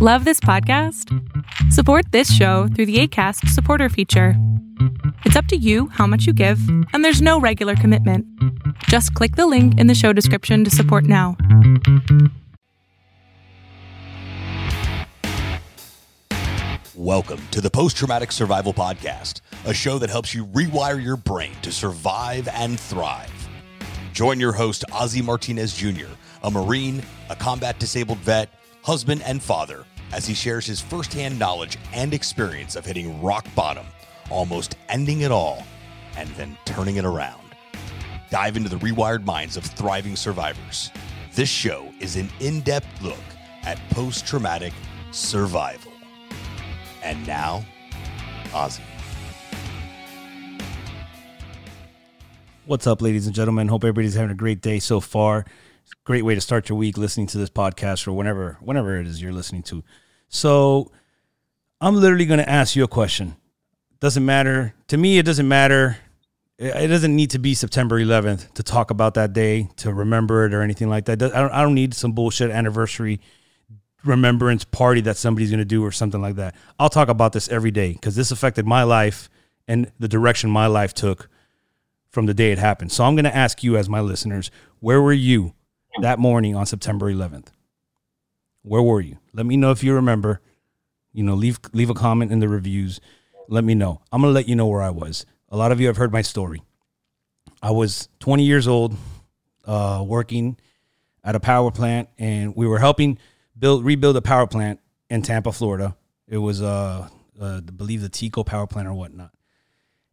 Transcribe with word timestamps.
Love 0.00 0.24
this 0.24 0.38
podcast? 0.38 1.12
Support 1.72 2.12
this 2.12 2.32
show 2.32 2.68
through 2.68 2.86
the 2.86 3.00
ACAST 3.00 3.48
supporter 3.48 3.88
feature. 3.88 4.34
It's 5.24 5.34
up 5.34 5.46
to 5.46 5.56
you 5.56 5.88
how 5.88 6.06
much 6.06 6.24
you 6.24 6.32
give, 6.32 6.60
and 6.92 7.04
there's 7.04 7.20
no 7.20 7.40
regular 7.40 7.74
commitment. 7.74 8.24
Just 8.84 9.12
click 9.14 9.34
the 9.34 9.48
link 9.48 9.76
in 9.76 9.88
the 9.88 9.96
show 9.96 10.12
description 10.12 10.62
to 10.62 10.70
support 10.70 11.02
now. 11.02 11.36
Welcome 16.94 17.40
to 17.50 17.60
the 17.60 17.68
Post 17.68 17.96
Traumatic 17.96 18.30
Survival 18.30 18.72
Podcast, 18.72 19.40
a 19.64 19.74
show 19.74 19.98
that 19.98 20.10
helps 20.10 20.32
you 20.32 20.46
rewire 20.46 21.02
your 21.02 21.16
brain 21.16 21.54
to 21.62 21.72
survive 21.72 22.46
and 22.46 22.78
thrive. 22.78 23.48
Join 24.12 24.38
your 24.38 24.52
host, 24.52 24.84
Ozzie 24.92 25.22
Martinez 25.22 25.74
Jr., 25.74 26.06
a 26.44 26.50
Marine, 26.52 27.02
a 27.30 27.34
combat 27.34 27.80
disabled 27.80 28.18
vet, 28.18 28.48
husband, 28.88 29.20
and 29.26 29.42
father, 29.42 29.84
as 30.14 30.26
he 30.26 30.32
shares 30.32 30.64
his 30.64 30.80
firsthand 30.80 31.38
knowledge 31.38 31.76
and 31.92 32.14
experience 32.14 32.74
of 32.74 32.86
hitting 32.86 33.22
rock 33.22 33.46
bottom, 33.54 33.84
almost 34.30 34.76
ending 34.88 35.20
it 35.20 35.30
all, 35.30 35.62
and 36.16 36.26
then 36.30 36.56
turning 36.64 36.96
it 36.96 37.04
around. 37.04 37.54
Dive 38.30 38.56
into 38.56 38.70
the 38.70 38.76
rewired 38.76 39.26
minds 39.26 39.58
of 39.58 39.64
thriving 39.64 40.16
survivors. 40.16 40.90
This 41.34 41.50
show 41.50 41.92
is 42.00 42.16
an 42.16 42.30
in 42.40 42.62
depth 42.62 42.88
look 43.02 43.18
at 43.64 43.78
post 43.90 44.26
traumatic 44.26 44.72
survival. 45.10 45.92
And 47.02 47.26
now, 47.26 47.66
Ozzie. 48.54 48.82
What's 52.64 52.86
up, 52.86 53.02
ladies 53.02 53.26
and 53.26 53.34
gentlemen? 53.34 53.68
Hope 53.68 53.84
everybody's 53.84 54.14
having 54.14 54.30
a 54.30 54.34
great 54.34 54.62
day 54.62 54.78
so 54.78 54.98
far. 54.98 55.44
Great 56.08 56.24
way 56.24 56.34
to 56.34 56.40
start 56.40 56.70
your 56.70 56.78
week 56.78 56.96
listening 56.96 57.26
to 57.26 57.36
this 57.36 57.50
podcast 57.50 58.08
or 58.08 58.14
whenever 58.14 58.56
whenever 58.62 58.98
it 58.98 59.06
is 59.06 59.20
you're 59.20 59.30
listening 59.30 59.62
to. 59.64 59.84
So, 60.30 60.90
I'm 61.82 61.96
literally 61.96 62.24
going 62.24 62.40
to 62.40 62.48
ask 62.48 62.74
you 62.74 62.82
a 62.82 62.88
question. 62.88 63.36
Doesn't 64.00 64.24
matter 64.24 64.72
to 64.86 64.96
me. 64.96 65.18
It 65.18 65.26
doesn't 65.26 65.46
matter. 65.46 65.98
It 66.56 66.74
it 66.74 66.86
doesn't 66.86 67.14
need 67.14 67.28
to 67.32 67.38
be 67.38 67.52
September 67.52 68.00
11th 68.00 68.54
to 68.54 68.62
talk 68.62 68.90
about 68.90 69.12
that 69.14 69.34
day, 69.34 69.68
to 69.76 69.92
remember 69.92 70.46
it, 70.46 70.54
or 70.54 70.62
anything 70.62 70.88
like 70.88 71.04
that. 71.04 71.22
I 71.22 71.42
don't, 71.42 71.52
I 71.52 71.60
don't 71.60 71.74
need 71.74 71.92
some 71.92 72.12
bullshit 72.12 72.50
anniversary 72.50 73.20
remembrance 74.02 74.64
party 74.64 75.02
that 75.02 75.18
somebody's 75.18 75.50
going 75.50 75.58
to 75.58 75.66
do 75.66 75.84
or 75.84 75.92
something 75.92 76.22
like 76.22 76.36
that. 76.36 76.54
I'll 76.78 76.88
talk 76.88 77.10
about 77.10 77.34
this 77.34 77.50
every 77.50 77.70
day 77.70 77.92
because 77.92 78.16
this 78.16 78.30
affected 78.30 78.66
my 78.66 78.82
life 78.82 79.28
and 79.66 79.92
the 79.98 80.08
direction 80.08 80.48
my 80.48 80.68
life 80.68 80.94
took 80.94 81.28
from 82.08 82.24
the 82.24 82.32
day 82.32 82.50
it 82.50 82.58
happened. 82.58 82.92
So 82.92 83.04
I'm 83.04 83.14
going 83.14 83.26
to 83.26 83.36
ask 83.36 83.62
you, 83.62 83.76
as 83.76 83.90
my 83.90 84.00
listeners, 84.00 84.50
where 84.80 85.02
were 85.02 85.12
you 85.12 85.52
that 86.00 86.18
morning 86.18 86.54
on 86.54 86.66
September 86.66 87.12
11th? 87.12 87.48
Where 88.62 88.82
were 88.82 89.00
you? 89.00 89.18
Let 89.32 89.46
me 89.46 89.56
know 89.56 89.70
if 89.70 89.82
you 89.82 89.94
remember. 89.94 90.40
You 91.12 91.24
know, 91.24 91.34
leave 91.34 91.58
leave 91.72 91.90
a 91.90 91.94
comment 91.94 92.30
in 92.30 92.40
the 92.40 92.48
reviews. 92.48 93.00
Let 93.48 93.64
me 93.64 93.74
know. 93.74 94.02
I'm 94.12 94.20
to 94.22 94.28
let 94.28 94.48
you 94.48 94.54
know 94.54 94.66
where 94.66 94.82
I 94.82 94.90
was. 94.90 95.24
A 95.48 95.56
lot 95.56 95.72
of 95.72 95.80
you 95.80 95.86
have 95.86 95.96
heard 95.96 96.12
my 96.12 96.22
story. 96.22 96.62
I 97.62 97.70
was 97.70 98.08
20 98.20 98.44
years 98.44 98.68
old, 98.68 98.94
uh, 99.64 100.04
working 100.06 100.58
at 101.24 101.34
a 101.34 101.40
power 101.40 101.70
plant, 101.70 102.08
and 102.18 102.54
we 102.54 102.66
were 102.66 102.78
helping 102.78 103.18
build 103.58 103.84
rebuild 103.84 104.16
a 104.16 104.22
power 104.22 104.46
plant 104.46 104.80
in 105.10 105.22
Tampa, 105.22 105.52
Florida. 105.52 105.96
It 106.26 106.38
was 106.38 106.62
uh, 106.62 107.08
uh 107.40 107.60
I 107.66 107.70
believe 107.70 108.02
the 108.02 108.08
TECO 108.08 108.44
power 108.44 108.66
plant 108.66 108.88
or 108.88 108.94
whatnot. 108.94 109.30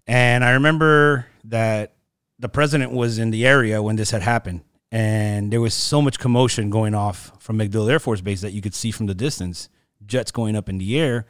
And 0.07 0.43
I 0.43 0.51
remember 0.51 1.27
that 1.45 1.95
the 2.39 2.49
president 2.49 2.91
was 2.91 3.17
in 3.17 3.31
the 3.31 3.45
area 3.45 3.81
when 3.81 3.95
this 3.95 4.11
had 4.11 4.21
happened, 4.21 4.61
and 4.95 5.51
there 5.51 5.59
was 5.59 5.73
so 5.73 6.01
much 6.01 6.19
commotion 6.19 6.69
going 6.69 6.95
off 6.95 7.33
from 7.37 7.57
MacDill 7.57 7.91
Air 7.91 7.99
Force 7.99 8.21
Base 8.21 8.39
that 8.39 8.53
you 8.53 8.61
could 8.61 8.73
see 8.73 8.91
from 8.91 9.07
the 9.07 9.13
distance, 9.13 9.67
jets 10.05 10.31
going 10.31 10.55
up 10.55 10.69
in 10.69 10.77
the 10.77 10.97
air, 10.97 11.25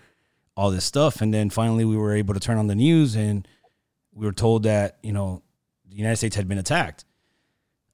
all 0.55 0.69
this 0.69 0.85
stuff. 0.85 1.19
And 1.19 1.33
then 1.33 1.49
finally, 1.49 1.83
we 1.83 1.97
were 1.97 2.13
able 2.13 2.35
to 2.35 2.39
turn 2.39 2.59
on 2.59 2.67
the 2.67 2.75
news, 2.75 3.15
and 3.15 3.47
we 4.13 4.27
were 4.27 4.33
told 4.33 4.61
that 4.63 4.99
you 5.01 5.11
know 5.11 5.41
the 5.89 5.95
United 5.95 6.17
States 6.17 6.35
had 6.35 6.47
been 6.47 6.59
attacked. 6.59 7.05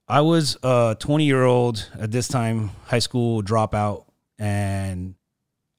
I 0.10 0.20
was 0.20 0.58
a 0.62 0.98
20 1.00 1.24
year 1.24 1.46
old 1.46 1.90
at 1.98 2.12
this 2.12 2.28
time, 2.28 2.72
high 2.88 3.00
school 3.00 3.42
dropout, 3.42 4.04
and 4.38 5.16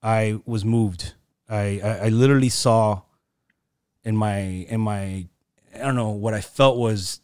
I 0.02 0.41
was 0.47 0.64
moved. 0.64 1.12
I, 1.50 1.82
I, 1.84 1.88
I 2.04 2.08
literally 2.08 2.48
saw 2.48 3.02
in 4.04 4.16
my 4.16 4.38
in 4.38 4.81
my 4.81 5.26
I 5.75 5.78
don't 5.78 5.97
know 5.97 6.12
what 6.12 6.32
I 6.32 6.41
felt 6.41 6.78
was 6.78 7.20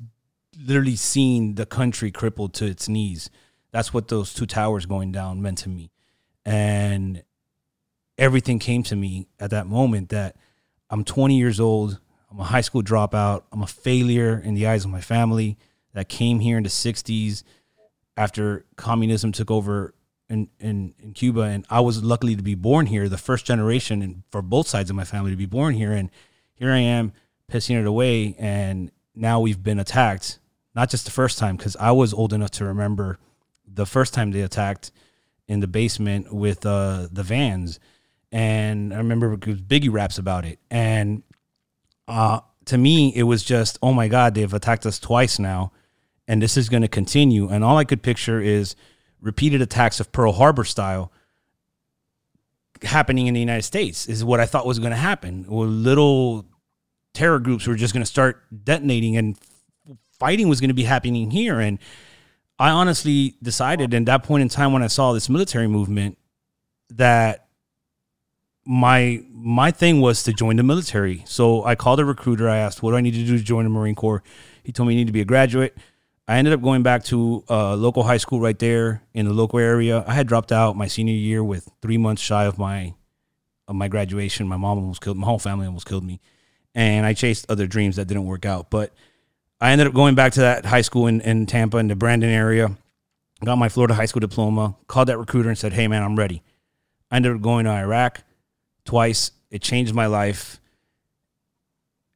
literally 0.65 0.97
seeing 0.97 1.55
the 1.55 1.67
country 1.67 2.11
crippled 2.11 2.55
to 2.55 2.67
its 2.67 2.89
knees. 2.89 3.31
That's 3.71 3.93
what 3.93 4.09
those 4.09 4.33
two 4.33 4.47
towers 4.47 4.87
going 4.87 5.13
down 5.13 5.43
meant 5.43 5.59
to 5.59 5.69
me. 5.69 5.91
And 6.45 7.23
everything 8.17 8.59
came 8.59 8.83
to 8.85 8.97
me 8.97 9.29
at 9.39 9.51
that 9.51 9.67
moment 9.67 10.09
that 10.09 10.37
I'm 10.91 11.05
20 11.05 11.37
years 11.37 11.61
old. 11.61 12.01
I'm 12.31 12.41
a 12.41 12.45
high 12.45 12.63
school 12.63 12.83
dropout. 12.83 13.43
I'm 13.53 13.63
a 13.63 13.67
failure 13.67 14.39
in 14.39 14.55
the 14.55 14.67
eyes 14.67 14.85
of 14.85 14.91
my 14.91 15.01
family 15.01 15.59
that 15.95 16.09
came 16.09 16.41
here 16.41 16.57
in 16.57 16.63
the 16.63 16.69
60s 16.69 17.43
after 18.17 18.65
communism 18.77 19.33
took 19.33 19.51
over 19.51 19.95
in, 20.29 20.49
in, 20.59 20.95
in 20.99 21.13
Cuba. 21.13 21.43
And 21.43 21.65
I 21.71 21.81
was 21.81 22.03
luckily 22.03 22.37
to 22.37 22.43
be 22.43 22.55
born 22.55 22.87
here, 22.87 23.09
the 23.09 23.19
first 23.19 23.47
generation 23.47 24.03
and 24.03 24.23
for 24.31 24.43
both 24.43 24.67
sides 24.67 24.91
of 24.91 24.97
my 24.97 25.05
family 25.05 25.31
to 25.31 25.37
be 25.37 25.47
born 25.47 25.75
here. 25.75 25.93
And 25.93 26.11
here 26.55 26.73
I 26.73 26.79
am 26.79 27.13
pissing 27.51 27.79
it 27.79 27.87
away. 27.87 28.35
And 28.39 28.91
now 29.15 29.41
we've 29.41 29.63
been 29.63 29.79
attacked, 29.79 30.39
not 30.79 30.91
just 30.91 31.07
the 31.07 31.11
first 31.11 31.41
time, 31.41 31.57
because 31.57 31.75
I 31.75 31.91
was 31.91 32.15
old 32.15 32.33
enough 32.33 32.53
to 32.53 32.65
remember 32.65 33.19
the 33.67 33.85
first 33.85 34.15
time 34.15 34.31
they 34.31 34.43
attacked 34.43 34.93
in 35.49 35.59
the 35.59 35.67
basement 35.67 36.33
with 36.33 36.65
uh, 36.65 37.09
the 37.11 37.25
vans. 37.25 37.81
And 38.31 38.95
I 38.95 38.99
remember 38.99 39.37
Biggie 39.37 39.93
raps 39.93 40.19
about 40.19 40.45
it. 40.45 40.61
And 40.71 41.25
uh, 42.07 42.43
to 42.67 42.79
me, 42.79 43.13
it 43.17 43.25
was 43.25 43.43
just, 43.43 43.77
oh 43.83 43.93
my 43.93 44.07
God, 44.07 44.37
they've 44.37 44.55
attacked 44.55 44.87
us 44.87 45.01
twice 45.01 45.41
now. 45.41 45.73
And 46.29 46.41
this 46.41 46.57
is 46.57 46.69
going 46.69 46.83
to 46.83 46.89
continue. 46.89 47.49
And 47.49 47.65
all 47.65 47.77
I 47.77 47.83
could 47.83 48.01
picture 48.01 48.41
is 48.41 48.77
repeated 49.21 49.61
attacks 49.61 49.99
of 49.99 50.13
Pearl 50.13 50.31
Harbor 50.31 50.63
style 50.63 51.11
happening 52.83 53.27
in 53.27 53.35
the 53.35 53.41
United 53.41 53.65
States, 53.65 54.07
is 54.07 54.23
what 54.23 54.39
I 54.39 54.47
thought 54.47 54.65
was 54.65 54.79
going 54.79 54.93
to 54.93 54.97
happen. 54.97 55.45
Or 55.49 55.67
little 55.67 56.47
terror 57.15 57.41
groups 57.41 57.67
were 57.67 57.75
just 57.75 57.95
going 57.95 58.05
to 58.05 58.07
start 58.07 58.45
detonating 58.65 59.17
and 59.17 59.37
fighting 60.19 60.49
was 60.49 60.61
going 60.61 60.69
to 60.69 60.75
be 60.75 60.85
happening 60.85 61.31
here. 61.31 61.61
And 61.61 61.79
I 62.59 62.71
honestly 62.71 63.37
decided 63.43 63.95
in 63.95 64.05
that 64.07 64.25
point 64.25 64.43
in 64.43 64.49
time 64.49 64.73
when 64.73 64.83
I 64.83 64.89
saw 64.89 65.13
this 65.13 65.29
military 65.29 65.69
movement 65.69 66.19
that 66.91 67.49
my 68.65 69.23
my 69.33 69.71
thing 69.71 70.01
was 70.01 70.23
to 70.25 70.33
join 70.33 70.57
the 70.57 70.63
military. 70.63 71.23
So 71.27 71.65
I 71.65 71.75
called 71.75 72.01
a 72.01 72.05
recruiter. 72.05 72.49
I 72.49 72.59
asked, 72.59 72.83
"What 72.83 72.91
do 72.91 72.97
I 72.97 73.01
need 73.01 73.15
to 73.15 73.25
do 73.25 73.39
to 73.39 73.43
join 73.43 73.65
the 73.65 73.71
Marine 73.71 73.95
Corps?" 73.95 74.23
He 74.63 74.73
told 74.73 74.89
me 74.89 74.95
you 74.95 75.01
need 75.01 75.07
to 75.07 75.13
be 75.13 75.23
a 75.23 75.25
graduate. 75.25 75.77
I 76.27 76.37
ended 76.37 76.53
up 76.53 76.61
going 76.61 76.83
back 76.83 77.05
to 77.05 77.43
a 77.49 77.75
local 77.75 78.03
high 78.03 78.19
school 78.19 78.41
right 78.41 78.59
there 78.59 79.03
in 79.15 79.25
the 79.25 79.33
local 79.33 79.59
area. 79.59 80.05
I 80.07 80.13
had 80.13 80.27
dropped 80.27 80.53
out 80.53 80.77
my 80.77 80.87
senior 80.87 81.15
year 81.15 81.43
with 81.43 81.71
three 81.81 81.97
months 81.97 82.21
shy 82.21 82.45
of 82.45 82.59
my 82.59 82.95
of 83.67 83.75
my 83.75 83.89
graduation. 83.89 84.47
My 84.47 84.59
mom 84.59 84.79
almost 84.79 85.01
killed 85.01 85.17
my 85.17 85.27
whole 85.27 85.39
family 85.39 85.67
almost 85.67 85.87
killed 85.87 86.05
me, 86.05 86.21
and 86.75 87.07
I 87.07 87.15
chased 87.15 87.47
other 87.49 87.67
dreams 87.67 87.97
that 87.97 88.07
didn't 88.09 88.27
work 88.27 88.45
out. 88.45 88.71
But 88.71 88.93
I 89.61 89.73
ended 89.73 89.89
up 89.89 89.95
going 89.95 90.15
back 90.15 90.33
to 90.35 90.41
that 90.41 90.67
high 90.67 90.83
school 90.83 91.07
in, 91.07 91.21
in 91.21 91.47
Tampa 91.47 91.79
in 91.79 91.89
the 91.89 91.97
Brandon 91.97 92.31
area. 92.31 92.77
Got 93.45 93.57
my 93.57 93.69
Florida 93.69 93.95
high 93.95 94.07
school 94.07 94.21
diploma. 94.21 94.77
Called 94.87 95.09
that 95.09 95.19
recruiter 95.19 95.49
and 95.49 95.59
said, 95.59 95.73
"Hey 95.73 95.89
man, 95.89 96.03
I'm 96.03 96.17
ready." 96.17 96.43
I 97.11 97.17
ended 97.17 97.35
up 97.35 97.41
going 97.41 97.65
to 97.65 97.71
Iraq 97.71 98.23
twice. 98.85 99.33
It 99.51 99.63
changed 99.63 99.95
my 99.95 100.07
life 100.07 100.61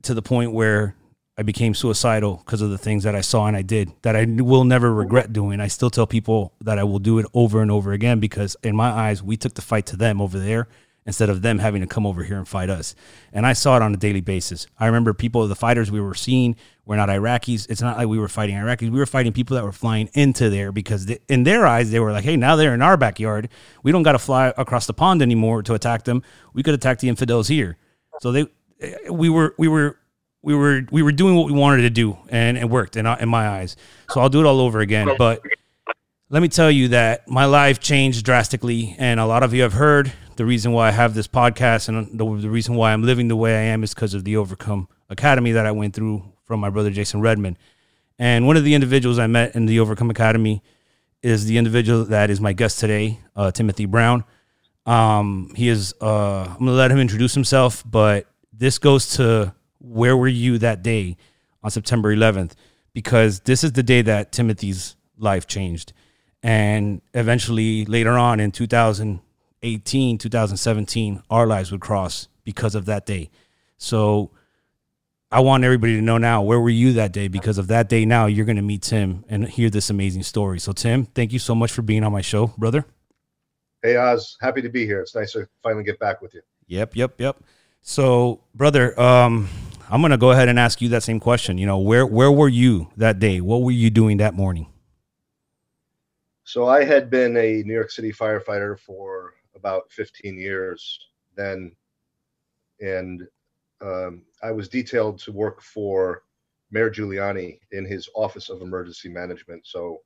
to 0.03 0.15
the 0.15 0.23
point 0.23 0.53
where 0.53 0.97
I 1.39 1.43
became 1.43 1.75
suicidal 1.75 2.43
because 2.45 2.61
of 2.61 2.71
the 2.71 2.79
things 2.79 3.05
that 3.05 3.15
I 3.15 3.23
saw 3.23 3.47
and 3.47 3.57
I 3.57 3.63
did 3.63 3.91
that 4.03 4.15
I 4.15 4.25
will 4.25 4.65
never 4.65 4.93
regret 4.93 5.33
doing. 5.33 5.61
I 5.61 5.69
still 5.69 5.91
tell 5.91 6.07
people 6.07 6.53
that 6.61 6.79
I 6.79 6.85
will 6.85 6.99
do 6.99 7.19
it 7.19 7.27
over 7.33 7.63
and 7.63 7.71
over 7.71 7.93
again 7.93 8.21
because, 8.21 8.57
in 8.63 8.77
my 8.77 8.91
eyes, 8.91 9.23
we 9.23 9.37
took 9.37 9.55
the 9.55 9.63
fight 9.63 9.87
to 9.87 9.97
them 9.97 10.21
over 10.21 10.39
there 10.39 10.69
instead 11.05 11.29
of 11.29 11.43
them 11.43 11.59
having 11.59 11.81
to 11.81 11.87
come 11.87 12.06
over 12.06 12.23
here 12.23 12.37
and 12.37 12.47
fight 12.47 12.71
us. 12.71 12.94
And 13.32 13.44
I 13.44 13.55
saw 13.55 13.76
it 13.76 13.82
on 13.82 13.93
a 13.93 13.97
daily 13.97 14.21
basis. 14.21 14.67
I 14.79 14.87
remember 14.87 15.12
people, 15.12 15.47
the 15.49 15.56
fighters 15.56 15.91
we 15.91 16.00
were 16.00 16.15
seeing 16.15 16.55
were 16.85 16.97
not 16.97 17.09
Iraqis. 17.09 17.69
It's 17.69 17.82
not 17.82 17.97
like 17.97 18.06
we 18.06 18.19
were 18.19 18.29
fighting 18.29 18.55
Iraqis. 18.56 18.91
We 18.91 18.99
were 18.99 19.06
fighting 19.06 19.32
people 19.32 19.56
that 19.56 19.65
were 19.65 19.73
flying 19.73 20.09
into 20.15 20.49
there 20.49 20.71
because 20.71 21.06
they, 21.06 21.19
in 21.29 21.43
their 21.43 21.67
eyes, 21.67 21.91
they 21.91 21.99
were 21.99 22.12
like, 22.12 22.25
hey, 22.25 22.37
now 22.37 22.55
they're 22.56 22.75
in 22.75 22.82
our 22.82 22.97
backyard. 22.97 23.49
We 23.82 23.91
don't 23.91 24.05
got 24.05 24.12
to 24.12 24.19
fly 24.19 24.53
across 24.56 24.87
the 24.87 24.94
pond 24.94 25.23
anymore 25.23 25.62
to 25.65 25.75
attack 25.75 26.05
them. 26.05 26.23
We 26.55 26.62
could 26.62 26.75
attack 26.75 27.00
the 27.00 27.09
infidels 27.09 27.49
here. 27.49 27.76
So 28.21 28.31
they, 28.31 28.47
we 29.11 29.29
were, 29.29 29.55
we 29.59 29.69
were, 29.69 29.99
we 30.43 30.55
were 30.55 30.82
we 30.91 31.03
were 31.03 31.12
doing 31.12 31.37
what 31.37 31.47
we 31.47 31.53
wanted 31.53 31.82
to 31.82 31.91
do 31.91 32.19
and 32.29 32.59
it 32.59 32.69
worked 32.69 32.97
in, 32.97 33.06
in 33.06 33.29
my 33.29 33.49
eyes 33.49 33.76
so 34.11 34.21
i'll 34.21 34.29
do 34.29 34.41
it 34.41 34.44
all 34.44 34.61
over 34.61 34.81
again 34.81 35.09
but 35.17 35.41
let 36.31 36.43
me 36.43 36.49
tell 36.49 36.71
you 36.71 36.88
that 36.88 37.29
my 37.29 37.44
life 37.44 37.79
changed 37.79 38.25
drastically 38.25 38.97
and 38.99 39.21
a 39.21 39.26
lot 39.26 39.44
of 39.44 39.55
you 39.55 39.62
have 39.62 39.75
heard 39.75 40.12
the 40.37 40.44
reason 40.44 40.73
why 40.73 40.88
i 40.88 40.90
have 40.90 41.14
this 41.14 41.29
podcast 41.29 41.88
and 41.88 42.19
the, 42.19 42.25
the 42.40 42.50
reason 42.50 42.75
why 42.75 42.93
i'm 42.93 43.02
living 43.02 43.29
the 43.29 43.37
way 43.37 43.55
i 43.56 43.62
am 43.62 43.82
is 43.82 43.94
because 43.94 44.14
of 44.14 44.25
the 44.25 44.37
overcome 44.37 44.88
academy 45.11 45.52
that 45.52 45.67
i 45.67 45.70
went 45.70 45.94
through 45.94 46.23
from 46.44 46.61
my 46.61 46.70
brother 46.70 46.90
jason 46.90 47.20
redman 47.20 47.56
and 48.19 48.46
one 48.46 48.56
of 48.56 48.64
the 48.64 48.75
individuals 48.75 49.19
i 49.19 49.26
met 49.26 49.55
in 49.55 49.67
the 49.67 49.81
overcome 49.81 50.11
academy 50.11 50.62
is 51.23 51.46
the 51.46 51.56
individual 51.56 52.05
that 52.05 52.31
is 52.31 52.40
my 52.40 52.52
guest 52.52 52.79
today 52.79 53.19
uh, 53.37 53.50
timothy 53.50 53.87
brown 53.87 54.25
Um, 54.84 55.52
he 55.55 55.69
is. 55.69 55.94
Uh, 56.00 56.43
I'm 56.50 56.58
gonna 56.58 56.73
let 56.73 56.90
him 56.90 56.99
introduce 56.99 57.35
himself, 57.35 57.85
but 57.87 58.26
this 58.52 58.78
goes 58.78 59.11
to 59.17 59.55
where 59.78 60.17
were 60.17 60.26
you 60.28 60.58
that 60.58 60.82
day 60.82 61.17
on 61.62 61.70
September 61.70 62.12
11th? 62.14 62.55
Because 62.93 63.40
this 63.40 63.62
is 63.62 63.73
the 63.73 63.85
day 63.85 64.02
that 64.02 64.32
Timothy's 64.32 64.96
life 65.17 65.46
changed, 65.46 65.93
and 66.43 67.00
eventually 67.14 67.85
later 67.85 68.19
on 68.19 68.40
in 68.40 68.50
2018, 69.62 70.19
2017, 70.19 71.23
our 71.31 71.47
lives 71.47 71.70
would 71.70 71.81
cross 71.81 72.26
because 72.43 72.75
of 72.75 72.87
that 72.87 73.06
day. 73.06 73.31
So 73.79 74.32
I 75.31 75.38
want 75.38 75.62
everybody 75.62 75.94
to 75.94 76.03
know 76.03 76.19
now 76.19 76.43
where 76.43 76.59
were 76.61 76.69
you 76.69 76.94
that 76.94 77.12
day 77.12 77.29
because 77.29 77.59
of 77.59 77.69
that 77.69 77.88
day 77.88 78.05
now 78.05 78.26
you're 78.26 78.44
going 78.44 78.56
to 78.56 78.62
meet 78.62 78.82
Tim 78.82 79.25
and 79.29 79.49
hear 79.49 79.70
this 79.70 79.88
amazing 79.88 80.25
story. 80.25 80.59
So 80.59 80.73
Tim, 80.73 81.05
thank 81.06 81.32
you 81.32 81.38
so 81.38 81.55
much 81.55 81.70
for 81.70 81.82
being 81.82 82.03
on 82.03 82.11
my 82.11 82.23
show, 82.23 82.49
brother. 82.59 82.85
Hey 83.82 83.97
Oz, 83.97 84.37
happy 84.41 84.62
to 84.62 84.69
be 84.69 84.85
here. 84.85 85.00
It's 85.00 85.14
nice 85.14 85.32
to 85.32 85.49
finally 85.62 85.85
get 85.85 86.00
back 86.00 86.20
with 86.20 86.35
you. 86.35 86.43
Yep, 86.67 86.97
yep, 86.97 87.20
yep. 87.20 87.37
So, 87.82 88.41
brother, 88.55 88.99
um 89.00 89.49
I'm 89.88 90.00
going 90.00 90.11
to 90.12 90.17
go 90.17 90.31
ahead 90.31 90.49
and 90.49 90.59
ask 90.59 90.81
you 90.81 90.88
that 90.88 91.03
same 91.03 91.20
question. 91.20 91.59
You 91.59 91.67
know, 91.67 91.79
where 91.79 92.06
where 92.06 92.32
were 92.32 92.49
you 92.49 92.88
that 92.97 93.20
day? 93.20 93.41
What 93.41 93.62
were 93.62 93.70
you 93.70 93.91
doing 93.91 94.17
that 94.17 94.35
morning? 94.35 94.67
So 96.44 96.67
I 96.67 96.82
had 96.85 97.11
been 97.11 97.37
a 97.37 97.62
New 97.62 97.75
York 97.75 97.91
City 97.91 98.12
firefighter 98.12 98.79
for 98.79 99.35
about 99.54 99.90
15 99.90 100.38
years 100.38 100.99
then 101.37 101.72
and 102.81 103.22
um, 103.81 104.22
I 104.43 104.50
was 104.50 104.69
detailed 104.69 105.19
to 105.20 105.32
work 105.32 105.62
for 105.62 106.22
Mayor 106.70 106.90
Giuliani 106.90 107.58
in 107.72 107.84
his 107.84 108.08
Office 108.14 108.49
of 108.49 108.62
Emergency 108.62 109.08
Management. 109.08 109.66
So 109.66 109.99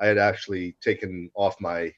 I 0.00 0.06
had 0.06 0.18
actually 0.18 0.76
taken 0.80 1.30
off 1.34 1.60
my 1.60 1.92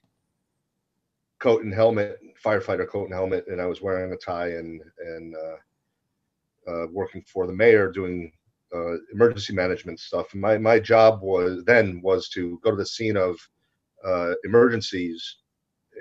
coat 1.38 1.62
and 1.62 1.74
helmet, 1.74 2.18
firefighter 2.42 2.88
coat 2.88 3.04
and 3.04 3.14
helmet, 3.14 3.46
and 3.48 3.60
I 3.60 3.66
was 3.66 3.82
wearing 3.82 4.12
a 4.12 4.16
tie 4.16 4.48
and 4.48 4.80
and 4.98 5.34
uh, 5.36 6.70
uh, 6.70 6.86
working 6.90 7.22
for 7.22 7.46
the 7.46 7.52
mayor 7.52 7.90
doing 7.90 8.32
uh, 8.74 8.94
emergency 9.12 9.52
management 9.52 10.00
stuff. 10.00 10.32
And 10.32 10.40
my 10.40 10.58
my 10.58 10.78
job 10.78 11.20
was 11.22 11.64
then 11.64 12.00
was 12.02 12.28
to 12.30 12.58
go 12.62 12.70
to 12.70 12.76
the 12.76 12.86
scene 12.86 13.16
of 13.16 13.36
uh, 14.04 14.34
emergencies 14.44 15.36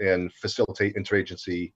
and 0.02 0.32
facilitate 0.34 0.96
interagency 0.96 1.74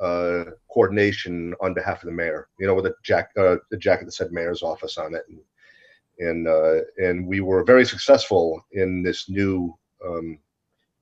uh, 0.00 0.44
coordination 0.72 1.54
on 1.60 1.74
behalf 1.74 2.02
of 2.02 2.06
the 2.06 2.14
mayor. 2.14 2.48
You 2.58 2.66
know, 2.66 2.74
with 2.74 2.86
a 2.86 2.94
jack 3.02 3.30
uh, 3.38 3.56
the 3.70 3.76
jacket 3.76 4.06
that 4.06 4.12
said 4.12 4.32
mayor's 4.32 4.62
office 4.62 4.98
on 4.98 5.14
it, 5.14 5.22
and 5.28 5.40
and 6.18 6.48
uh, 6.48 6.80
and 6.98 7.26
we 7.26 7.40
were 7.40 7.64
very 7.64 7.84
successful 7.84 8.64
in 8.72 9.02
this 9.02 9.28
new 9.28 9.74
um, 10.04 10.38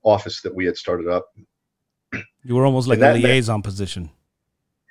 office 0.02 0.40
that 0.42 0.54
we 0.54 0.64
had 0.64 0.76
started 0.76 1.08
up. 1.08 1.26
You 2.44 2.54
were 2.54 2.64
almost 2.64 2.88
like 2.88 3.00
a 3.00 3.12
liaison 3.12 3.62
position. 3.62 4.10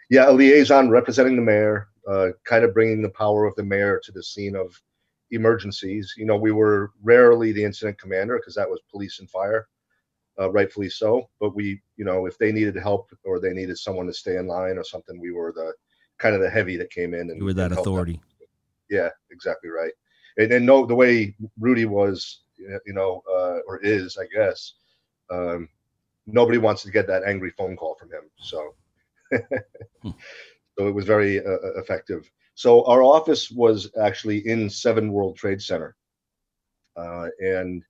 Yeah, 0.09 0.29
a 0.29 0.31
liaison 0.31 0.89
representing 0.89 1.35
the 1.35 1.41
mayor, 1.41 1.89
uh, 2.07 2.27
kind 2.45 2.63
of 2.63 2.73
bringing 2.73 3.01
the 3.01 3.09
power 3.09 3.45
of 3.45 3.55
the 3.55 3.63
mayor 3.63 3.99
to 4.03 4.11
the 4.11 4.23
scene 4.23 4.55
of 4.55 4.79
emergencies. 5.31 6.13
You 6.17 6.25
know, 6.25 6.37
we 6.37 6.51
were 6.51 6.91
rarely 7.03 7.51
the 7.51 7.63
incident 7.63 7.99
commander 7.99 8.37
because 8.37 8.55
that 8.55 8.69
was 8.69 8.79
police 8.89 9.19
and 9.19 9.29
fire 9.29 9.67
uh, 10.39 10.49
rightfully 10.51 10.89
so. 10.89 11.29
But 11.39 11.55
we, 11.55 11.81
you 11.97 12.05
know, 12.05 12.25
if 12.25 12.37
they 12.37 12.51
needed 12.51 12.75
help 12.75 13.11
or 13.23 13.39
they 13.39 13.53
needed 13.53 13.77
someone 13.77 14.07
to 14.07 14.13
stay 14.13 14.37
in 14.37 14.47
line 14.47 14.77
or 14.77 14.83
something, 14.83 15.19
we 15.19 15.31
were 15.31 15.51
the 15.51 15.73
kind 16.17 16.35
of 16.35 16.41
the 16.41 16.49
heavy 16.49 16.77
that 16.77 16.89
came 16.91 17.13
in 17.13 17.29
and 17.29 17.39
you 17.39 17.45
were 17.45 17.53
that 17.53 17.71
authority. 17.71 18.19
Yeah, 18.89 19.09
exactly 19.31 19.69
right. 19.69 19.91
And, 20.37 20.51
and 20.51 20.65
no, 20.65 20.85
the 20.85 20.95
way 20.95 21.35
Rudy 21.59 21.85
was, 21.85 22.41
you 22.57 22.93
know, 22.93 23.23
uh, 23.29 23.59
or 23.67 23.79
is, 23.79 24.17
I 24.17 24.27
guess, 24.33 24.73
um, 25.29 25.69
nobody 26.25 26.57
wants 26.57 26.83
to 26.83 26.91
get 26.91 27.07
that 27.07 27.23
angry 27.23 27.51
phone 27.51 27.75
call 27.75 27.95
from 27.95 28.09
him. 28.11 28.29
So, 28.37 28.75
hmm. 30.01 30.09
so 30.77 30.87
it 30.87 30.93
was 30.93 31.05
very 31.05 31.43
uh, 31.43 31.49
uh, 31.49 31.79
effective. 31.79 32.29
So 32.55 32.83
our 32.85 33.03
office 33.03 33.51
was 33.51 33.91
actually 34.01 34.47
in 34.47 34.69
Seven 34.69 35.11
World 35.11 35.37
Trade 35.37 35.61
Center, 35.61 35.95
uh, 36.95 37.27
and 37.39 37.83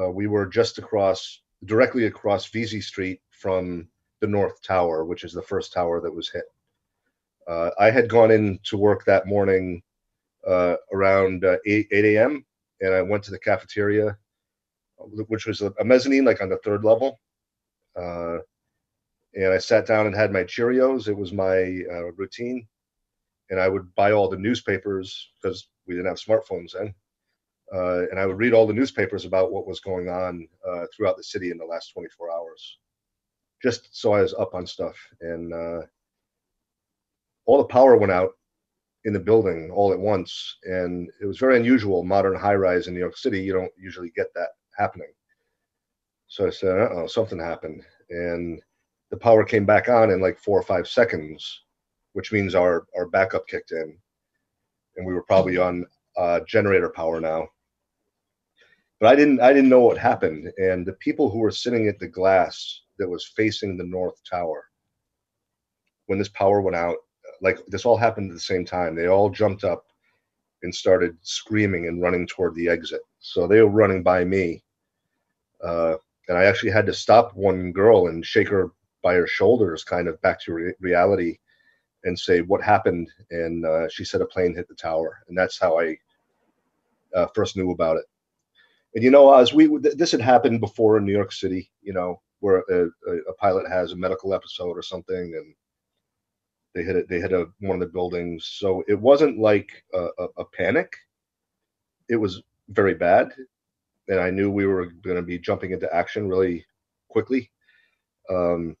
uh, 0.00 0.10
we 0.10 0.26
were 0.26 0.46
just 0.46 0.78
across 0.78 1.40
directly 1.66 2.06
across 2.06 2.46
Vesey 2.46 2.80
Street 2.80 3.20
from 3.30 3.88
the 4.20 4.26
North 4.26 4.62
Tower, 4.62 5.04
which 5.04 5.24
is 5.24 5.32
the 5.32 5.42
first 5.42 5.72
tower 5.72 6.00
that 6.00 6.14
was 6.14 6.30
hit. 6.30 6.44
Uh, 7.46 7.70
I 7.78 7.90
had 7.90 8.08
gone 8.08 8.30
in 8.30 8.58
to 8.64 8.76
work 8.76 9.04
that 9.04 9.26
morning 9.26 9.82
uh, 10.46 10.76
around 10.92 11.44
uh, 11.44 11.56
8, 11.66 11.88
8 11.90 12.04
a.m. 12.16 12.44
and 12.80 12.94
I 12.94 13.02
went 13.02 13.22
to 13.24 13.30
the 13.30 13.38
cafeteria, 13.38 14.16
which 14.98 15.46
was 15.46 15.60
a, 15.60 15.72
mezzanine, 15.84 16.24
like 16.24 16.40
on 16.40 16.48
the 16.48 16.58
third 16.58 16.84
level. 16.84 17.20
Uh, 17.96 18.38
and 19.34 19.52
I 19.52 19.58
sat 19.58 19.86
down 19.86 20.06
and 20.06 20.14
had 20.14 20.32
my 20.32 20.44
Cheerios. 20.44 21.08
It 21.08 21.16
was 21.16 21.32
my 21.32 21.80
uh, 21.90 22.12
routine. 22.12 22.66
And 23.50 23.60
I 23.60 23.68
would 23.68 23.94
buy 23.94 24.12
all 24.12 24.28
the 24.28 24.38
newspapers 24.38 25.30
because 25.42 25.68
we 25.86 25.94
didn't 25.94 26.08
have 26.08 26.16
smartphones 26.16 26.72
then 26.72 26.94
uh, 27.74 28.06
and 28.10 28.20
I 28.20 28.26
would 28.26 28.38
read 28.38 28.52
all 28.52 28.66
the 28.66 28.72
newspapers 28.72 29.24
about 29.24 29.50
what 29.50 29.66
was 29.66 29.80
going 29.80 30.08
on 30.08 30.46
uh, 30.68 30.84
throughout 30.94 31.16
the 31.16 31.24
city 31.24 31.50
in 31.50 31.58
the 31.58 31.64
last 31.64 31.92
24 31.92 32.30
hours, 32.30 32.78
just 33.62 33.88
so 33.90 34.12
I 34.12 34.20
was 34.20 34.34
up 34.34 34.54
on 34.54 34.66
stuff. 34.66 34.96
And 35.20 35.52
uh, 35.52 35.80
all 37.46 37.58
the 37.58 37.64
power 37.64 37.96
went 37.96 38.12
out 38.12 38.32
in 39.04 39.12
the 39.12 39.18
building 39.18 39.72
all 39.72 39.92
at 39.92 39.98
once, 39.98 40.58
and 40.64 41.10
it 41.20 41.26
was 41.26 41.38
very 41.38 41.56
unusual. 41.56 42.04
Modern 42.04 42.38
high 42.38 42.54
rise 42.54 42.86
in 42.86 42.94
New 42.94 43.00
York 43.00 43.16
City, 43.16 43.40
you 43.40 43.52
don't 43.52 43.72
usually 43.76 44.12
get 44.14 44.32
that 44.34 44.50
happening. 44.78 45.12
So 46.28 46.46
I 46.46 46.50
said, 46.50 46.76
"Oh, 46.92 47.06
something 47.08 47.40
happened," 47.40 47.82
and 48.08 48.62
the 49.10 49.16
power 49.16 49.44
came 49.44 49.66
back 49.66 49.88
on 49.88 50.10
in 50.10 50.20
like 50.20 50.38
four 50.38 50.58
or 50.58 50.62
five 50.62 50.86
seconds, 50.86 51.64
which 52.12 52.32
means 52.32 52.54
our 52.54 52.86
our 52.96 53.06
backup 53.08 53.48
kicked 53.48 53.72
in, 53.72 53.98
and 54.96 55.06
we 55.06 55.12
were 55.12 55.24
probably 55.24 55.56
on 55.58 55.84
uh, 56.16 56.40
generator 56.46 56.88
power 56.88 57.20
now 57.20 57.48
but 59.04 59.12
I 59.12 59.16
didn't 59.16 59.42
I 59.42 59.52
didn't 59.52 59.68
know 59.68 59.80
what 59.80 59.98
happened. 59.98 60.50
And 60.56 60.86
the 60.86 60.94
people 60.94 61.28
who 61.28 61.40
were 61.40 61.50
sitting 61.50 61.88
at 61.88 61.98
the 61.98 62.08
glass 62.08 62.80
that 62.98 63.06
was 63.06 63.34
facing 63.36 63.76
the 63.76 63.84
north 63.84 64.18
tower 64.24 64.64
when 66.06 66.18
this 66.18 66.30
power 66.30 66.62
went 66.62 66.74
out, 66.74 66.96
like 67.42 67.58
this 67.66 67.84
all 67.84 67.98
happened 67.98 68.30
at 68.30 68.34
the 68.34 68.40
same 68.40 68.64
time. 68.64 68.94
They 68.94 69.08
all 69.08 69.28
jumped 69.28 69.62
up 69.62 69.84
and 70.62 70.74
started 70.74 71.18
screaming 71.20 71.86
and 71.86 72.00
running 72.00 72.26
toward 72.26 72.54
the 72.54 72.66
exit. 72.66 73.02
So 73.20 73.46
they 73.46 73.60
were 73.60 73.68
running 73.68 74.02
by 74.02 74.24
me. 74.24 74.64
Uh, 75.62 75.96
and 76.28 76.38
I 76.38 76.44
actually 76.44 76.72
had 76.72 76.86
to 76.86 76.94
stop 76.94 77.36
one 77.36 77.72
girl 77.72 78.06
and 78.06 78.24
shake 78.24 78.48
her 78.48 78.70
by 79.02 79.16
her 79.16 79.26
shoulders, 79.26 79.84
kind 79.84 80.08
of 80.08 80.18
back 80.22 80.40
to 80.44 80.54
re- 80.54 80.74
reality, 80.80 81.36
and 82.04 82.18
say 82.18 82.40
what 82.40 82.62
happened. 82.62 83.10
And 83.30 83.66
uh, 83.66 83.86
she 83.90 84.06
said 84.06 84.22
a 84.22 84.26
plane 84.26 84.54
hit 84.54 84.66
the 84.66 84.74
tower, 84.74 85.18
and 85.28 85.36
that's 85.36 85.60
how 85.60 85.78
I 85.78 85.94
uh, 87.14 87.26
first 87.34 87.54
knew 87.54 87.70
about 87.70 87.98
it. 87.98 88.06
And 88.94 89.02
you 89.02 89.10
know, 89.10 89.34
as 89.34 89.52
we 89.52 89.68
this 89.82 90.12
had 90.12 90.20
happened 90.20 90.60
before 90.60 90.96
in 90.96 91.04
New 91.04 91.12
York 91.12 91.32
City, 91.32 91.70
you 91.82 91.92
know, 91.92 92.20
where 92.40 92.62
a, 92.70 92.86
a, 93.28 93.32
pilot 93.38 93.68
has 93.68 93.92
a 93.92 93.96
medical 93.96 94.32
episode 94.32 94.76
or 94.76 94.82
something, 94.82 95.16
and 95.16 95.54
they 96.74 96.84
hit 96.84 96.96
it. 96.96 97.08
They 97.08 97.18
hit 97.18 97.32
a, 97.32 97.46
one 97.60 97.74
of 97.74 97.80
the 97.80 97.92
buildings. 97.92 98.46
So 98.46 98.84
it 98.86 98.98
wasn't 98.98 99.38
like 99.38 99.84
a, 99.92 100.06
a, 100.18 100.26
a 100.38 100.44
panic. 100.44 100.92
It 102.08 102.16
was 102.16 102.42
very 102.68 102.94
bad, 102.94 103.32
and 104.08 104.20
I 104.20 104.30
knew 104.30 104.50
we 104.50 104.66
were 104.66 104.86
going 104.86 105.16
to 105.16 105.22
be 105.22 105.38
jumping 105.38 105.72
into 105.72 105.92
action 105.92 106.28
really 106.28 106.64
quickly. 107.08 107.50
Um, 108.30 108.76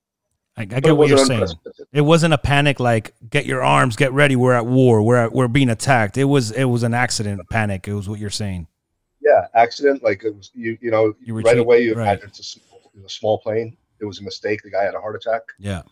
I, 0.56 0.62
I 0.62 0.66
get 0.66 0.96
what 0.96 1.08
you're 1.08 1.18
saying. 1.18 1.48
It 1.92 2.02
wasn't 2.02 2.34
a 2.34 2.38
panic 2.38 2.78
like 2.78 3.14
get 3.28 3.46
your 3.46 3.64
arms, 3.64 3.96
get 3.96 4.12
ready, 4.12 4.36
we're 4.36 4.52
at 4.52 4.66
war, 4.66 5.02
we're 5.02 5.16
at, 5.16 5.32
we're 5.32 5.48
being 5.48 5.70
attacked. 5.70 6.16
It 6.16 6.24
was 6.24 6.52
it 6.52 6.66
was 6.66 6.84
an 6.84 6.94
accident 6.94 7.40
panic. 7.50 7.88
It 7.88 7.94
was 7.94 8.08
what 8.08 8.20
you're 8.20 8.30
saying 8.30 8.68
yeah, 9.24 9.46
accident. 9.54 10.02
Like 10.02 10.24
it 10.24 10.34
was, 10.34 10.50
you, 10.54 10.76
you 10.80 10.90
know, 10.90 11.14
you 11.20 11.40
right 11.40 11.58
away 11.58 11.82
you 11.82 11.94
right. 11.94 12.08
imagine 12.08 12.28
it's 12.28 12.56
a, 12.56 13.04
a, 13.04 13.08
small 13.08 13.38
plane. 13.38 13.76
It 14.00 14.04
was 14.04 14.20
a 14.20 14.24
mistake. 14.24 14.62
The 14.62 14.70
guy 14.70 14.84
had 14.84 14.94
a 14.94 15.00
heart 15.00 15.16
attack. 15.16 15.42
Yeah, 15.58 15.82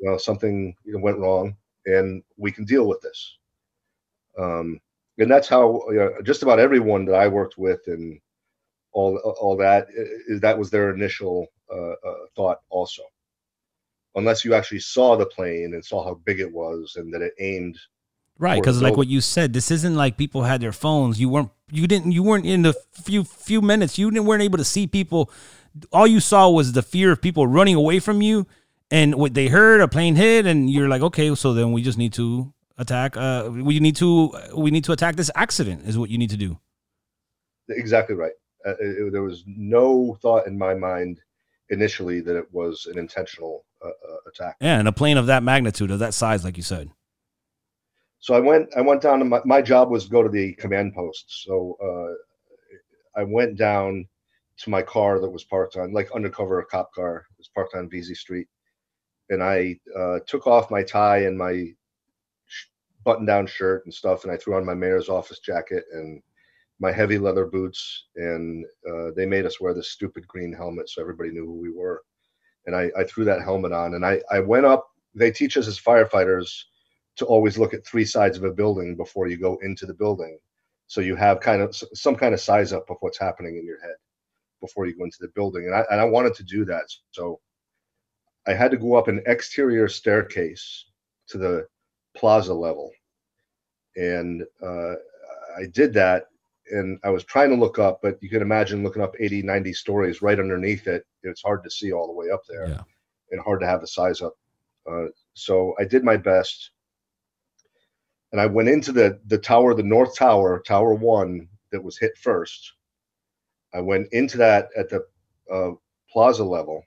you 0.00 0.08
know, 0.08 0.16
something 0.16 0.74
you 0.84 0.92
know, 0.92 1.00
went 1.00 1.18
wrong, 1.18 1.56
and 1.86 2.22
we 2.36 2.52
can 2.52 2.64
deal 2.64 2.86
with 2.86 3.00
this. 3.00 3.38
Um, 4.38 4.80
and 5.18 5.30
that's 5.30 5.48
how 5.48 5.82
you 5.90 5.98
know, 5.98 6.12
just 6.22 6.42
about 6.42 6.60
everyone 6.60 7.04
that 7.06 7.16
I 7.16 7.26
worked 7.26 7.58
with 7.58 7.80
and 7.88 8.20
all 8.92 9.16
all 9.40 9.56
that 9.56 9.88
that 10.40 10.58
was 10.58 10.70
their 10.70 10.94
initial 10.94 11.48
uh, 11.72 11.92
uh, 11.92 12.26
thought 12.36 12.60
also. 12.70 13.02
Unless 14.14 14.44
you 14.44 14.54
actually 14.54 14.80
saw 14.80 15.16
the 15.16 15.26
plane 15.26 15.74
and 15.74 15.84
saw 15.84 16.04
how 16.04 16.14
big 16.14 16.40
it 16.40 16.52
was 16.52 16.94
and 16.96 17.12
that 17.12 17.22
it 17.22 17.34
aimed 17.38 17.78
Right, 18.40 18.60
because 18.60 18.80
like 18.80 18.96
what 18.96 19.08
you 19.08 19.20
said, 19.20 19.52
this 19.52 19.72
isn't 19.72 19.96
like 19.96 20.16
people 20.16 20.44
had 20.44 20.60
their 20.60 20.72
phones. 20.72 21.18
You 21.18 21.28
weren't, 21.28 21.50
you 21.72 21.88
didn't, 21.88 22.12
you 22.12 22.22
weren't 22.22 22.46
in 22.46 22.62
the 22.62 22.72
few 22.92 23.24
few 23.24 23.60
minutes. 23.60 23.98
You 23.98 24.10
didn't 24.12 24.26
weren't 24.26 24.44
able 24.44 24.58
to 24.58 24.64
see 24.64 24.86
people. 24.86 25.30
All 25.92 26.06
you 26.06 26.20
saw 26.20 26.48
was 26.48 26.72
the 26.72 26.82
fear 26.82 27.10
of 27.10 27.20
people 27.20 27.48
running 27.48 27.74
away 27.74 27.98
from 27.98 28.22
you, 28.22 28.46
and 28.92 29.16
what 29.16 29.34
they 29.34 29.48
heard 29.48 29.80
a 29.80 29.88
plane 29.88 30.14
hit, 30.14 30.46
and 30.46 30.70
you're 30.70 30.88
like, 30.88 31.02
okay, 31.02 31.34
so 31.34 31.52
then 31.52 31.72
we 31.72 31.82
just 31.82 31.98
need 31.98 32.12
to 32.12 32.52
attack. 32.76 33.16
Uh, 33.16 33.50
we 33.50 33.80
need 33.80 33.96
to 33.96 34.32
we 34.54 34.70
need 34.70 34.84
to 34.84 34.92
attack 34.92 35.16
this 35.16 35.32
accident. 35.34 35.82
Is 35.88 35.98
what 35.98 36.08
you 36.08 36.16
need 36.16 36.30
to 36.30 36.36
do. 36.36 36.58
Exactly 37.68 38.14
right. 38.14 38.32
Uh, 38.64 38.74
it, 38.80 39.12
there 39.12 39.22
was 39.22 39.42
no 39.46 40.16
thought 40.22 40.46
in 40.46 40.56
my 40.56 40.74
mind 40.74 41.20
initially 41.70 42.20
that 42.20 42.36
it 42.36 42.46
was 42.52 42.86
an 42.86 42.98
intentional 42.98 43.64
uh, 43.84 43.88
uh, 43.88 44.16
attack. 44.28 44.56
Yeah, 44.60 44.78
and 44.78 44.86
a 44.86 44.92
plane 44.92 45.16
of 45.16 45.26
that 45.26 45.42
magnitude, 45.42 45.90
of 45.90 45.98
that 45.98 46.14
size, 46.14 46.44
like 46.44 46.56
you 46.56 46.62
said. 46.62 46.90
So 48.20 48.34
I 48.34 48.40
went. 48.40 48.68
I 48.76 48.80
went 48.80 49.00
down 49.00 49.20
to 49.20 49.24
my, 49.24 49.40
my 49.44 49.62
job 49.62 49.90
was 49.90 50.04
to 50.04 50.10
go 50.10 50.22
to 50.22 50.28
the 50.28 50.54
command 50.54 50.94
post. 50.94 51.44
So 51.44 51.76
uh, 51.82 53.20
I 53.20 53.24
went 53.24 53.56
down 53.56 54.06
to 54.58 54.70
my 54.70 54.82
car 54.82 55.20
that 55.20 55.30
was 55.30 55.44
parked 55.44 55.76
on, 55.76 55.92
like 55.92 56.10
undercover 56.12 56.62
cop 56.64 56.92
car, 56.92 57.26
it 57.30 57.38
was 57.38 57.50
parked 57.54 57.74
on 57.74 57.88
Vesey 57.88 58.14
Street, 58.14 58.48
and 59.30 59.42
I 59.42 59.78
uh, 59.96 60.18
took 60.26 60.46
off 60.46 60.70
my 60.70 60.82
tie 60.82 61.18
and 61.18 61.38
my 61.38 61.66
button-down 63.04 63.46
shirt 63.46 63.84
and 63.84 63.94
stuff, 63.94 64.24
and 64.24 64.32
I 64.32 64.36
threw 64.36 64.56
on 64.56 64.66
my 64.66 64.74
mayor's 64.74 65.08
office 65.08 65.38
jacket 65.38 65.84
and 65.92 66.20
my 66.80 66.92
heavy 66.92 67.18
leather 67.18 67.46
boots, 67.46 68.06
and 68.16 68.64
uh, 68.88 69.10
they 69.16 69.26
made 69.26 69.46
us 69.46 69.60
wear 69.60 69.74
this 69.74 69.90
stupid 69.90 70.26
green 70.26 70.52
helmet 70.52 70.88
so 70.88 71.00
everybody 71.00 71.30
knew 71.30 71.46
who 71.46 71.58
we 71.58 71.70
were. 71.70 72.02
And 72.66 72.76
I, 72.76 72.90
I 72.98 73.04
threw 73.04 73.24
that 73.24 73.42
helmet 73.42 73.72
on, 73.72 73.94
and 73.94 74.04
I, 74.04 74.20
I 74.30 74.40
went 74.40 74.66
up. 74.66 74.88
They 75.14 75.30
teach 75.30 75.56
us 75.56 75.68
as 75.68 75.80
firefighters 75.80 76.64
to 77.18 77.26
always 77.26 77.58
look 77.58 77.74
at 77.74 77.86
three 77.86 78.04
sides 78.04 78.36
of 78.38 78.44
a 78.44 78.52
building 78.52 78.96
before 78.96 79.28
you 79.28 79.36
go 79.38 79.58
into 79.62 79.86
the 79.86 79.94
building, 79.94 80.38
so 80.86 81.00
you 81.00 81.16
have 81.16 81.40
kind 81.40 81.62
of 81.62 81.74
some 81.94 82.16
kind 82.16 82.34
of 82.34 82.40
size 82.40 82.72
up 82.72 82.88
of 82.90 82.96
what's 83.00 83.18
happening 83.18 83.56
in 83.56 83.66
your 83.66 83.80
head 83.80 83.96
before 84.60 84.86
you 84.86 84.96
go 84.96 85.04
into 85.04 85.18
the 85.20 85.28
building. 85.34 85.66
And 85.66 85.74
I, 85.74 85.84
and 85.90 86.00
I 86.00 86.04
wanted 86.04 86.34
to 86.34 86.44
do 86.44 86.64
that, 86.66 86.84
so 87.10 87.40
I 88.46 88.54
had 88.54 88.70
to 88.70 88.76
go 88.76 88.94
up 88.94 89.08
an 89.08 89.22
exterior 89.26 89.88
staircase 89.88 90.86
to 91.28 91.38
the 91.38 91.66
plaza 92.16 92.54
level, 92.54 92.90
and 93.96 94.42
uh, 94.62 94.94
I 95.58 95.66
did 95.72 95.92
that 95.94 96.26
and 96.70 96.98
I 97.02 97.08
was 97.10 97.24
trying 97.24 97.48
to 97.50 97.56
look 97.56 97.78
up, 97.78 98.00
but 98.02 98.18
you 98.22 98.28
can 98.28 98.42
imagine 98.42 98.82
looking 98.82 99.02
up 99.02 99.14
80, 99.18 99.42
90 99.42 99.72
stories 99.72 100.20
right 100.20 100.38
underneath 100.38 100.86
it. 100.86 101.02
It's 101.22 101.42
hard 101.42 101.64
to 101.64 101.70
see 101.70 101.92
all 101.92 102.06
the 102.06 102.12
way 102.12 102.26
up 102.30 102.42
there 102.46 102.68
Yeah. 102.68 102.82
and 103.30 103.40
hard 103.40 103.60
to 103.60 103.66
have 103.66 103.80
the 103.80 103.86
size 103.86 104.20
up. 104.20 104.34
Uh, 104.86 105.06
so 105.34 105.74
I 105.78 105.84
did 105.84 106.04
my 106.04 106.16
best. 106.18 106.70
And 108.32 108.40
I 108.40 108.46
went 108.46 108.68
into 108.68 108.92
the, 108.92 109.18
the 109.26 109.38
tower, 109.38 109.74
the 109.74 109.82
North 109.82 110.16
Tower, 110.16 110.62
Tower 110.66 110.94
One, 110.94 111.48
that 111.72 111.82
was 111.82 111.98
hit 111.98 112.16
first. 112.18 112.72
I 113.74 113.80
went 113.80 114.08
into 114.12 114.38
that 114.38 114.68
at 114.76 114.88
the 114.88 115.04
uh, 115.52 115.72
plaza 116.10 116.44
level, 116.44 116.82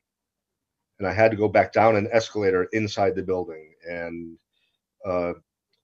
and 1.00 1.08
I 1.08 1.14
had 1.14 1.32
to 1.32 1.38
go 1.38 1.48
back 1.48 1.74
down 1.74 1.96
an 1.96 2.10
escalator 2.12 2.66
inside 2.74 3.16
the 3.16 3.24
building. 3.24 3.74
And 3.88 4.38
uh, 5.06 5.34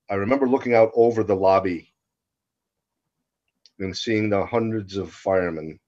I 0.09 0.15
remember 0.15 0.47
looking 0.47 0.73
out 0.73 0.91
over 0.95 1.23
the 1.23 1.35
lobby 1.35 1.93
and 3.79 3.95
seeing 3.95 4.29
the 4.29 4.45
hundreds 4.45 4.97
of 4.97 5.11
firemen 5.11 5.79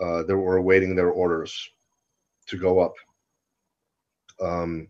uh, 0.00 0.24
that 0.24 0.36
were 0.36 0.56
awaiting 0.56 0.96
their 0.96 1.10
orders 1.10 1.70
to 2.46 2.58
go 2.58 2.80
up. 2.80 2.94
Um, 4.40 4.88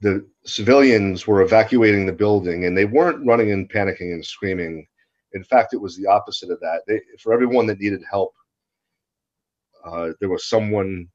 the 0.00 0.26
civilians 0.44 1.26
were 1.26 1.42
evacuating 1.42 2.06
the 2.06 2.12
building 2.12 2.64
and 2.64 2.76
they 2.76 2.84
weren't 2.84 3.26
running 3.26 3.52
and 3.52 3.70
panicking 3.70 4.12
and 4.12 4.24
screaming. 4.24 4.86
In 5.32 5.42
fact, 5.44 5.74
it 5.74 5.80
was 5.80 5.96
the 5.96 6.06
opposite 6.06 6.50
of 6.50 6.60
that. 6.60 6.82
They, 6.86 7.00
for 7.18 7.32
everyone 7.32 7.66
that 7.66 7.80
needed 7.80 8.02
help, 8.08 8.34
uh, 9.84 10.10
there 10.20 10.28
was 10.28 10.48
someone, 10.48 11.08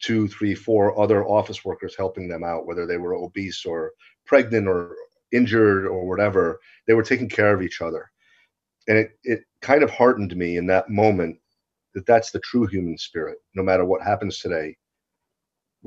two, 0.00 0.28
three, 0.28 0.54
four 0.54 0.98
other 1.00 1.24
office 1.26 1.64
workers 1.64 1.96
helping 1.96 2.28
them 2.28 2.44
out, 2.44 2.66
whether 2.66 2.86
they 2.86 2.96
were 2.96 3.14
obese 3.14 3.64
or 3.64 3.92
pregnant 4.26 4.68
or 4.68 4.94
injured 5.32 5.86
or 5.86 6.06
whatever. 6.06 6.60
They 6.86 6.94
were 6.94 7.02
taking 7.02 7.28
care 7.28 7.52
of 7.52 7.62
each 7.62 7.80
other 7.80 8.10
and 8.88 8.96
it, 8.96 9.10
it 9.22 9.40
kind 9.60 9.82
of 9.82 9.90
heartened 9.90 10.34
me 10.36 10.56
in 10.56 10.66
that 10.66 10.88
moment 10.88 11.38
that 11.94 12.06
that's 12.06 12.30
the 12.30 12.40
true 12.40 12.66
human 12.66 12.98
spirit 12.98 13.38
no 13.54 13.62
matter 13.62 13.84
what 13.84 14.02
happens 14.02 14.40
today 14.40 14.76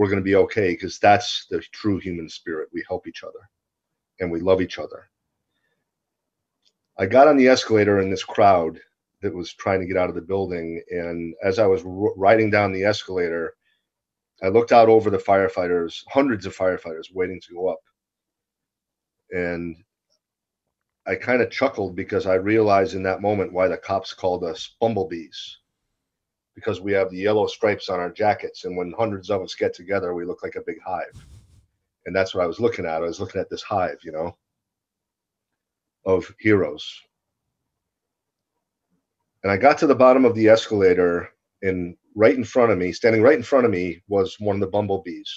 we're 0.02 0.08
going 0.08 0.18
to 0.18 0.24
be 0.24 0.36
okay 0.36 0.72
because 0.72 0.98
that's 0.98 1.46
the 1.52 1.60
true 1.72 2.00
human 2.00 2.28
spirit. 2.28 2.70
We 2.74 2.84
help 2.88 3.06
each 3.06 3.24
other 3.24 3.48
and 4.20 4.32
we 4.32 4.40
love 4.40 4.60
each 4.60 4.80
other. 4.80 5.08
I 6.98 7.06
got 7.06 7.28
on 7.28 7.38
the 7.38 7.48
escalator 7.48 8.00
in 8.00 8.10
this 8.10 8.24
crowd 8.24 8.82
that 9.22 9.32
was 9.32 9.54
trying 9.54 9.80
to 9.80 9.86
get 9.86 9.98
out 9.98 10.10
of 10.10 10.16
the 10.16 10.22
building 10.22 10.82
and 10.90 11.36
as 11.44 11.60
i 11.60 11.68
was 11.68 11.84
r- 11.86 12.16
riding 12.18 12.50
down 12.50 12.72
the 12.74 12.84
escalator 12.84 13.54
i 14.42 14.48
looked 14.48 14.72
out 14.72 14.90
over 14.90 15.12
the 15.12 15.20
firefighters 15.20 16.04
hundreds 16.10 16.48
of 16.48 16.58
firefighters 16.58 17.14
waiting 17.14 17.40
to 17.40 17.54
go 17.54 17.68
up. 17.68 17.80
And 19.30 19.76
I 21.06 21.14
kind 21.14 21.44
of 21.44 21.52
chuckled 21.52 21.96
because 21.96 22.26
I 22.26 22.36
realized 22.36 22.96
in 22.96 23.04
that 23.04 23.22
moment 23.22 23.54
why 23.54 23.68
the 23.68 23.78
cops 23.78 24.16
called 24.16 24.44
us 24.44 24.76
bumblebees. 24.82 25.60
Because 26.56 26.82
we 26.82 26.92
have 26.92 27.10
the 27.10 27.18
yellow 27.18 27.48
stripes 27.48 27.90
on 27.90 28.00
our 28.00 28.12
jackets, 28.12 28.66
and 28.66 28.76
when 28.76 28.94
hundreds 28.98 29.30
of 29.30 29.42
us 29.42 29.56
get 29.56 29.74
together, 29.74 30.14
we 30.14 30.26
look 30.26 30.44
like 30.44 30.56
a 30.56 30.62
big 30.66 30.82
hive. 30.86 31.26
And 32.06 32.16
that's 32.16 32.36
what 32.36 32.44
I 32.44 32.48
was 32.48 32.60
looking 32.60 32.86
at. 32.86 33.04
I 33.04 33.06
was 33.06 33.20
looking 33.20 33.40
at 33.40 33.50
this 33.50 33.62
hive, 33.62 34.00
you 34.04 34.12
know, 34.12 34.38
of 36.06 36.34
heroes. 36.40 37.02
And 39.44 39.52
I 39.52 39.58
got 39.58 39.78
to 39.80 39.88
the 39.88 39.96
bottom 39.96 40.26
of 40.26 40.36
the 40.36 40.50
escalator, 40.50 41.30
and 41.62 41.96
right 42.16 42.36
in 42.36 42.44
front 42.44 42.72
of 42.72 42.78
me, 42.78 42.92
standing 42.92 43.22
right 43.22 43.38
in 43.38 43.44
front 43.44 43.66
of 43.66 43.72
me, 43.72 44.02
was 44.08 44.40
one 44.40 44.56
of 44.56 44.60
the 44.60 44.68
bumblebees, 44.68 45.34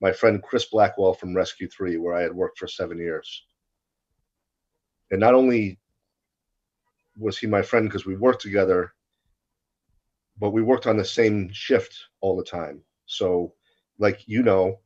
my 0.00 0.12
friend 0.12 0.42
Chris 0.42 0.66
Blackwell 0.66 1.14
from 1.14 1.34
Rescue 1.34 1.68
3, 1.68 1.96
where 1.96 2.14
I 2.14 2.22
had 2.22 2.32
worked 2.32 2.58
for 2.58 2.68
seven 2.68 2.98
years 2.98 3.46
and 5.10 5.20
not 5.20 5.34
only 5.34 5.78
was 7.16 7.38
he 7.38 7.46
my 7.46 7.62
friend 7.62 7.88
because 7.88 8.06
we 8.06 8.16
worked 8.16 8.42
together 8.42 8.92
but 10.38 10.50
we 10.50 10.62
worked 10.62 10.86
on 10.86 10.96
the 10.96 11.04
same 11.04 11.50
shift 11.52 11.94
all 12.20 12.36
the 12.36 12.44
time 12.44 12.80
so 13.06 13.52
like 13.98 14.20
you 14.26 14.42
know 14.42 14.78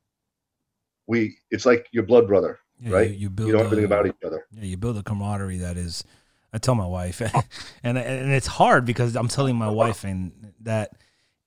we 1.06 1.36
it's 1.50 1.66
like 1.66 1.86
your 1.92 2.04
blood 2.04 2.26
brother 2.26 2.58
Yeah, 2.80 2.92
right 2.96 3.10
You, 3.10 3.16
you 3.16 3.30
build 3.30 3.48
you 3.48 3.52
know 3.54 3.60
everything 3.64 3.84
a- 3.84 3.86
about 3.86 4.06
each 4.06 4.22
other 4.24 4.46
Yeah, 4.52 4.64
you 4.64 4.76
build 4.76 4.96
a 4.98 5.02
camaraderie 5.02 5.58
that 5.58 5.76
is. 5.76 6.04
I 6.52 6.58
tell 6.58 6.74
my 6.74 6.86
wife, 6.86 7.22
and 7.84 7.96
and 7.96 8.32
it's 8.32 8.48
hard 8.48 8.84
because 8.84 9.14
I'm 9.14 9.28
telling 9.28 9.54
my 9.54 9.70
wife 9.70 10.02
and 10.02 10.52
that 10.62 10.90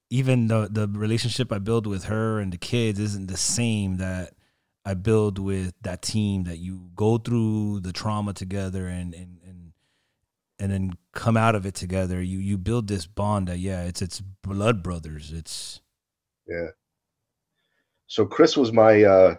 even 0.10 0.48
the 0.48 0.70
the 0.72 0.88
relationship 0.88 1.52
I 1.52 1.60
build 1.60 1.86
with 1.88 2.06
her 2.06 2.40
and 2.40 2.54
the 2.54 2.58
kids 2.58 3.00
isn't 3.00 3.28
the 3.28 3.36
same 3.38 3.98
that 3.98 4.34
I 4.86 4.94
build 4.94 5.40
with 5.40 5.74
that 5.82 6.02
team 6.02 6.46
that 6.46 6.60
you 6.60 6.90
go 6.96 7.18
through 7.18 7.82
the 7.82 7.92
trauma 7.92 8.34
together 8.34 8.88
and 8.88 9.14
and 9.14 9.40
and 10.60 10.72
then 10.72 10.94
come 11.14 11.38
out 11.38 11.56
of 11.56 11.66
it 11.66 11.76
together. 11.76 12.22
You 12.22 12.40
you 12.40 12.58
build 12.58 12.88
this 12.88 13.06
bond 13.06 13.48
that 13.48 13.60
yeah, 13.60 13.84
it's 13.84 14.02
it's 14.02 14.22
blood 14.22 14.84
brothers. 14.84 15.32
It's 15.32 15.82
yeah. 16.48 16.68
So 18.08 18.26
chris 18.26 18.56
was 18.56 18.72
my 18.72 19.04
uh 19.04 19.36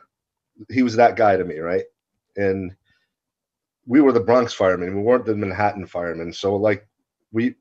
he 0.71 0.83
was 0.83 0.97
that 0.97 1.17
guy 1.17 1.37
to 1.37 1.45
me 1.45 1.59
right? 1.59 1.85
And 2.37 2.75
we 3.87 4.01
were 4.01 4.13
the 4.13 4.21
bronx 4.21 4.53
firemen. 4.53 4.97
We 4.97 5.03
weren't 5.03 5.27
the 5.27 5.37
manhattan 5.37 5.87
firemen. 5.87 6.33
So 6.33 6.57
like 6.57 6.87
we 7.33 7.55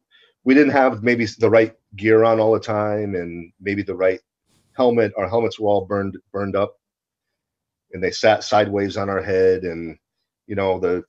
we 0.44 0.54
didn't 0.54 0.72
have 0.72 1.04
maybe 1.04 1.26
the 1.26 1.50
right 1.50 1.74
gear 1.96 2.24
on 2.24 2.40
all 2.40 2.54
the 2.54 2.60
time 2.60 3.16
and 3.16 3.52
maybe 3.60 3.84
the 3.84 3.96
right 3.96 4.20
helmet. 4.76 5.14
Our 5.18 5.28
helmets 5.28 5.60
were 5.60 5.70
all 5.70 5.86
burned 5.86 6.18
burned 6.32 6.56
up. 6.56 6.80
And 7.92 8.04
they 8.04 8.12
sat 8.12 8.44
sideways 8.44 8.98
on 8.98 9.10
our 9.10 9.22
head 9.22 9.64
and 9.64 9.98
you 10.48 10.56
know 10.56 10.80
the 10.80 11.04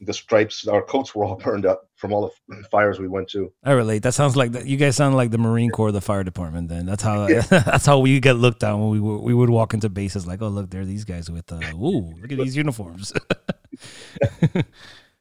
the 0.00 0.12
stripes 0.12 0.66
our 0.66 0.82
coats 0.82 1.14
were 1.14 1.24
all 1.24 1.36
burned 1.44 1.66
up 1.66 1.88
from 1.96 2.12
all 2.12 2.32
the 2.48 2.64
fires 2.70 2.98
we 2.98 3.08
went 3.08 3.28
to 3.30 3.52
I 3.62 3.72
relate. 3.72 4.02
That 4.02 4.14
sounds 4.14 4.36
like 4.36 4.52
that. 4.52 4.66
You 4.66 4.76
guys 4.76 4.96
sound 4.96 5.16
like 5.16 5.30
the 5.30 5.38
Marine 5.38 5.70
Corps, 5.70 5.92
the 5.92 6.00
fire 6.00 6.24
department. 6.24 6.68
Then 6.68 6.86
that's 6.86 7.02
how 7.02 7.26
Yeah. 7.28 7.40
that's 7.50 7.86
how 7.86 7.98
we 8.00 8.20
get 8.20 8.34
looked 8.34 8.62
at 8.62 8.72
when 8.72 8.90
we 8.90 9.00
were, 9.00 9.18
we 9.18 9.34
would 9.34 9.50
walk 9.50 9.74
into 9.74 9.88
bases 9.88 10.26
like, 10.26 10.42
oh 10.42 10.48
look, 10.48 10.70
there 10.70 10.82
are 10.82 10.86
these 10.86 11.04
guys 11.04 11.30
with 11.30 11.50
uh, 11.52 11.60
ooh, 11.74 12.12
look 12.20 12.32
at 12.32 12.38
these 12.38 12.56
uniforms. 12.56 13.12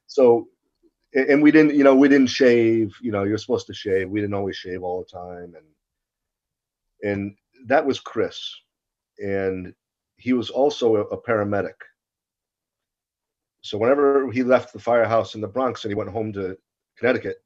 so 0.08 0.48
and 1.16 1.42
we 1.42 1.52
didn't 1.52 1.76
you 1.76 1.84
know 1.84 1.96
we 1.96 2.08
didn't 2.08 2.28
shave 2.28 2.94
you 3.02 3.12
know 3.12 3.24
you're 3.24 3.38
supposed 3.38 3.68
to 3.68 3.74
shave 3.74 4.10
we 4.10 4.20
didn't 4.20 4.34
always 4.34 4.56
shave 4.56 4.84
all 4.84 5.00
the 5.00 5.18
time 5.18 5.54
and 5.56 7.12
and 7.12 7.36
that 7.68 7.86
was 7.86 8.00
chris 8.00 8.56
and 9.20 9.74
he 10.18 10.34
was 10.34 10.50
also 10.50 10.96
a, 10.96 11.02
a 11.02 11.22
paramedic 11.22 11.76
so 13.64 13.78
whenever 13.80 14.32
he 14.32 14.44
left 14.44 14.74
the 14.74 14.80
firehouse 14.80 15.36
in 15.36 15.42
the 15.42 15.48
bronx 15.48 15.86
and 15.86 15.92
he 15.92 15.96
went 15.96 16.12
home 16.12 16.34
to 16.34 16.58
connecticut 16.98 17.38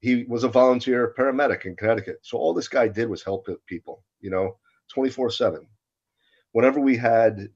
he 0.00 0.24
was 0.24 0.44
a 0.44 0.48
volunteer 0.48 1.14
paramedic 1.18 1.66
in 1.66 1.76
connecticut 1.76 2.18
so 2.22 2.38
all 2.38 2.54
this 2.54 2.68
guy 2.68 2.88
did 2.88 3.08
was 3.10 3.24
help 3.24 3.46
people 3.66 4.04
you 4.20 4.30
know 4.30 4.56
24 4.94 5.30
7 5.30 5.66
whenever 6.52 6.80
we 6.80 6.96
had 6.96 7.48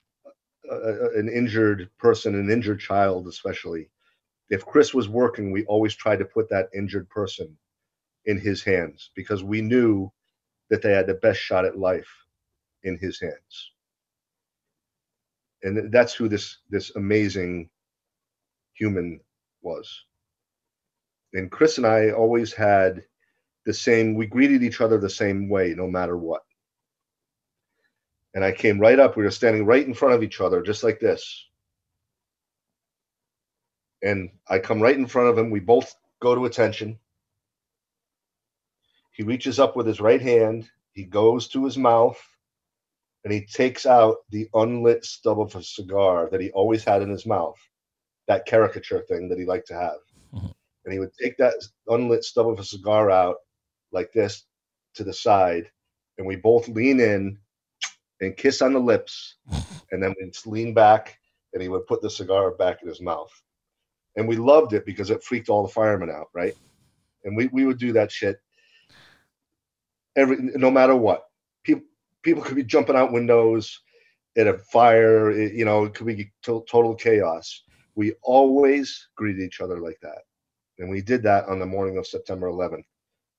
a, 0.71 0.75
a- 0.77 1.19
an 1.19 1.29
injured 1.29 1.91
person 1.99 2.35
an 2.37 2.51
injured 2.51 2.81
child 2.81 3.29
especially 3.29 3.89
if 4.51 4.67
Chris 4.67 4.95
was 4.95 5.09
working, 5.09 5.51
we 5.53 5.65
always 5.67 5.95
tried 5.95 6.19
to 6.21 6.27
put 6.27 6.49
that 6.51 6.69
injured 6.75 7.09
person 7.11 7.57
in 8.27 8.39
his 8.39 8.63
hands 8.63 9.11
because 9.17 9.45
we 9.45 9.63
knew 9.63 10.13
that 10.71 10.83
they 10.83 10.93
had 10.93 11.07
the 11.07 11.15
best 11.15 11.41
shot 11.41 11.65
at 11.67 11.79
life 11.79 12.11
in 12.85 12.99
his 12.99 13.21
hands. 13.21 13.73
And 15.63 15.93
that's 15.93 16.15
who 16.15 16.29
this 16.29 16.59
this 16.71 16.95
amazing 16.97 17.71
human 18.75 19.21
was. 19.63 20.05
And 21.35 21.51
Chris 21.51 21.79
and 21.79 21.87
I 21.87 22.11
always 22.11 22.53
had 22.53 23.05
the 23.65 23.73
same 23.73 24.15
we 24.15 24.27
greeted 24.27 24.63
each 24.63 24.81
other 24.81 24.99
the 24.99 25.11
same 25.11 25.49
way 25.49 25.75
no 25.77 25.87
matter 25.87 26.17
what. 26.17 26.43
And 28.35 28.45
I 28.45 28.53
came 28.53 28.81
right 28.81 28.99
up. 28.99 29.17
We 29.17 29.25
were 29.25 29.31
standing 29.31 29.67
right 29.67 29.87
in 29.87 29.95
front 29.95 30.15
of 30.15 30.23
each 30.23 30.41
other, 30.41 30.63
just 30.63 30.83
like 30.83 31.01
this. 31.01 31.47
And 34.03 34.31
I 34.49 34.59
come 34.59 34.81
right 34.81 34.97
in 34.97 35.07
front 35.07 35.29
of 35.29 35.39
him. 35.39 35.51
We 35.51 35.61
both 35.61 35.95
go 36.21 36.35
to 36.35 36.47
attention. 36.47 36.99
He 39.13 39.23
reaches 39.23 39.61
up 39.61 39.77
with 39.77 39.87
his 39.87 40.01
right 40.01 40.21
hand. 40.21 40.69
He 40.93 41.05
goes 41.05 41.49
to 41.49 41.65
his 41.65 41.79
mouth 41.79 42.21
and 43.25 43.33
he 43.33 43.47
takes 43.47 43.87
out 43.87 44.17
the 44.31 44.49
unlit 44.55 45.05
stub 45.05 45.41
of 45.41 45.55
a 45.55 45.63
cigar 45.63 46.29
that 46.31 46.41
he 46.41 46.51
always 46.51 46.85
had 46.85 47.03
in 47.03 47.11
his 47.11 47.27
mouth, 47.27 47.59
that 48.29 48.47
caricature 48.47 49.03
thing 49.03 49.29
that 49.29 49.39
he 49.39 49.45
liked 49.45 49.69
to 49.69 49.75
have. 49.75 49.99
Mm-hmm. 50.35 50.47
And 50.85 50.93
he 50.93 50.99
would 50.99 51.13
take 51.21 51.37
that 51.39 51.55
unlit 51.89 52.25
stub 52.25 52.49
of 52.49 52.59
a 52.59 52.65
cigar 52.65 53.11
out 53.11 53.37
like 53.93 54.13
this 54.13 54.45
to 54.95 55.05
the 55.05 55.13
side, 55.13 55.71
and 56.19 56.27
we 56.27 56.37
both 56.37 56.69
lean 56.69 57.01
in 57.01 57.39
and 58.21 58.37
kiss 58.37 58.63
on 58.63 58.73
the 58.73 58.81
lips, 58.81 59.37
and 59.93 60.03
then 60.03 60.15
we'd 60.21 60.35
lean 60.47 60.75
back, 60.75 61.19
and 61.53 61.63
he 61.63 61.69
would 61.69 61.87
put 61.87 62.03
the 62.03 62.11
cigar 62.11 62.53
back 62.53 62.79
in 62.83 62.89
his 62.89 63.01
mouth. 63.01 63.31
And 64.17 64.29
we 64.29 64.37
loved 64.37 64.75
it 64.75 64.85
because 64.85 65.11
it 65.11 65.23
freaked 65.23 65.49
all 65.49 65.63
the 65.63 65.73
firemen 65.73 66.11
out, 66.11 66.29
right? 66.35 66.55
And 67.25 67.37
we, 67.37 67.47
we 67.49 67.65
would 67.65 67.79
do 67.79 67.93
that 67.93 68.13
shit 68.13 68.39
every 70.17 70.37
no 70.37 70.71
matter 70.71 70.97
what. 70.97 71.25
People 71.63 71.85
people 72.23 72.43
could 72.43 72.57
be 72.57 72.65
jumping 72.65 72.97
out 72.97 73.13
windows 73.13 73.81
at 74.37 74.47
a 74.47 74.59
fire. 74.59 75.31
It, 75.31 75.55
you 75.55 75.65
know, 75.65 75.85
it 75.85 75.95
could 75.95 76.07
be 76.07 76.33
to- 76.43 76.65
total 76.69 76.95
chaos. 76.95 77.63
We 77.95 78.15
always 78.23 79.09
greeted 79.17 79.43
each 79.43 79.61
other 79.61 79.81
like 79.81 79.99
that, 80.03 80.23
and 80.79 80.91
we 80.91 81.03
did 81.03 81.23
that 81.25 81.47
on 81.47 81.59
the 81.59 81.67
morning 81.67 81.99
of 81.99 82.07
September 82.07 82.49
11th, 82.49 82.85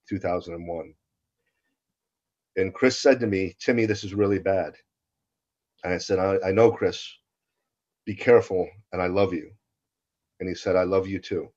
2001. 0.10 0.94
And 2.58 2.74
Chris 2.74 3.00
said 3.00 3.20
to 3.22 3.28
me, 3.28 3.56
"Timmy, 3.60 3.86
this 3.86 4.04
is 4.04 4.14
really 4.14 4.40
bad." 4.40 4.76
And 5.84 5.94
I 5.94 5.98
said, 5.98 6.20
I, 6.20 6.40
I 6.48 6.52
know, 6.52 6.72
Chris. 6.72 7.08
Be 8.06 8.16
careful, 8.16 8.70
and 8.92 9.02
I 9.02 9.08
love 9.08 9.34
you." 9.34 9.52
And 10.40 10.50
he 10.50 10.56
said, 10.56 10.76
"I 10.76 10.84
love 10.84 11.08
you 11.08 11.20
too." 11.20 11.50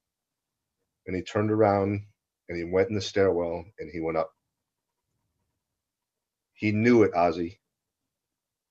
And 1.06 1.16
he 1.16 1.22
turned 1.22 1.50
around 1.50 2.02
and 2.48 2.58
he 2.58 2.64
went 2.64 2.88
in 2.88 2.94
the 2.94 3.00
stairwell 3.00 3.64
and 3.78 3.90
he 3.90 4.00
went 4.00 4.18
up. 4.18 4.32
He 6.54 6.72
knew 6.72 7.02
it, 7.02 7.14
Ozzie. 7.14 7.60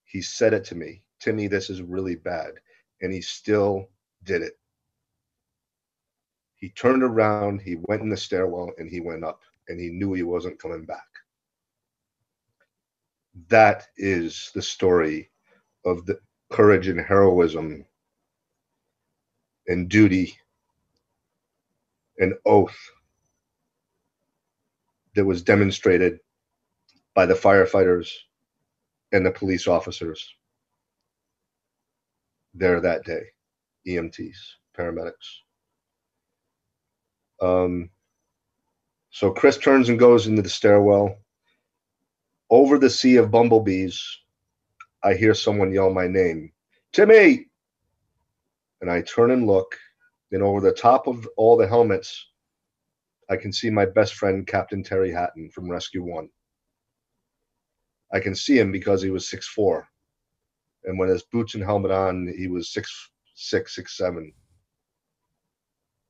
He 0.05 0.21
said 0.21 0.53
it 0.53 0.65
to 0.65 0.75
me. 0.75 1.03
Timmy, 1.19 1.47
this 1.47 1.69
is 1.69 1.81
really 1.81 2.15
bad. 2.15 2.53
And 3.01 3.13
he 3.13 3.21
still 3.21 3.89
did 4.25 4.41
it. 4.41 4.53
He 6.55 6.69
turned 6.69 7.03
around, 7.03 7.61
he 7.61 7.77
went 7.83 8.01
in 8.01 8.09
the 8.09 8.17
stairwell, 8.17 8.71
and 8.77 8.89
he 8.89 8.99
went 8.99 9.23
up, 9.23 9.41
and 9.67 9.79
he 9.79 9.89
knew 9.89 10.13
he 10.13 10.23
wasn't 10.23 10.59
coming 10.59 10.85
back. 10.85 11.07
That 13.49 13.87
is 13.97 14.51
the 14.55 14.61
story 14.61 15.29
of 15.85 16.05
the 16.05 16.19
courage 16.51 16.87
and 16.87 16.99
heroism 16.99 17.85
and 19.67 19.89
duty 19.89 20.37
and 22.19 22.33
oath 22.45 22.77
that 25.15 25.25
was 25.25 25.41
demonstrated 25.41 26.19
by 27.13 27.25
the 27.25 27.33
firefighters 27.33 28.09
and 29.11 29.25
the 29.25 29.31
police 29.31 29.67
officers 29.67 30.33
there 32.53 32.79
that 32.81 33.03
day, 33.05 33.23
EMTs, 33.87 34.37
paramedics. 34.77 35.11
Um, 37.41 37.89
so 39.09 39.31
Chris 39.31 39.57
turns 39.57 39.89
and 39.89 39.99
goes 39.99 40.27
into 40.27 40.41
the 40.41 40.49
stairwell. 40.49 41.15
Over 42.49 42.77
the 42.77 42.89
sea 42.89 43.17
of 43.17 43.31
bumblebees, 43.31 44.03
I 45.03 45.13
hear 45.13 45.33
someone 45.33 45.71
yell 45.71 45.89
my 45.89 46.07
name, 46.07 46.51
Timmy. 46.93 47.47
And 48.81 48.91
I 48.91 49.01
turn 49.01 49.31
and 49.31 49.47
look, 49.47 49.77
and 50.31 50.43
over 50.43 50.59
the 50.59 50.73
top 50.73 51.07
of 51.07 51.27
all 51.37 51.57
the 51.57 51.67
helmets, 51.67 52.27
I 53.29 53.37
can 53.37 53.51
see 53.51 53.69
my 53.69 53.85
best 53.85 54.15
friend, 54.15 54.45
Captain 54.45 54.83
Terry 54.83 55.11
Hatton 55.11 55.49
from 55.49 55.71
Rescue 55.71 56.03
One. 56.03 56.29
I 58.13 58.19
can 58.19 58.35
see 58.35 58.59
him 58.59 58.71
because 58.71 59.01
he 59.01 59.09
was 59.09 59.29
six 59.29 59.47
four, 59.47 59.87
and 60.83 60.99
when 60.99 61.09
his 61.09 61.23
boots 61.23 61.55
and 61.55 61.63
helmet 61.63 61.91
on, 61.91 62.31
he 62.37 62.47
was 62.47 62.73
six 62.73 63.11
six 63.35 63.75
six 63.75 63.95
seven. 63.97 64.33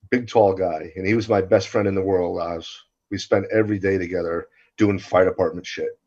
Big 0.09 0.27
tall 0.27 0.53
guy, 0.53 0.93
and 0.95 1.05
he 1.05 1.15
was 1.15 1.27
my 1.27 1.41
best 1.41 1.67
friend 1.67 1.87
in 1.87 1.95
the 1.95 2.01
world. 2.01 2.41
We 3.11 3.17
spent 3.17 3.47
every 3.51 3.79
day 3.79 3.97
together 3.97 4.47
doing 4.77 4.99
fire 4.99 5.25
department 5.25 5.67
shit. 5.67 5.99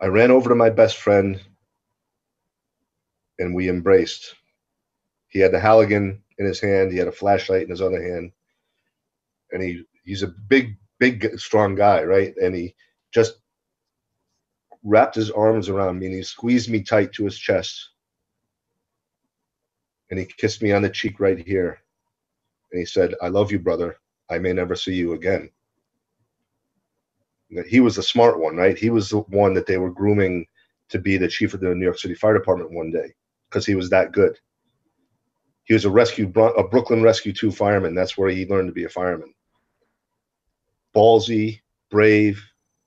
I 0.00 0.06
ran 0.06 0.30
over 0.30 0.48
to 0.48 0.54
my 0.54 0.70
best 0.70 0.96
friend, 0.96 1.40
and 3.38 3.54
we 3.54 3.68
embraced. 3.68 4.34
He 5.28 5.38
had 5.38 5.52
the 5.52 5.60
Halligan 5.60 6.22
in 6.38 6.46
his 6.46 6.60
hand. 6.60 6.90
He 6.90 6.98
had 6.98 7.08
a 7.08 7.12
flashlight 7.12 7.62
in 7.62 7.70
his 7.70 7.82
other 7.82 8.02
hand, 8.02 8.32
and 9.52 9.62
he 9.62 9.84
he's 10.04 10.22
a 10.22 10.28
big 10.48 10.76
big, 11.00 11.36
strong 11.40 11.74
guy, 11.74 12.04
right? 12.04 12.36
And 12.36 12.54
he 12.54 12.76
just 13.12 13.34
wrapped 14.84 15.16
his 15.16 15.30
arms 15.30 15.68
around 15.68 15.98
me 15.98 16.06
and 16.06 16.14
he 16.14 16.22
squeezed 16.22 16.70
me 16.70 16.82
tight 16.82 17.12
to 17.14 17.24
his 17.24 17.36
chest. 17.38 17.89
And 20.10 20.18
he 20.18 20.26
kissed 20.26 20.62
me 20.62 20.72
on 20.72 20.82
the 20.82 20.90
cheek 20.90 21.20
right 21.20 21.38
here. 21.46 21.80
And 22.72 22.78
he 22.80 22.84
said, 22.84 23.14
I 23.22 23.28
love 23.28 23.52
you, 23.52 23.58
brother. 23.58 23.96
I 24.28 24.38
may 24.38 24.52
never 24.52 24.74
see 24.74 24.94
you 24.94 25.12
again. 25.12 25.50
He 27.68 27.80
was 27.80 27.96
the 27.96 28.02
smart 28.02 28.38
one, 28.38 28.56
right? 28.56 28.78
He 28.78 28.90
was 28.90 29.10
the 29.10 29.20
one 29.20 29.54
that 29.54 29.66
they 29.66 29.78
were 29.78 29.90
grooming 29.90 30.46
to 30.88 30.98
be 30.98 31.16
the 31.16 31.28
chief 31.28 31.54
of 31.54 31.60
the 31.60 31.74
New 31.74 31.84
York 31.84 31.98
City 31.98 32.14
Fire 32.14 32.34
Department 32.34 32.72
one 32.72 32.92
day 32.92 33.12
because 33.48 33.66
he 33.66 33.74
was 33.74 33.90
that 33.90 34.12
good. 34.12 34.38
He 35.64 35.74
was 35.74 35.84
a 35.84 35.90
rescue, 35.90 36.32
a 36.36 36.68
Brooklyn 36.68 37.02
Rescue 37.02 37.32
2 37.32 37.50
fireman. 37.52 37.94
That's 37.94 38.16
where 38.18 38.30
he 38.30 38.46
learned 38.46 38.68
to 38.68 38.74
be 38.74 38.84
a 38.84 38.88
fireman 38.88 39.34
ballsy, 40.94 41.60
brave, 41.90 42.42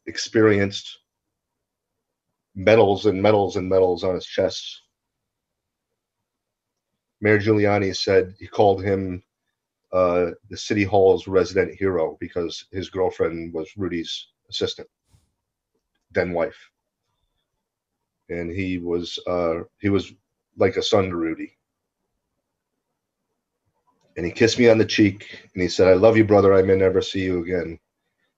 experienced, 0.05 0.99
medals 2.55 3.05
and 3.05 3.21
medals 3.21 3.55
and 3.55 3.69
medals 3.69 4.03
on 4.03 4.15
his 4.15 4.25
chest. 4.25 4.82
Mayor 7.23 7.39
Giuliani 7.39 7.95
said 7.95 8.35
he 8.37 8.47
called 8.47 8.83
him 8.83 9.23
uh, 9.93 10.31
the 10.49 10.57
city 10.57 10.83
hall's 10.83 11.25
resident 11.25 11.73
hero 11.73 12.17
because 12.19 12.65
his 12.73 12.89
girlfriend 12.89 13.53
was 13.53 13.71
Rudy's 13.77 14.27
assistant, 14.49 14.89
then 16.11 16.33
wife, 16.33 16.69
and 18.29 18.51
he 18.51 18.77
was 18.77 19.17
uh, 19.25 19.61
he 19.79 19.87
was 19.87 20.13
like 20.57 20.75
a 20.75 20.83
son 20.83 21.09
to 21.09 21.15
Rudy. 21.15 21.57
And 24.17 24.25
he 24.25 24.31
kissed 24.33 24.59
me 24.59 24.69
on 24.69 24.77
the 24.77 24.85
cheek 24.85 25.47
and 25.53 25.63
he 25.63 25.69
said, 25.69 25.87
"I 25.87 25.93
love 25.93 26.17
you, 26.17 26.25
brother. 26.25 26.53
I 26.53 26.61
may 26.61 26.75
never 26.75 27.01
see 27.01 27.23
you 27.23 27.41
again." 27.41 27.79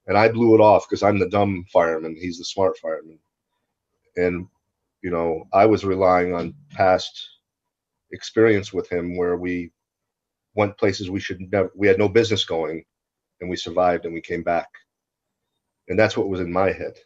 and 0.07 0.17
I 0.17 0.29
blew 0.29 0.53
it 0.55 0.61
off 0.61 0.87
because 0.87 1.01
I'm 1.01 1.17
the 1.17 1.29
dumb 1.29 1.65
fireman. 1.73 2.15
He's 2.15 2.37
the 2.37 2.45
smart 2.45 2.77
fireman, 2.77 3.17
and 4.15 4.47
you 5.01 5.09
know 5.09 5.45
I 5.51 5.65
was 5.65 5.83
relying 5.83 6.35
on 6.35 6.53
past 6.71 7.34
experience 8.15 8.73
with 8.73 8.91
him 8.91 9.17
where 9.17 9.37
we 9.37 9.71
went 10.55 10.77
places 10.77 11.09
we 11.09 11.19
should 11.19 11.39
never. 11.51 11.71
We 11.75 11.87
had 11.87 11.99
no 11.99 12.09
business 12.09 12.45
going, 12.45 12.85
and 13.41 13.49
we 13.49 13.57
survived 13.57 14.05
and 14.05 14.13
we 14.13 14.21
came 14.21 14.43
back, 14.43 14.69
and 15.87 15.99
that's 15.99 16.17
what 16.17 16.29
was 16.29 16.39
in 16.39 16.51
my 16.51 16.71
head. 16.71 16.97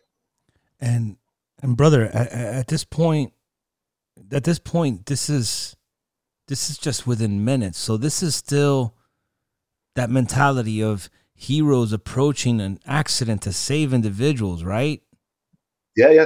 And 0.80 1.18
and 1.62 1.76
brother, 1.76 2.06
at, 2.06 2.32
at 2.32 2.68
this 2.68 2.86
point, 2.86 3.34
at 4.32 4.44
this 4.44 4.60
point, 4.60 5.08
this 5.08 5.30
is 5.30 5.76
this 6.48 6.70
is 6.70 6.78
just 6.78 7.06
within 7.06 7.44
minutes. 7.44 7.78
So 7.78 7.98
this 7.98 8.24
is 8.24 8.36
still 8.36 8.96
that 9.96 10.10
mentality 10.10 10.82
of 10.82 11.10
heroes 11.36 11.94
approaching 11.94 12.60
an 12.60 12.80
accident 12.86 13.42
to 13.44 13.54
save 13.54 13.94
individuals, 13.94 14.64
right? 14.64 15.02
Yeah, 15.96 16.10
yeah. 16.10 16.26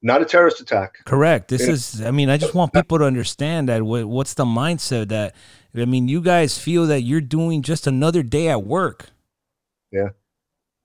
Not 0.00 0.22
a 0.22 0.24
terrorist 0.24 0.60
attack. 0.60 1.04
Correct. 1.04 1.48
This 1.48 1.66
yeah. 1.66 1.72
is, 1.72 2.02
I 2.02 2.12
mean, 2.12 2.30
I 2.30 2.36
just 2.36 2.54
want 2.54 2.72
people 2.72 2.98
to 2.98 3.04
understand 3.04 3.68
that 3.68 3.82
what's 3.82 4.34
the 4.34 4.44
mindset 4.44 5.08
that, 5.08 5.34
I 5.76 5.84
mean, 5.86 6.08
you 6.08 6.20
guys 6.20 6.56
feel 6.56 6.86
that 6.86 7.02
you're 7.02 7.20
doing 7.20 7.62
just 7.62 7.86
another 7.86 8.22
day 8.22 8.48
at 8.48 8.64
work. 8.64 9.10
Yeah. 9.90 10.10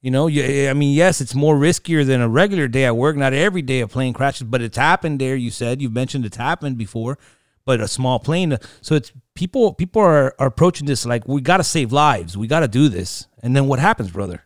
You 0.01 0.11
know, 0.11 0.27
you, 0.27 0.67
I 0.67 0.73
mean, 0.73 0.95
yes, 0.95 1.21
it's 1.21 1.35
more 1.35 1.55
riskier 1.55 2.05
than 2.05 2.21
a 2.21 2.27
regular 2.27 2.67
day 2.67 2.85
at 2.85 2.97
work. 2.97 3.15
Not 3.15 3.33
every 3.33 3.61
day 3.61 3.79
a 3.79 3.87
plane 3.87 4.13
crashes, 4.13 4.43
but 4.43 4.61
it's 4.61 4.77
happened 4.77 5.21
there. 5.21 5.35
You 5.35 5.51
said 5.51 5.81
you've 5.81 5.93
mentioned 5.93 6.25
it's 6.25 6.37
happened 6.37 6.77
before, 6.77 7.17
but 7.65 7.79
a 7.79 7.87
small 7.87 8.19
plane. 8.19 8.57
So 8.81 8.95
it's 8.95 9.13
people. 9.33 9.73
People 9.73 10.01
are, 10.01 10.35
are 10.39 10.47
approaching 10.47 10.87
this 10.87 11.05
like 11.05 11.25
we 11.27 11.39
got 11.39 11.57
to 11.57 11.63
save 11.63 11.93
lives. 11.93 12.35
We 12.35 12.47
got 12.47 12.61
to 12.61 12.67
do 12.67 12.89
this. 12.89 13.27
And 13.41 13.55
then 13.55 13.67
what 13.67 13.79
happens, 13.79 14.11
brother? 14.11 14.43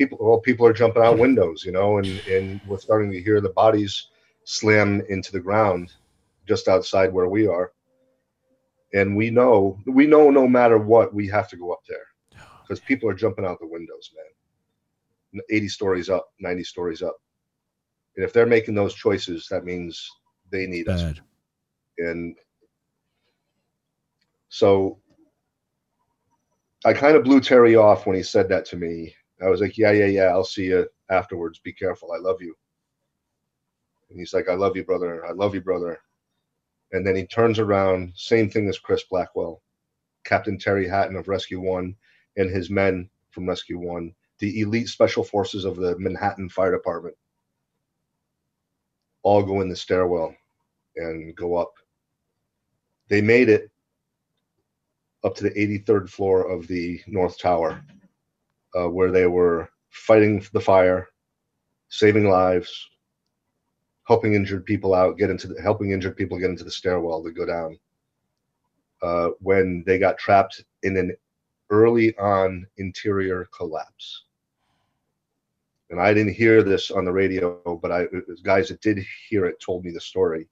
People, 0.00 0.16
well, 0.18 0.40
people 0.40 0.66
are 0.66 0.72
jumping 0.72 1.02
out 1.02 1.18
windows, 1.18 1.62
you 1.62 1.72
know, 1.72 1.98
and 1.98 2.06
and 2.26 2.58
we're 2.66 2.78
starting 2.78 3.12
to 3.12 3.20
hear 3.20 3.42
the 3.42 3.50
bodies 3.50 4.06
slam 4.44 5.02
into 5.10 5.30
the 5.30 5.40
ground 5.40 5.92
just 6.48 6.68
outside 6.68 7.12
where 7.12 7.28
we 7.28 7.46
are. 7.46 7.72
And 8.94 9.14
we 9.14 9.28
know, 9.28 9.78
we 9.84 10.06
know, 10.06 10.30
no 10.30 10.48
matter 10.48 10.78
what, 10.78 11.12
we 11.12 11.28
have 11.28 11.50
to 11.50 11.56
go 11.58 11.70
up 11.74 11.82
there 11.86 12.06
because 12.62 12.80
people 12.80 13.10
are 13.10 13.14
jumping 13.14 13.44
out 13.44 13.60
the 13.60 13.66
windows, 13.66 14.10
man. 14.16 15.42
80 15.50 15.68
stories 15.68 16.08
up, 16.08 16.30
90 16.40 16.64
stories 16.64 17.02
up. 17.02 17.16
And 18.16 18.24
if 18.24 18.32
they're 18.32 18.46
making 18.46 18.74
those 18.74 18.94
choices, 18.94 19.48
that 19.50 19.66
means 19.66 20.10
they 20.50 20.66
need 20.66 20.88
us. 20.88 21.02
And 21.98 22.38
so 24.48 24.98
I 26.86 26.94
kind 26.94 27.16
of 27.16 27.24
blew 27.24 27.42
Terry 27.42 27.76
off 27.76 28.06
when 28.06 28.16
he 28.16 28.22
said 28.22 28.48
that 28.48 28.64
to 28.64 28.78
me. 28.78 29.14
I 29.42 29.48
was 29.48 29.60
like, 29.60 29.78
yeah, 29.78 29.92
yeah, 29.92 30.06
yeah, 30.06 30.24
I'll 30.24 30.44
see 30.44 30.66
you 30.66 30.86
afterwards. 31.08 31.58
Be 31.60 31.72
careful. 31.72 32.12
I 32.12 32.18
love 32.18 32.42
you. 32.42 32.54
And 34.10 34.18
he's 34.18 34.34
like, 34.34 34.48
I 34.48 34.54
love 34.54 34.76
you, 34.76 34.84
brother. 34.84 35.24
I 35.24 35.32
love 35.32 35.54
you, 35.54 35.60
brother. 35.60 36.00
And 36.92 37.06
then 37.06 37.16
he 37.16 37.26
turns 37.26 37.58
around, 37.58 38.12
same 38.16 38.50
thing 38.50 38.68
as 38.68 38.78
Chris 38.78 39.04
Blackwell, 39.08 39.62
Captain 40.24 40.58
Terry 40.58 40.88
Hatton 40.88 41.16
of 41.16 41.28
Rescue 41.28 41.60
One, 41.60 41.94
and 42.36 42.50
his 42.50 42.70
men 42.70 43.08
from 43.30 43.48
Rescue 43.48 43.78
One, 43.78 44.14
the 44.40 44.60
elite 44.60 44.88
special 44.88 45.22
forces 45.22 45.64
of 45.64 45.76
the 45.76 45.96
Manhattan 45.98 46.48
Fire 46.48 46.72
Department, 46.72 47.16
all 49.22 49.42
go 49.42 49.60
in 49.60 49.68
the 49.68 49.76
stairwell 49.76 50.34
and 50.96 51.34
go 51.36 51.56
up. 51.56 51.72
They 53.08 53.20
made 53.20 53.48
it 53.48 53.70
up 55.22 55.34
to 55.36 55.44
the 55.44 55.50
83rd 55.50 56.08
floor 56.08 56.50
of 56.50 56.66
the 56.66 57.00
North 57.06 57.38
Tower, 57.38 57.84
uh, 58.78 58.88
where 58.88 59.10
they 59.10 59.26
were 59.26 59.68
fighting 59.90 60.44
the 60.52 60.60
fire, 60.60 61.08
saving 61.88 62.28
lives, 62.28 62.88
helping 64.06 64.34
injured 64.34 64.64
people 64.64 64.94
out, 64.94 65.18
get 65.18 65.30
into 65.30 65.48
the, 65.48 65.60
helping 65.62 65.90
injured 65.90 66.16
people 66.16 66.38
get 66.38 66.50
into 66.50 66.64
the 66.64 66.70
stairwell 66.70 67.22
to 67.22 67.30
go 67.30 67.46
down. 67.46 67.78
Uh, 69.02 69.30
when 69.40 69.82
they 69.86 69.98
got 69.98 70.18
trapped 70.18 70.62
in 70.82 70.96
an 70.96 71.16
early 71.70 72.16
on 72.18 72.66
interior 72.76 73.48
collapse. 73.56 74.24
And 75.88 76.00
I 76.00 76.12
didn't 76.12 76.34
hear 76.34 76.62
this 76.62 76.90
on 76.90 77.04
the 77.04 77.12
radio, 77.12 77.78
but 77.82 77.90
I 77.90 78.06
guys 78.44 78.68
that 78.68 78.80
did 78.80 79.04
hear 79.28 79.46
it 79.46 79.60
told 79.60 79.84
me 79.84 79.90
the 79.90 80.00
story 80.00 80.48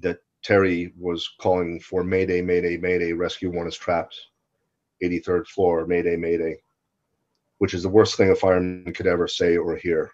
that 0.00 0.18
Terry 0.42 0.92
was 0.98 1.28
calling 1.40 1.80
for 1.80 2.02
Mayday, 2.04 2.40
Mayday, 2.40 2.76
Mayday, 2.76 3.12
rescue 3.12 3.50
one 3.50 3.66
is 3.66 3.76
trapped, 3.76 4.18
83rd 5.02 5.46
floor, 5.46 5.86
Mayday, 5.86 6.16
Mayday, 6.16 6.60
which 7.58 7.74
is 7.74 7.82
the 7.82 7.88
worst 7.88 8.16
thing 8.16 8.30
a 8.30 8.34
fireman 8.34 8.92
could 8.94 9.06
ever 9.06 9.26
say 9.28 9.56
or 9.56 9.76
hear. 9.76 10.12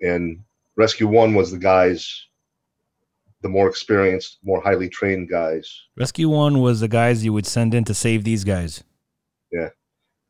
And 0.00 0.42
rescue 0.76 1.06
one 1.08 1.34
was 1.34 1.50
the 1.50 1.58
guys, 1.58 2.26
the 3.42 3.48
more 3.48 3.68
experienced, 3.68 4.38
more 4.42 4.60
highly 4.60 4.88
trained 4.88 5.28
guys. 5.28 5.70
Rescue 5.96 6.28
One 6.28 6.60
was 6.60 6.80
the 6.80 6.88
guys 6.88 7.24
you 7.24 7.32
would 7.32 7.46
send 7.46 7.72
in 7.74 7.84
to 7.84 7.94
save 7.94 8.24
these 8.24 8.44
guys. 8.44 8.82
Yeah. 9.52 9.68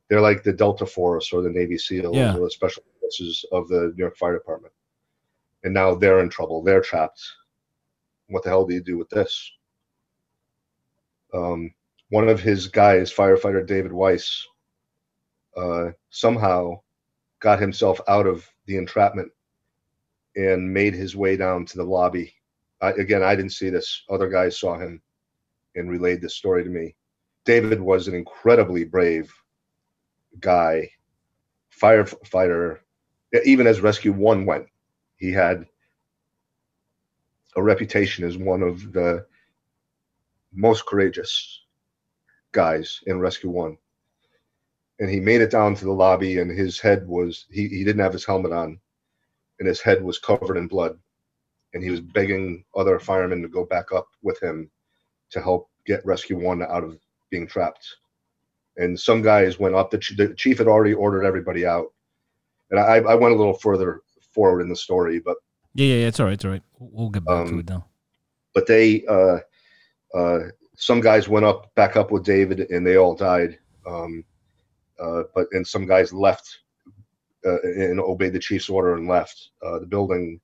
They're 0.09 0.21
like 0.21 0.43
the 0.43 0.53
Delta 0.53 0.87
Force 0.87 1.33
or 1.33 1.43
the 1.43 1.51
Navy 1.51 1.79
SEALs 1.79 2.17
Yeah. 2.17 2.37
or 2.37 2.41
the 2.41 2.51
special 2.51 2.83
forces 3.01 3.45
of 3.53 3.69
the 3.69 3.93
New 3.97 4.03
York 4.05 4.17
Fire 4.17 4.35
Department. 4.35 4.73
And 5.65 5.75
now 5.75 5.95
they're 5.95 6.21
in 6.21 6.29
trouble. 6.29 6.63
They're 6.63 6.81
trapped. 6.81 7.21
What 8.29 8.43
the 8.43 8.51
hell 8.51 8.67
do 8.67 8.75
you 8.75 8.83
do 8.83 8.97
with 8.99 9.09
this? 9.09 9.53
Um, 11.35 11.73
one 12.11 12.29
of 12.29 12.41
his 12.41 12.69
guys, 12.69 13.13
firefighter 13.13 13.67
David 13.67 13.93
Weiss, 13.93 14.47
uh, 15.57 15.91
somehow 16.11 16.81
got 17.41 17.61
himself 17.61 18.01
out 18.09 18.27
of 18.27 18.49
the 18.67 18.77
entrapment 18.77 19.31
and 20.37 20.73
made 20.73 20.95
his 20.95 21.17
way 21.17 21.37
down 21.37 21.67
to 21.67 21.77
the 21.77 21.85
lobby. 21.85 22.35
I, 22.81 22.91
again, 22.93 23.23
I 23.23 23.35
didn't 23.35 23.53
see 23.53 23.71
this. 23.71 24.05
Other 24.09 24.29
guys 24.29 24.59
saw 24.59 24.79
him 24.79 25.03
and 25.75 25.91
relayed 25.91 26.21
this 26.21 26.37
story 26.37 26.65
to 26.65 26.71
me. 26.71 26.95
David 27.45 27.81
was 27.81 28.09
an 28.09 28.15
incredibly 28.15 28.85
brave 28.85 29.33
guy, 30.41 30.91
firefighter. 31.81 32.79
Even 33.45 33.67
as 33.67 33.81
Rescue 33.81 34.13
One 34.13 34.47
went, 34.47 34.67
he 35.17 35.33
had 35.33 35.67
a 37.57 37.63
reputation 37.63 38.25
as 38.25 38.37
one 38.37 38.63
of 38.63 38.93
the 38.93 39.27
most 40.53 40.87
courageous 40.87 41.63
guys 42.53 43.01
in 43.07 43.21
Rescue 43.21 43.51
One. 43.51 43.77
And 45.01 45.09
he 45.09 45.21
made 45.21 45.41
it 45.41 45.51
down 45.51 45.75
to 45.77 45.85
the 45.85 45.93
lobby, 45.93 46.39
and 46.39 46.51
his 46.51 46.81
head 46.81 47.07
was 47.07 47.47
he, 47.51 47.69
he 47.69 47.85
didn't 47.85 48.03
have 48.03 48.13
his 48.13 48.25
helmet 48.25 48.53
on, 48.53 48.81
and 49.59 49.69
his 49.69 49.81
head 49.81 50.03
was 50.03 50.19
covered 50.19 50.57
in 50.57 50.67
blood. 50.67 50.99
And 51.75 51.83
he 51.83 51.91
was 51.91 52.01
begging 52.01 52.65
other 52.75 52.99
firemen 52.99 53.43
to 53.43 53.49
go 53.49 53.65
back 53.65 53.93
up 53.93 54.09
with 54.23 54.43
him 54.43 54.71
to 55.31 55.41
help 55.41 55.69
get 55.87 56.05
Rescue 56.05 56.39
One 56.39 56.63
out 56.63 56.83
of 56.85 56.99
being 57.31 57.47
trapped 57.47 57.97
and 58.79 58.99
some 58.99 59.21
guys 59.21 59.59
went 59.59 59.75
up. 59.75 59.91
The, 59.91 59.99
ch- 59.99 60.17
the 60.17 60.35
chief 60.35 60.59
had 60.59 60.69
already 60.69 60.95
ordered 60.95 61.25
everybody 61.25 61.67
out, 61.67 61.93
and 62.71 62.81
I, 62.81 62.99
I 62.99 63.15
went 63.15 63.35
a 63.35 63.37
little 63.37 63.55
further 63.59 64.01
forward 64.33 64.61
in 64.63 64.69
the 64.69 64.77
story, 64.77 65.19
but 65.19 65.37
Yeah, 65.75 65.87
yeah, 65.87 65.95
yeah. 66.03 66.07
It's 66.07 66.21
all 66.21 66.27
right. 66.27 66.33
It's 66.35 66.45
all 66.45 66.53
right. 66.53 66.63
We'll, 66.79 67.11
get 67.11 67.25
back 67.25 67.47
to 67.47 67.53
Um, 67.53 67.59
it 67.61 67.69
now. 67.69 67.87
but 68.55 68.67
they 68.67 69.05
uh, 69.07 69.39
uh, 70.15 70.39
some 70.81 71.01
guys 71.01 71.29
went 71.29 71.45
up 71.45 71.75
back 71.75 71.97
up 71.97 72.13
with 72.13 72.25
David, 72.25 72.61
and 72.71 72.87
they 72.87 72.97
all 72.97 73.15
died. 73.15 73.59
Um, 73.85 74.25
uh, 75.01 75.25
but 75.35 75.47
and 75.53 75.67
some 75.67 75.87
guys 75.87 76.13
left 76.13 76.61
uh, 77.45 77.61
and 77.63 77.99
obeyed 78.01 78.33
the 78.33 78.39
chief's 78.39 78.69
order 78.71 78.95
and 78.95 79.09
left 79.09 79.51
uh, 79.63 79.81
the 79.81 79.87
building. 79.87 80.41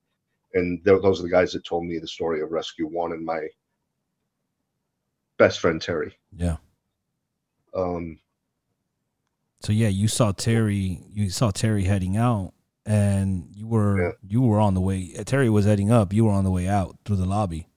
And 0.53 0.81
those 0.85 1.19
are 1.19 1.23
the 1.23 1.29
guys 1.29 1.51
that 1.53 1.65
told 1.65 1.85
me 1.85 1.99
the 1.99 2.07
story 2.07 2.41
of 2.41 2.51
Rescue 2.51 2.87
One 2.87 3.11
and 3.13 3.25
my 3.25 3.41
best 5.37 5.59
friend 5.59 5.81
Terry. 5.81 6.15
Yeah. 6.35 6.57
Um, 7.73 8.19
So 9.61 9.71
yeah, 9.73 9.89
you 9.89 10.07
saw 10.07 10.31
Terry. 10.31 11.01
You 11.09 11.29
saw 11.29 11.51
Terry 11.51 11.83
heading 11.83 12.17
out, 12.17 12.53
and 12.85 13.47
you 13.53 13.67
were 13.67 14.01
Yeah. 14.01 14.11
you 14.27 14.41
were 14.41 14.59
on 14.59 14.73
the 14.73 14.81
way. 14.81 15.11
Terry 15.25 15.49
was 15.49 15.65
heading 15.65 15.91
up. 15.91 16.13
You 16.13 16.25
were 16.25 16.31
on 16.31 16.43
the 16.43 16.51
way 16.51 16.67
out 16.67 16.97
through 17.05 17.17
the 17.17 17.25
lobby. 17.25 17.67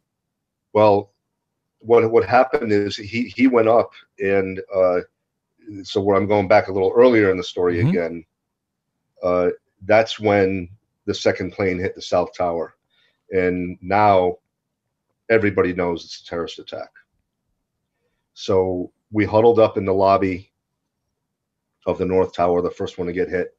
Well, 0.72 1.12
what 1.80 2.10
what 2.10 2.24
happened 2.24 2.72
is 2.72 2.96
he 2.96 3.28
he 3.34 3.46
went 3.46 3.68
up, 3.68 3.90
and 4.20 4.60
uh, 4.74 5.00
so 5.82 6.00
where 6.00 6.16
I'm 6.16 6.26
going 6.26 6.48
back 6.48 6.68
a 6.68 6.72
little 6.72 6.92
earlier 6.94 7.30
in 7.30 7.36
the 7.36 7.44
story 7.44 7.76
Mhm. 7.76 7.88
again, 7.88 8.24
uh, 9.22 9.50
that's 9.84 10.18
when 10.18 10.68
the 11.06 11.14
second 11.14 11.52
plane 11.52 11.78
hit 11.78 11.94
the 11.94 12.02
south 12.02 12.32
tower, 12.36 12.74
and 13.30 13.78
now 13.80 14.38
everybody 15.30 15.72
knows 15.72 16.04
it's 16.04 16.20
a 16.20 16.26
terrorist 16.26 16.58
attack. 16.58 16.90
So 18.34 18.92
we 19.10 19.24
huddled 19.24 19.58
up 19.58 19.76
in 19.76 19.84
the 19.84 19.94
lobby 19.94 20.52
of 21.86 21.98
the 21.98 22.06
north 22.06 22.34
tower, 22.34 22.60
the 22.62 22.70
first 22.70 22.98
one 22.98 23.06
to 23.06 23.12
get 23.12 23.28
hit, 23.28 23.56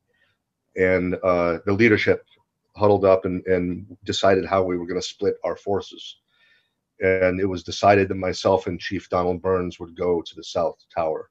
and 0.75 1.15
uh, 1.23 1.59
the 1.65 1.73
leadership 1.73 2.25
huddled 2.75 3.05
up 3.05 3.25
and, 3.25 3.45
and 3.45 3.97
decided 4.03 4.45
how 4.45 4.63
we 4.63 4.77
were 4.77 4.85
going 4.85 4.99
to 4.99 5.07
split 5.07 5.35
our 5.43 5.55
forces 5.55 6.17
and 7.01 7.39
it 7.39 7.45
was 7.45 7.63
decided 7.63 8.09
that 8.09 8.15
myself 8.15 8.67
and 8.67 8.79
Chief 8.79 9.09
Donald 9.09 9.41
Burns 9.41 9.79
would 9.79 9.95
go 9.95 10.21
to 10.21 10.35
the 10.35 10.43
South 10.43 10.77
Tower 10.93 11.29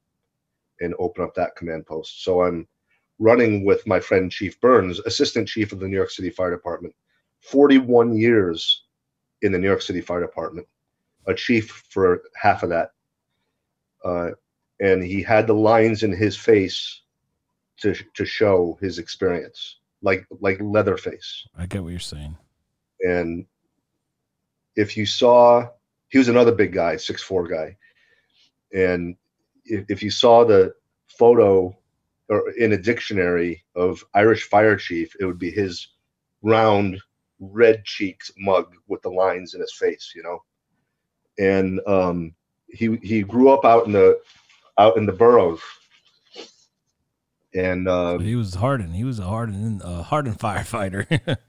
and 0.80 0.94
open 0.98 1.24
up 1.24 1.34
that 1.34 1.56
command 1.56 1.86
post. 1.86 2.24
So 2.24 2.42
I'm 2.42 2.66
running 3.18 3.64
with 3.64 3.86
my 3.86 4.00
friend 4.00 4.30
Chief 4.30 4.60
Burns, 4.60 5.00
Assistant 5.00 5.48
Chief 5.48 5.72
of 5.72 5.80
the 5.80 5.88
New 5.88 5.96
York 5.96 6.10
City 6.10 6.30
Fire 6.30 6.50
Department, 6.50 6.94
41 7.40 8.16
years 8.16 8.84
in 9.42 9.52
the 9.52 9.58
New 9.58 9.66
York 9.66 9.82
City 9.82 10.00
Fire 10.00 10.20
Department, 10.20 10.66
a 11.26 11.34
chief 11.34 11.84
for 11.90 12.22
half 12.40 12.62
of 12.62 12.70
that. 12.70 12.92
Uh, 14.04 14.30
and 14.80 15.02
he 15.02 15.22
had 15.22 15.46
the 15.46 15.54
lines 15.54 16.02
in 16.02 16.12
his 16.12 16.36
face 16.36 17.02
to 17.80 17.94
to 18.14 18.24
show 18.24 18.78
his 18.80 18.98
experience, 18.98 19.78
like 20.02 20.24
like 20.40 20.58
Leatherface 20.60 21.46
I 21.56 21.66
get 21.66 21.82
what 21.82 21.90
you're 21.90 22.00
saying. 22.00 22.36
and 23.00 23.44
if 24.78 24.96
you 24.96 25.04
saw 25.04 25.68
he 26.08 26.18
was 26.18 26.28
another 26.28 26.52
big 26.52 26.72
guy 26.72 26.96
six 26.96 27.20
four 27.22 27.46
guy 27.46 27.76
and 28.72 29.16
if, 29.64 29.84
if 29.88 30.02
you 30.02 30.10
saw 30.10 30.44
the 30.44 30.72
photo 31.08 31.76
or 32.28 32.50
in 32.52 32.72
a 32.72 32.78
dictionary 32.78 33.64
of 33.74 34.04
irish 34.14 34.44
fire 34.48 34.76
chief 34.76 35.14
it 35.18 35.24
would 35.24 35.38
be 35.38 35.50
his 35.50 35.88
round 36.42 36.96
red 37.40 37.84
cheeked 37.84 38.30
mug 38.38 38.72
with 38.86 39.02
the 39.02 39.10
lines 39.10 39.54
in 39.54 39.60
his 39.60 39.72
face 39.72 40.12
you 40.14 40.22
know 40.22 40.38
and 41.38 41.80
um 41.86 42.32
he 42.68 42.96
he 43.02 43.22
grew 43.22 43.50
up 43.50 43.64
out 43.64 43.84
in 43.84 43.92
the 43.92 44.16
out 44.78 44.96
in 44.96 45.06
the 45.06 45.12
boroughs 45.12 45.60
and 47.54 47.88
um 47.88 48.20
he 48.20 48.36
was 48.36 48.54
hardened. 48.54 48.94
He 48.94 49.04
was 49.04 49.18
a 49.18 49.24
hardened, 49.24 49.82
uh, 49.82 50.02
hardened 50.02 50.38
firefighter. 50.38 51.38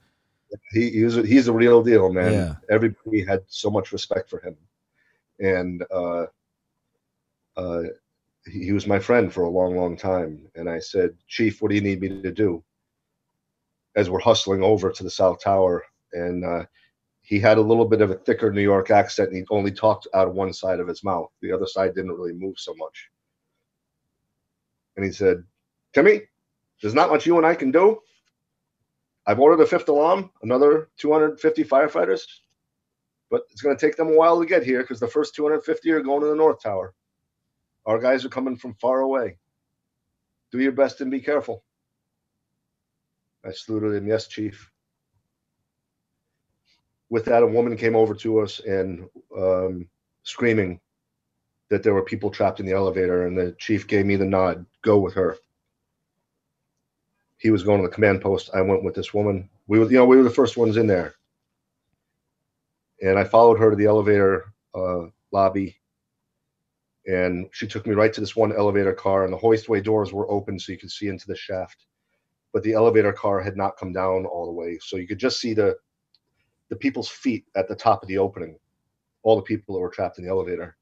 he, 0.72 0.90
he 0.90 1.04
was 1.04 1.16
he's 1.16 1.48
a 1.48 1.52
real 1.52 1.82
deal, 1.82 2.12
man. 2.12 2.32
Yeah. 2.32 2.54
Everybody 2.70 3.24
had 3.24 3.42
so 3.48 3.70
much 3.70 3.92
respect 3.92 4.28
for 4.28 4.40
him, 4.40 4.56
and 5.38 5.84
uh, 5.90 6.26
uh, 7.56 7.82
he, 8.46 8.64
he 8.66 8.72
was 8.72 8.86
my 8.86 8.98
friend 8.98 9.32
for 9.32 9.44
a 9.44 9.50
long, 9.50 9.76
long 9.76 9.96
time. 9.96 10.48
And 10.54 10.68
I 10.68 10.78
said, 10.78 11.10
Chief, 11.28 11.60
what 11.60 11.68
do 11.68 11.74
you 11.74 11.80
need 11.80 12.00
me 12.00 12.08
to 12.22 12.32
do? 12.32 12.62
As 13.96 14.08
we're 14.08 14.20
hustling 14.20 14.62
over 14.62 14.90
to 14.90 15.02
the 15.02 15.10
South 15.10 15.42
Tower, 15.42 15.84
and 16.12 16.44
uh, 16.44 16.64
he 17.22 17.38
had 17.38 17.58
a 17.58 17.62
little 17.62 17.84
bit 17.84 18.00
of 18.00 18.10
a 18.10 18.16
thicker 18.16 18.52
New 18.52 18.62
York 18.62 18.90
accent, 18.90 19.28
and 19.28 19.38
he 19.38 19.44
only 19.50 19.72
talked 19.72 20.06
out 20.14 20.28
of 20.28 20.34
one 20.34 20.52
side 20.52 20.80
of 20.80 20.88
his 20.88 21.04
mouth. 21.04 21.30
The 21.42 21.52
other 21.52 21.66
side 21.66 21.94
didn't 21.94 22.12
really 22.12 22.32
move 22.32 22.58
so 22.58 22.74
much. 22.74 23.08
And 24.96 25.04
he 25.04 25.12
said, 25.12 25.44
Timmy, 25.94 26.22
there's 26.80 26.94
not 26.94 27.10
much 27.10 27.26
you 27.26 27.36
and 27.36 27.46
I 27.46 27.54
can 27.54 27.70
do. 27.70 28.00
I've 29.26 29.40
ordered 29.40 29.62
a 29.62 29.66
fifth 29.66 29.88
alarm, 29.88 30.30
another 30.42 30.88
250 30.98 31.64
firefighters, 31.64 32.22
but 33.30 33.42
it's 33.50 33.62
going 33.62 33.76
to 33.76 33.86
take 33.86 33.96
them 33.96 34.08
a 34.08 34.16
while 34.16 34.40
to 34.40 34.46
get 34.46 34.64
here 34.64 34.80
because 34.80 35.00
the 35.00 35.08
first 35.08 35.34
250 35.34 35.90
are 35.92 36.00
going 36.00 36.20
to 36.20 36.26
the 36.26 36.34
North 36.34 36.62
Tower. 36.62 36.94
Our 37.86 37.98
guys 37.98 38.24
are 38.24 38.30
coming 38.30 38.56
from 38.56 38.74
far 38.74 39.00
away. 39.00 39.38
Do 40.52 40.58
your 40.58 40.72
best 40.72 41.00
and 41.00 41.10
be 41.10 41.20
careful. 41.20 41.64
I 43.44 43.52
saluted 43.52 43.94
him, 43.94 44.06
yes, 44.06 44.26
chief. 44.26 44.70
With 47.08 47.24
that, 47.26 47.42
a 47.42 47.46
woman 47.46 47.76
came 47.76 47.96
over 47.96 48.14
to 48.16 48.40
us 48.40 48.60
and 48.60 49.08
um, 49.36 49.88
screaming 50.22 50.80
that 51.70 51.82
there 51.82 51.94
were 51.94 52.04
people 52.04 52.30
trapped 52.30 52.60
in 52.60 52.66
the 52.66 52.72
elevator, 52.72 53.26
and 53.26 53.38
the 53.38 53.52
chief 53.58 53.86
gave 53.86 54.04
me 54.04 54.16
the 54.16 54.24
nod 54.24 54.66
go 54.82 54.98
with 54.98 55.14
her. 55.14 55.36
He 57.40 57.50
was 57.50 57.64
going 57.64 57.82
to 57.82 57.88
the 57.88 57.94
command 57.94 58.20
post. 58.20 58.50
I 58.54 58.60
went 58.60 58.84
with 58.84 58.94
this 58.94 59.12
woman. 59.12 59.48
We 59.66 59.78
were, 59.78 59.90
you 59.90 59.98
know, 59.98 60.06
we 60.06 60.16
were 60.16 60.22
the 60.22 60.30
first 60.30 60.56
ones 60.56 60.76
in 60.76 60.86
there. 60.86 61.14
And 63.02 63.18
I 63.18 63.24
followed 63.24 63.58
her 63.58 63.70
to 63.70 63.76
the 63.76 63.86
elevator 63.86 64.52
uh, 64.74 65.06
lobby 65.32 65.80
and 67.06 67.48
she 67.52 67.66
took 67.66 67.86
me 67.86 67.94
right 67.94 68.12
to 68.12 68.20
this 68.20 68.36
one 68.36 68.52
elevator 68.52 68.92
car 68.92 69.24
and 69.24 69.32
the 69.32 69.38
hoistway 69.38 69.82
doors 69.82 70.12
were 70.12 70.30
open 70.30 70.58
so 70.58 70.72
you 70.72 70.78
could 70.78 70.90
see 70.90 71.08
into 71.08 71.26
the 71.26 71.36
shaft 71.36 71.86
but 72.52 72.62
the 72.62 72.72
elevator 72.72 73.12
car 73.12 73.40
had 73.40 73.56
not 73.56 73.76
come 73.76 73.92
down 73.92 74.26
all 74.26 74.46
the 74.46 74.52
way 74.52 74.78
so 74.80 74.96
you 74.96 75.06
could 75.06 75.18
just 75.18 75.40
see 75.40 75.54
the 75.54 75.74
the 76.68 76.76
people's 76.76 77.08
feet 77.08 77.44
at 77.56 77.68
the 77.68 77.74
top 77.74 78.02
of 78.02 78.08
the 78.08 78.18
opening 78.18 78.58
all 79.22 79.36
the 79.36 79.42
people 79.42 79.74
that 79.74 79.80
were 79.80 79.90
trapped 79.90 80.18
in 80.18 80.24
the 80.24 80.30
elevator 80.30 80.76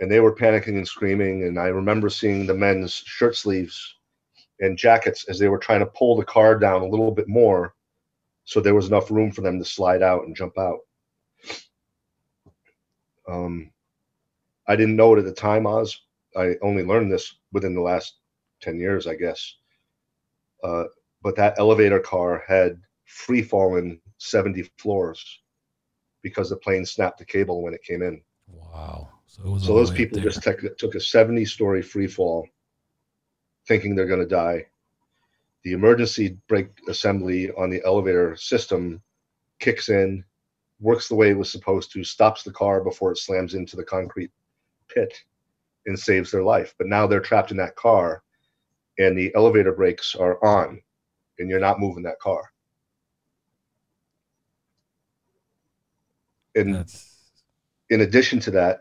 and 0.00 0.10
they 0.10 0.20
were 0.20 0.34
panicking 0.34 0.76
and 0.76 0.86
screaming 0.86 1.44
and 1.44 1.58
i 1.58 1.66
remember 1.66 2.10
seeing 2.10 2.46
the 2.46 2.54
men's 2.54 2.92
shirt 2.92 3.36
sleeves 3.36 3.96
and 4.60 4.78
jackets 4.78 5.24
as 5.24 5.38
they 5.38 5.48
were 5.48 5.58
trying 5.58 5.80
to 5.80 5.86
pull 5.86 6.16
the 6.16 6.24
car 6.24 6.58
down 6.58 6.82
a 6.82 6.86
little 6.86 7.10
bit 7.10 7.28
more 7.28 7.74
so 8.44 8.60
there 8.60 8.74
was 8.74 8.88
enough 8.88 9.10
room 9.10 9.30
for 9.30 9.40
them 9.40 9.58
to 9.58 9.64
slide 9.64 10.02
out 10.02 10.24
and 10.24 10.36
jump 10.36 10.58
out 10.58 10.80
um, 13.28 13.70
I 14.66 14.76
didn't 14.76 14.96
know 14.96 15.14
it 15.14 15.18
at 15.18 15.24
the 15.24 15.32
time, 15.32 15.66
Oz. 15.66 16.00
I 16.36 16.54
only 16.62 16.84
learned 16.84 17.12
this 17.12 17.36
within 17.52 17.74
the 17.74 17.80
last 17.80 18.18
10 18.60 18.78
years, 18.78 19.06
I 19.06 19.14
guess. 19.14 19.56
Uh, 20.62 20.84
but 21.22 21.36
that 21.36 21.58
elevator 21.58 21.98
car 21.98 22.44
had 22.46 22.80
free 23.04 23.42
fallen 23.42 24.00
70 24.18 24.62
floors 24.78 25.40
because 26.22 26.50
the 26.50 26.56
plane 26.56 26.84
snapped 26.86 27.18
the 27.18 27.24
cable 27.24 27.62
when 27.62 27.74
it 27.74 27.82
came 27.82 28.02
in. 28.02 28.22
Wow. 28.46 29.08
So, 29.26 29.58
so 29.58 29.74
those 29.74 29.90
people 29.90 30.20
just 30.20 30.42
took, 30.42 30.60
took 30.78 30.94
a 30.94 31.00
70 31.00 31.44
story 31.46 31.82
free 31.82 32.06
fall 32.06 32.46
thinking 33.70 33.94
they're 33.94 34.04
going 34.04 34.18
to 34.18 34.26
die. 34.26 34.66
The 35.62 35.74
emergency 35.74 36.36
brake 36.48 36.70
assembly 36.88 37.52
on 37.52 37.70
the 37.70 37.80
elevator 37.86 38.34
system 38.34 39.00
kicks 39.60 39.88
in, 39.88 40.24
works 40.80 41.06
the 41.06 41.14
way 41.14 41.30
it 41.30 41.38
was 41.38 41.52
supposed 41.52 41.92
to, 41.92 42.02
stops 42.02 42.42
the 42.42 42.50
car 42.50 42.82
before 42.82 43.12
it 43.12 43.18
slams 43.18 43.54
into 43.54 43.76
the 43.76 43.84
concrete 43.84 44.32
pit 44.88 45.16
and 45.86 45.96
saves 45.96 46.32
their 46.32 46.42
life. 46.42 46.74
But 46.78 46.88
now 46.88 47.06
they're 47.06 47.20
trapped 47.20 47.52
in 47.52 47.56
that 47.58 47.76
car 47.76 48.24
and 48.98 49.16
the 49.16 49.32
elevator 49.36 49.70
brakes 49.70 50.16
are 50.16 50.44
on 50.44 50.82
and 51.38 51.48
you're 51.48 51.60
not 51.60 51.78
moving 51.78 52.02
that 52.02 52.18
car. 52.18 52.42
And 56.56 56.74
That's... 56.74 57.18
in 57.90 58.00
addition 58.00 58.40
to 58.40 58.50
that, 58.50 58.80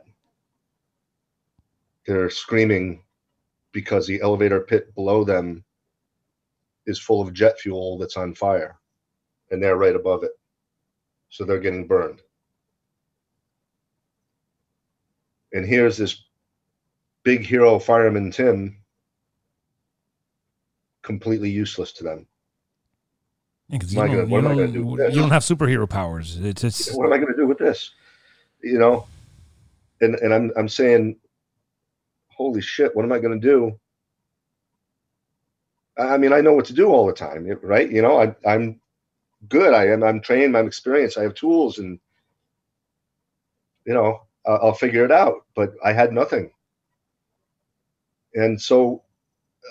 they're 2.08 2.32
screaming 2.32 3.04
because 3.72 4.08
the 4.08 4.22
elevator 4.22 4.62
pit 4.62 4.94
below 4.96 5.24
them 5.24 5.64
is 6.86 7.00
full 7.00 7.22
of 7.22 7.34
jet 7.34 7.60
fuel 7.60 7.98
that's 7.98 8.18
on 8.18 8.34
fire 8.34 8.80
and 9.52 9.62
they're 9.62 9.78
right 9.78 9.96
above 9.96 10.24
it. 10.24 10.32
So 11.30 11.44
they're 11.44 11.60
getting 11.60 11.88
burned. 11.88 12.22
and 15.54 15.66
here's 15.66 15.98
this 15.98 16.24
big 17.24 17.46
hero 17.46 17.80
fireman 17.80 18.32
Tim 18.32 18.78
completely 21.02 21.50
useless 21.50 21.92
to 21.94 22.04
them. 22.04 22.28
Yeah, 23.70 23.80
you, 23.86 23.96
don't, 23.96 24.30
gonna, 24.30 24.66
you, 24.68 24.84
don't, 24.84 24.98
do 24.98 25.04
you 25.10 25.22
don't 25.22 25.30
have 25.30 25.44
superhero 25.44 25.88
powers. 25.88 26.38
It's, 26.40 26.64
it's 26.64 26.92
what 26.94 27.06
am 27.06 27.14
I 27.14 27.18
going 27.18 27.32
to 27.34 27.38
do 27.38 27.46
with 27.46 27.60
this? 27.60 27.92
You 28.64 28.80
know, 28.80 29.06
and 30.02 30.16
and 30.16 30.34
I'm 30.34 30.52
I'm 30.58 30.68
saying, 30.68 31.18
holy 32.40 32.62
shit, 32.62 32.96
what 32.96 33.04
am 33.06 33.12
I 33.12 33.20
going 33.20 33.40
to 33.40 33.48
do? 33.48 33.80
I 36.00 36.18
mean, 36.18 36.32
I 36.32 36.40
know 36.40 36.54
what 36.54 36.66
to 36.66 36.74
do 36.74 36.88
all 36.88 37.06
the 37.06 37.14
time, 37.14 37.46
right? 37.62 37.92
You 37.92 38.02
know, 38.02 38.22
I, 38.22 38.34
I'm 38.50 38.80
good. 39.50 39.74
I 39.74 39.88
am. 39.88 40.02
I'm 40.02 40.22
trained. 40.22 40.56
I'm 40.56 40.66
experienced. 40.66 41.18
I 41.18 41.24
have 41.24 41.36
tools, 41.36 41.78
and 41.80 42.00
you 43.86 43.94
know, 43.94 44.22
I'll 44.48 44.74
figure 44.74 45.04
it 45.04 45.12
out. 45.12 45.46
But 45.56 45.74
I 45.84 45.92
had 45.92 46.14
nothing. 46.14 46.52
And 48.36 48.62
so, 48.62 49.04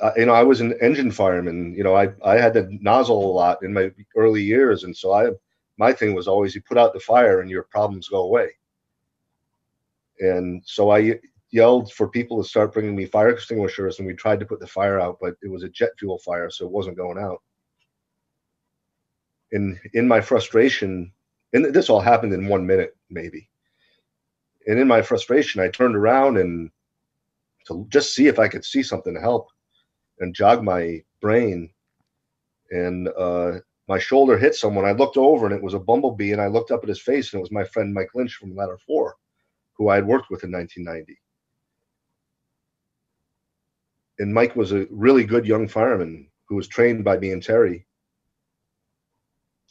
uh, 0.03 0.11
you 0.17 0.27
know, 0.27 0.35
I 0.35 0.43
was 0.43 0.61
an 0.61 0.75
engine 0.83 1.11
fireman. 1.11 1.75
You 1.75 1.85
know, 1.85 1.97
I, 1.97 2.11
I 2.25 2.37
had 2.37 2.53
to 2.55 2.69
nozzle 2.83 3.31
a 3.31 3.33
lot 3.33 3.63
in 3.63 3.73
my 3.73 3.91
early 4.17 4.43
years. 4.43 4.85
And 4.85 4.95
so 4.95 5.13
I, 5.13 5.31
my 5.79 5.93
thing 5.93 6.15
was 6.15 6.29
always 6.29 6.55
you 6.55 6.61
put 6.63 6.77
out 6.77 6.93
the 6.93 7.01
fire 7.01 7.41
and 7.41 7.51
your 7.51 7.63
problems 7.63 8.09
go 8.09 8.23
away. 8.23 8.51
And 10.21 10.63
so 10.67 10.91
I 10.91 11.21
yelled 11.51 11.93
for 11.93 12.09
people 12.09 12.43
to 12.43 12.49
start 12.49 12.73
bringing 12.73 12.95
me 12.95 13.07
fire 13.07 13.31
extinguishers 13.31 13.99
and 13.99 14.07
we 14.07 14.15
tried 14.15 14.41
to 14.41 14.47
put 14.47 14.61
the 14.61 14.67
fire 14.67 15.01
out, 15.01 15.19
but 15.21 15.35
it 15.43 15.51
was 15.51 15.63
a 15.63 15.69
jet 15.69 15.91
fuel 15.99 16.19
fire, 16.19 16.51
so 16.51 16.67
it 16.67 16.73
wasn't 16.73 16.97
going 16.97 17.19
out. 17.19 17.43
And 19.53 19.79
in 19.95 20.07
my 20.07 20.21
frustration, 20.21 21.13
and 21.55 21.73
this 21.75 21.89
all 21.89 22.01
happened 22.01 22.35
in 22.35 22.49
one 22.49 22.67
minute, 22.67 22.97
maybe 23.09 23.49
and 24.69 24.79
in 24.79 24.87
my 24.87 25.01
frustration, 25.01 25.63
I 25.63 25.69
turned 25.69 25.97
around 25.97 26.37
and 26.37 26.71
to 27.67 27.87
just 27.89 28.15
see 28.15 28.27
if 28.27 28.39
I 28.39 28.49
could 28.49 28.65
see 28.65 28.83
something 28.83 29.15
to 29.15 29.21
help 29.21 29.49
and 30.21 30.35
jog 30.35 30.63
my 30.63 31.03
brain. 31.23 31.71
And 32.71 33.09
uh, 33.19 33.61
my 33.89 33.99
shoulder 33.99 34.37
hit 34.37 34.55
someone. 34.55 34.85
I 34.85 34.93
looked 34.93 35.17
over 35.17 35.47
and 35.47 35.55
it 35.55 35.63
was 35.63 35.73
a 35.73 35.79
bumblebee, 35.79 36.33
and 36.33 36.41
I 36.41 36.49
looked 36.49 36.71
up 36.71 36.83
at 36.83 36.89
his 36.89 37.01
face, 37.01 37.33
and 37.33 37.41
it 37.41 37.43
was 37.43 37.51
my 37.51 37.65
friend 37.65 37.95
Mike 37.95 38.11
Lynch 38.15 38.35
from 38.35 38.55
Ladder 38.55 38.79
Four, 38.87 39.17
who 39.73 39.89
I 39.89 39.97
had 39.97 40.07
worked 40.07 40.31
with 40.31 40.45
in 40.45 40.53
1990. 40.53 41.19
And 44.19 44.35
Mike 44.35 44.57
was 44.57 44.73
a 44.73 44.87
really 44.91 45.25
good 45.25 45.47
young 45.47 45.69
fireman 45.69 46.29
who 46.47 46.57
was 46.57 46.67
trained 46.67 47.05
by 47.05 47.19
me 47.19 47.33
and 47.33 47.43
Terry. 47.43 47.87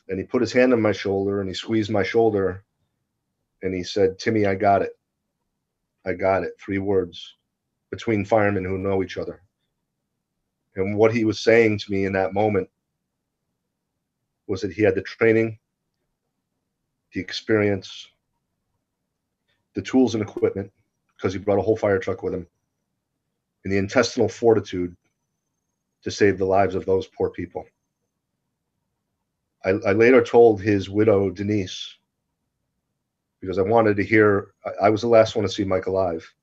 And 0.07 0.17
he 0.17 0.25
put 0.25 0.41
his 0.41 0.53
hand 0.53 0.71
on 0.71 0.81
my 0.81 0.93
shoulder 0.93 1.41
and 1.41 1.49
he 1.49 1.53
squeezed 1.53 1.91
my 1.91 2.03
shoulder 2.03 2.63
and 3.62 3.73
he 3.73 3.83
said, 3.83 4.17
Timmy, 4.17 4.45
I 4.45 4.55
got 4.55 4.81
it. 4.81 4.97
I 6.05 6.13
got 6.13 6.43
it. 6.43 6.53
Three 6.60 6.77
words 6.77 7.36
between 7.91 8.23
firemen 8.23 8.63
who 8.63 8.77
know 8.77 9.03
each 9.03 9.17
other. 9.17 9.41
And 10.75 10.95
what 10.95 11.13
he 11.13 11.25
was 11.25 11.39
saying 11.41 11.79
to 11.79 11.91
me 11.91 12.05
in 12.05 12.13
that 12.13 12.33
moment 12.33 12.69
was 14.45 14.62
that 14.62 14.71
he 14.71 14.83
had 14.83 14.95
the 14.95 15.01
training, 15.01 15.57
the 17.13 17.19
experience, 17.19 18.07
the 19.73 19.81
tools 19.81 20.13
and 20.13 20.23
equipment, 20.23 20.71
because 21.15 21.33
he 21.33 21.39
brought 21.39 21.60
a 21.60 21.63
whole 21.63 21.75
fire 21.75 21.99
truck 21.99 22.23
with 22.23 22.33
him, 22.33 22.47
and 23.67 23.73
the 23.73 23.77
intestinal 23.77 24.30
fortitude 24.30 24.95
to 26.01 26.10
save 26.10 26.38
the 26.38 26.45
lives 26.45 26.73
of 26.73 26.86
those 26.86 27.06
poor 27.08 27.30
people. 27.30 27.65
I, 29.65 29.71
I 29.86 29.91
later 29.91 30.23
told 30.23 30.62
his 30.62 30.89
widow, 30.89 31.30
Denise, 31.30 31.97
because 33.41 33.58
I 33.58 33.63
wanted 33.63 33.97
to 33.97 34.06
hear. 34.06 34.53
I, 34.63 34.86
I 34.86 34.89
was 34.89 35.01
the 35.01 35.10
last 35.10 35.36
one 35.36 35.43
to 35.43 35.51
see 35.51 35.65
Mike 35.65 35.88
alive, 35.88 36.34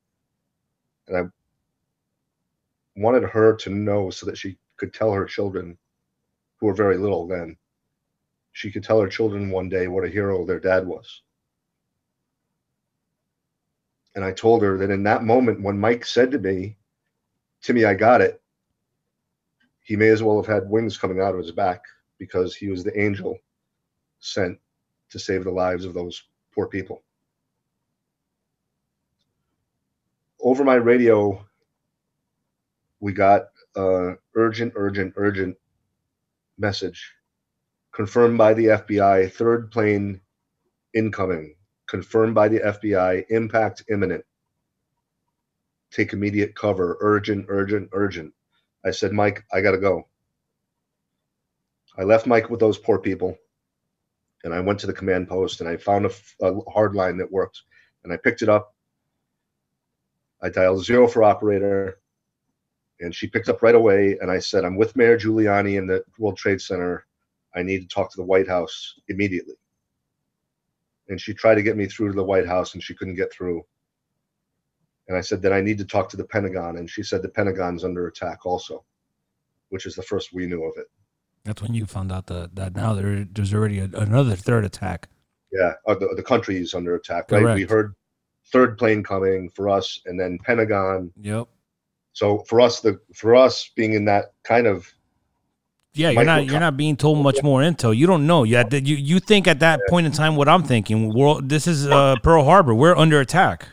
and 1.09 1.17
I 1.17 3.01
wanted 3.01 3.23
her 3.23 3.57
to 3.57 3.71
know 3.71 4.11
so 4.11 4.27
that 4.27 4.37
she 4.37 4.59
could 4.77 4.93
tell 4.93 5.11
her 5.11 5.25
children, 5.25 5.79
who 6.59 6.67
were 6.67 6.75
very 6.75 6.99
little 6.99 7.27
then, 7.27 7.57
she 8.53 8.71
could 8.71 8.85
tell 8.85 9.01
her 9.01 9.09
children 9.09 9.49
one 9.49 9.71
day 9.71 9.89
what 9.89 10.05
a 10.05 10.09
hero 10.09 10.45
their 10.45 10.61
dad 10.61 10.87
was. 10.87 11.23
And 14.15 14.23
I 14.23 14.33
told 14.33 14.61
her 14.61 14.77
that 14.77 14.91
in 14.91 15.05
that 15.05 15.25
moment 15.25 15.63
when 15.63 15.79
Mike 15.79 16.05
said 16.05 16.31
to 16.33 16.39
me, 16.39 16.77
Timmy, 17.65 17.87
I 17.87 17.95
got 17.95 18.21
it, 18.21 18.43
he 19.81 19.97
may 19.97 20.09
as 20.09 20.23
well 20.23 20.37
have 20.37 20.47
had 20.47 20.69
wings 20.69 20.99
coming 20.99 21.19
out 21.19 21.33
of 21.33 21.41
his 21.41 21.51
back 21.51 21.81
because 22.19 22.55
he 22.55 22.69
was 22.69 22.85
the 22.85 23.01
angel 23.01 23.39
sent 24.21 24.59
to 25.09 25.19
save 25.19 25.45
the 25.45 25.51
lives 25.51 25.87
of 25.87 25.95
those 25.95 26.25
poor 26.55 26.67
people. 26.67 27.03
Over 30.43 30.63
my 30.63 30.75
radio, 30.75 31.43
we 33.01 33.15
got 33.15 33.45
uh, 33.75 34.13
urgent, 34.35 34.75
urgent, 34.77 35.15
urgent 35.17 35.57
message 36.59 37.15
confirmed 37.93 38.37
by 38.37 38.53
the 38.53 38.67
FBI, 38.67 39.33
third 39.33 39.71
plane 39.71 40.21
incoming, 40.93 41.55
confirmed 41.87 42.35
by 42.35 42.49
the 42.49 42.59
FBI, 42.61 43.25
impact 43.31 43.85
imminent. 43.91 44.25
Take 45.95 46.13
immediate 46.13 46.57
cover, 46.57 46.97
urgent, 47.01 47.47
urgent, 47.49 47.89
urgent. 47.93 48.35
I 48.85 48.91
said, 48.91 49.13
Mike, 49.13 49.45
I 49.53 49.61
got 49.61 49.71
to 49.71 49.79
go. 49.79 50.09
I 51.97 52.03
left 52.03 52.27
Mike 52.27 52.51
with 52.51 52.59
those 52.59 52.79
poor 52.79 52.99
people, 52.99 53.39
and 54.43 54.53
I 54.53 54.59
went 54.59 54.81
to 54.81 54.89
the 54.89 54.93
command 54.93 55.29
post 55.29 55.61
and 55.61 55.71
I 55.71 55.77
found 55.77 56.05
a 56.43 56.61
hard 56.69 56.97
line 56.97 57.17
that 57.19 57.31
worked, 57.31 57.63
and 58.03 58.13
I 58.13 58.17
picked 58.17 58.43
it 58.43 58.49
up. 58.49 58.75
I 60.43 60.49
dialed 60.49 60.85
zero 60.85 61.07
for 61.07 61.23
operator, 61.23 62.01
and 62.99 63.15
she 63.15 63.29
picked 63.29 63.49
up 63.49 63.63
right 63.63 63.77
away. 63.77 64.19
And 64.21 64.33
I 64.33 64.41
said, 64.41 64.65
"I'm 64.65 64.77
with 64.77 64.97
Mayor 64.97 65.17
Giuliani 65.17 65.79
in 65.79 65.87
the 65.87 66.05
World 66.19 66.37
Trade 66.37 66.61
Center. 66.61 67.07
I 67.55 67.63
need 67.63 67.83
to 67.83 67.95
talk 67.95 68.11
to 68.11 68.17
the 68.17 68.25
White 68.25 68.49
House 68.49 68.99
immediately." 69.07 69.55
And 71.09 71.21
she 71.21 71.35
tried 71.35 71.55
to 71.55 71.63
get 71.63 71.77
me 71.77 71.87
through 71.87 72.09
to 72.09 72.17
the 72.17 72.25
White 72.25 72.49
House, 72.49 72.75
and 72.75 72.83
she 72.83 72.97
couldn't 72.97 73.15
get 73.15 73.33
through. 73.33 73.65
And 75.09 75.17
I 75.17 75.21
said, 75.21 75.43
"Then 75.43 75.53
I 75.53 75.61
need 75.61 75.79
to 75.79 75.85
talk 75.85 76.09
to 76.11 76.17
the 76.17 76.25
Pentagon," 76.25 76.79
and 76.79 76.89
she 76.89 77.03
said, 77.03 77.23
"The 77.23 77.29
Pentagon's 77.29 77.85
under 77.85 78.07
attack 78.07 78.47
also," 78.47 78.85
which 79.69 79.87
is 79.87 79.95
the 79.95 80.03
first 80.03 80.33
we 80.33 80.47
knew 80.47 80.65
of 80.65 80.75
it. 80.79 80.87
That's 81.45 81.61
when 81.61 81.75
you 81.75 81.85
found 81.85 82.11
out 82.11 82.27
that 82.29 82.55
that 82.57 82.75
now 82.75 82.95
there, 82.95 83.27
there's 83.31 83.53
already 83.53 83.81
a, 83.81 83.91
another 83.95 84.35
third 84.35 84.65
attack. 84.65 85.09
Yeah, 85.53 85.75
the, 85.87 86.15
the 86.17 86.23
country 86.23 86.57
is 86.57 86.75
under 86.75 86.95
attack, 86.95 87.31
right? 87.31 87.55
We 87.55 87.65
heard 87.65 87.95
third 88.47 88.79
plane 88.79 89.03
coming 89.03 89.51
for 89.51 89.69
us, 89.69 90.01
and 90.07 90.19
then 90.19 90.39
Pentagon. 90.39 91.13
Yep. 91.21 91.49
So 92.13 92.39
for 92.49 92.61
us, 92.61 92.81
the 92.81 93.01
for 93.15 93.37
us 93.37 93.71
being 93.77 93.93
in 93.93 94.05
that 94.07 94.33
kind 94.43 94.67
of 94.67 94.91
Yeah, 95.93 96.11
you're 96.11 96.25
not 96.25 96.47
you're 96.47 96.61
not 96.61 96.77
being 96.77 96.97
told 96.97 97.19
much 97.23 97.43
more 97.43 97.61
intel. 97.61 97.97
You 97.97 98.07
don't 98.07 98.27
know 98.27 98.45
yet. 98.45 98.73
You 98.73 98.97
you 98.97 99.21
think 99.21 99.47
at 99.47 99.61
that 99.61 99.81
point 99.89 100.07
in 100.07 100.13
time 100.13 100.35
what 100.35 100.49
I'm 100.49 100.63
thinking. 100.63 101.13
World, 101.15 101.49
this 101.49 101.67
is 101.67 101.87
uh, 101.87 102.17
Pearl 102.23 102.45
Harbor. 102.45 102.75
We're 102.75 102.97
under 102.97 103.21
attack. 103.21 103.69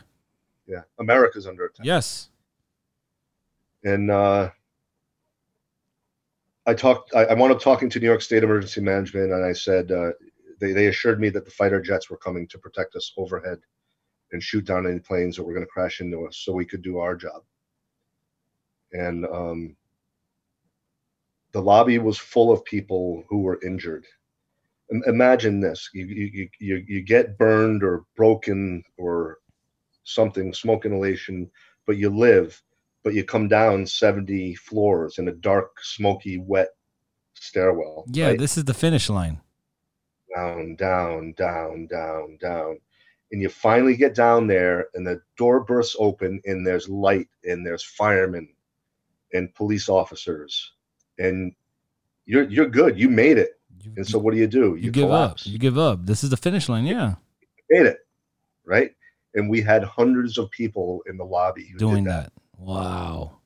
Yeah, 0.67 0.81
America's 0.99 1.47
under 1.47 1.65
attack, 1.65 1.85
Yes. 1.85 2.29
and 3.83 4.09
uh, 4.11 4.49
I 6.65 6.73
talked. 6.73 7.13
I, 7.15 7.25
I 7.25 7.33
wound 7.33 7.51
up 7.51 7.59
talking 7.61 7.89
to 7.89 7.99
New 7.99 8.05
York 8.07 8.21
State 8.21 8.43
Emergency 8.43 8.81
Management, 8.81 9.31
and 9.31 9.43
I 9.43 9.53
said 9.53 9.91
uh, 9.91 10.11
they 10.59 10.71
they 10.73 10.87
assured 10.87 11.19
me 11.19 11.29
that 11.29 11.45
the 11.45 11.51
fighter 11.51 11.81
jets 11.81 12.09
were 12.09 12.17
coming 12.17 12.47
to 12.49 12.57
protect 12.59 12.95
us 12.95 13.11
overhead 13.17 13.59
and 14.31 14.41
shoot 14.41 14.65
down 14.65 14.87
any 14.87 14.99
planes 14.99 15.35
that 15.35 15.43
were 15.43 15.53
going 15.53 15.65
to 15.65 15.71
crash 15.71 15.99
into 16.01 16.25
us, 16.25 16.37
so 16.37 16.53
we 16.53 16.65
could 16.65 16.81
do 16.81 16.99
our 16.99 17.15
job. 17.15 17.41
And 18.93 19.25
um, 19.25 19.75
the 21.51 21.61
lobby 21.61 21.97
was 21.97 22.17
full 22.17 22.51
of 22.51 22.63
people 22.65 23.23
who 23.29 23.39
were 23.39 23.59
injured. 23.63 24.05
Imagine 25.07 25.59
this: 25.61 25.89
you 25.93 26.05
you 26.05 26.25
you- 26.33 26.49
you 26.59 26.85
you 26.87 27.01
get 27.01 27.37
burned 27.37 27.83
or 27.83 28.03
broken 28.15 28.83
or 28.97 29.37
something, 30.03 30.53
smoke 30.53 30.85
inhalation, 30.85 31.49
but 31.85 31.97
you 31.97 32.09
live 32.09 32.61
but 33.03 33.13
you 33.13 33.23
come 33.23 33.47
down 33.47 33.85
70 33.85 34.55
floors 34.55 35.17
in 35.17 35.27
a 35.27 35.31
dark, 35.33 35.71
smoky, 35.81 36.37
wet 36.37 36.69
stairwell. 37.33 38.05
Yeah, 38.07 38.27
right? 38.27 38.39
this 38.39 38.57
is 38.57 38.65
the 38.65 38.73
finish 38.73 39.09
line. 39.09 39.41
down, 40.35 40.75
down, 40.75 41.33
down, 41.37 41.87
down, 41.87 42.37
down. 42.39 42.79
And 43.31 43.41
you 43.41 43.49
finally 43.49 43.95
get 43.95 44.13
down 44.13 44.47
there, 44.47 44.87
and 44.93 45.07
the 45.07 45.21
door 45.37 45.63
bursts 45.63 45.95
open, 45.99 46.41
and 46.45 46.67
there's 46.67 46.89
light, 46.89 47.27
and 47.43 47.65
there's 47.65 47.83
firemen 47.83 48.49
and 49.33 49.53
police 49.55 49.87
officers, 49.87 50.73
and 51.17 51.53
you're 52.25 52.43
you're 52.49 52.67
good. 52.67 52.99
You 52.99 53.09
made 53.09 53.37
it. 53.37 53.51
You, 53.81 53.93
And 53.95 54.05
so, 54.05 54.19
what 54.19 54.33
do 54.33 54.37
you 54.39 54.47
do? 54.47 54.75
you 54.77 54.91
give 54.91 55.07
collapse. 55.07 55.47
up. 55.47 55.51
You 55.53 55.57
give 55.59 55.77
up. 55.77 56.05
This 56.05 56.25
is 56.25 56.29
the 56.29 56.35
finish 56.35 56.67
line. 56.67 56.85
Yeah, 56.85 57.15
made 57.69 57.85
it, 57.85 57.99
right? 58.65 58.91
And 59.33 59.49
we 59.49 59.61
had 59.61 59.83
hundreds 59.83 60.37
of 60.37 60.51
people 60.51 61.01
in 61.07 61.17
the 61.17 61.23
lobby 61.23 61.73
doing 61.77 62.03
did 62.03 62.11
that. 62.13 62.33
Wow. 62.57 63.39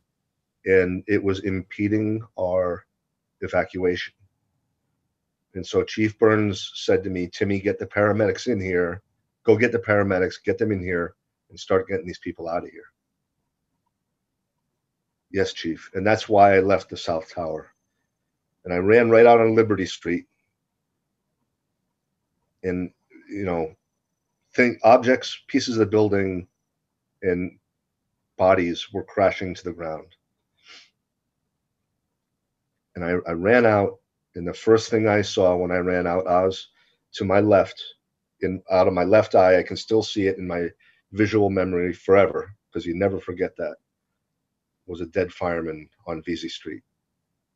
and 0.65 1.03
it 1.07 1.23
was 1.23 1.39
impeding 1.41 2.21
our 2.39 2.85
evacuation. 3.41 4.13
And 5.53 5.65
so 5.65 5.83
Chief 5.83 6.17
Burns 6.19 6.71
said 6.75 7.03
to 7.03 7.09
me, 7.09 7.27
Timmy, 7.27 7.59
get 7.59 7.79
the 7.79 7.85
paramedics 7.85 8.47
in 8.47 8.59
here. 8.59 9.01
Go 9.43 9.55
get 9.55 9.71
the 9.71 9.79
paramedics, 9.79 10.43
get 10.43 10.57
them 10.57 10.71
in 10.71 10.81
here, 10.81 11.15
and 11.49 11.59
start 11.59 11.87
getting 11.87 12.05
these 12.05 12.19
people 12.19 12.49
out 12.49 12.63
of 12.63 12.69
here. 12.71 12.91
Yes, 15.31 15.53
Chief. 15.53 15.89
And 15.93 16.05
that's 16.05 16.27
why 16.27 16.55
I 16.55 16.59
left 16.59 16.89
the 16.89 16.97
South 16.97 17.33
Tower. 17.33 17.71
And 18.65 18.73
I 18.73 18.77
ran 18.77 19.09
right 19.09 19.25
out 19.25 19.39
on 19.39 19.55
Liberty 19.55 19.85
Street. 19.85 20.25
And, 22.63 22.91
you 23.29 23.45
know, 23.45 23.75
think 24.55 24.79
objects, 24.83 25.37
pieces 25.47 25.75
of 25.75 25.79
the 25.79 25.85
building, 25.85 26.47
and 27.21 27.57
bodies 28.37 28.87
were 28.93 29.03
crashing 29.03 29.53
to 29.53 29.63
the 29.63 29.73
ground. 29.73 30.07
And 32.95 33.03
I, 33.03 33.15
I 33.27 33.33
ran 33.33 33.65
out, 33.65 33.99
and 34.35 34.47
the 34.47 34.53
first 34.53 34.89
thing 34.89 35.07
I 35.07 35.21
saw 35.21 35.55
when 35.55 35.71
I 35.71 35.77
ran 35.77 36.07
out, 36.07 36.27
Oz, 36.27 36.69
to 37.13 37.25
my 37.25 37.41
left, 37.41 37.83
in 38.41 38.61
out 38.71 38.87
of 38.87 38.93
my 38.93 39.03
left 39.03 39.35
eye, 39.35 39.59
I 39.59 39.63
can 39.63 39.77
still 39.77 40.03
see 40.03 40.27
it 40.27 40.37
in 40.37 40.47
my 40.47 40.69
visual 41.11 41.49
memory 41.49 41.93
forever, 41.93 42.53
because 42.69 42.85
you 42.85 42.95
never 42.95 43.19
forget 43.19 43.55
that, 43.57 43.75
was 44.85 45.01
a 45.01 45.07
dead 45.07 45.31
fireman 45.31 45.89
on 46.07 46.23
Vesey 46.23 46.49
Street 46.49 46.83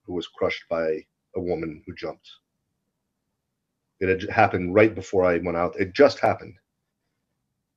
who 0.04 0.14
was 0.14 0.28
crushed 0.28 0.64
by 0.70 1.06
a 1.36 1.40
woman 1.40 1.84
who 1.86 1.94
jumped. 1.96 2.30
It 4.00 4.10
had 4.10 4.30
happened 4.30 4.74
right 4.74 4.96
before 4.96 5.26
I 5.26 5.38
went 5.38 5.58
out. 5.58 5.80
It 5.80 5.94
just 5.94 6.20
happened. 6.20 6.56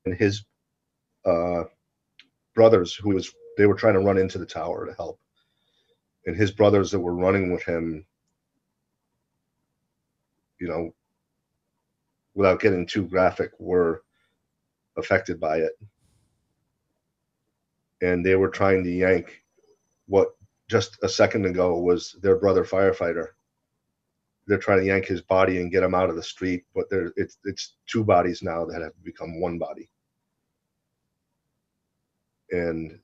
And 0.05 0.15
his 0.15 0.45
uh, 1.25 1.65
brothers 2.55 2.95
who 2.95 3.15
was 3.15 3.33
they 3.57 3.67
were 3.67 3.75
trying 3.75 3.95
to 3.95 4.01
run 4.01 4.19
into 4.19 4.39
the 4.39 4.47
tower 4.47 4.87
to 4.87 4.95
help. 4.95 5.21
And 6.27 6.37
his 6.37 6.51
brothers 6.51 6.91
that 6.91 7.01
were 7.01 7.15
running 7.15 7.53
with 7.53 7.63
him 7.65 8.07
you 10.63 10.69
know 10.69 10.95
without 12.35 12.61
getting 12.61 12.87
too 12.87 13.03
graphic 13.03 13.51
were 13.59 14.05
affected 14.97 15.39
by 15.41 15.59
it. 15.59 15.73
And 18.01 18.25
they 18.25 18.37
were 18.37 18.49
trying 18.49 18.85
to 18.85 18.91
yank 18.91 19.43
what 20.07 20.29
just 20.69 20.99
a 21.03 21.09
second 21.09 21.45
ago 21.45 21.79
was 21.79 22.17
their 22.23 22.37
brother 22.37 22.65
firefighter. 22.65 23.29
They're 24.47 24.59
trying 24.59 24.81
to 24.81 24.87
yank 24.87 25.05
his 25.05 25.21
body 25.21 25.61
and 25.61 25.71
get 25.71 25.83
him 25.83 25.95
out 25.95 26.11
of 26.11 26.17
the 26.17 26.23
street 26.23 26.65
but 26.75 26.89
there 26.91 27.13
it's 27.17 27.39
it's 27.45 27.75
two 27.87 28.05
bodies 28.05 28.43
now 28.43 28.65
that 28.65 28.83
have 28.83 28.93
become 29.05 29.41
one 29.41 29.59
body 29.59 29.89
and 32.53 32.99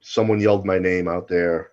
someone 0.00 0.40
yelled 0.40 0.64
my 0.64 0.78
name 0.78 1.08
out 1.08 1.28
there. 1.28 1.72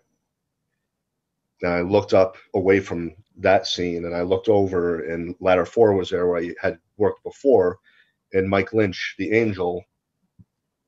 And 1.61 1.71
i 1.71 1.81
looked 1.81 2.13
up 2.13 2.35
away 2.55 2.81
from 2.81 3.15
that 3.37 3.65
scene 3.67 4.05
and 4.05 4.13
i 4.13 4.21
looked 4.21 4.49
over 4.49 5.09
and 5.09 5.33
ladder 5.39 5.65
four 5.65 5.93
was 5.93 6.09
there 6.09 6.27
where 6.27 6.41
i 6.41 6.53
had 6.61 6.77
worked 6.97 7.23
before 7.23 7.79
and 8.33 8.49
mike 8.49 8.73
lynch 8.73 9.15
the 9.17 9.31
angel 9.31 9.81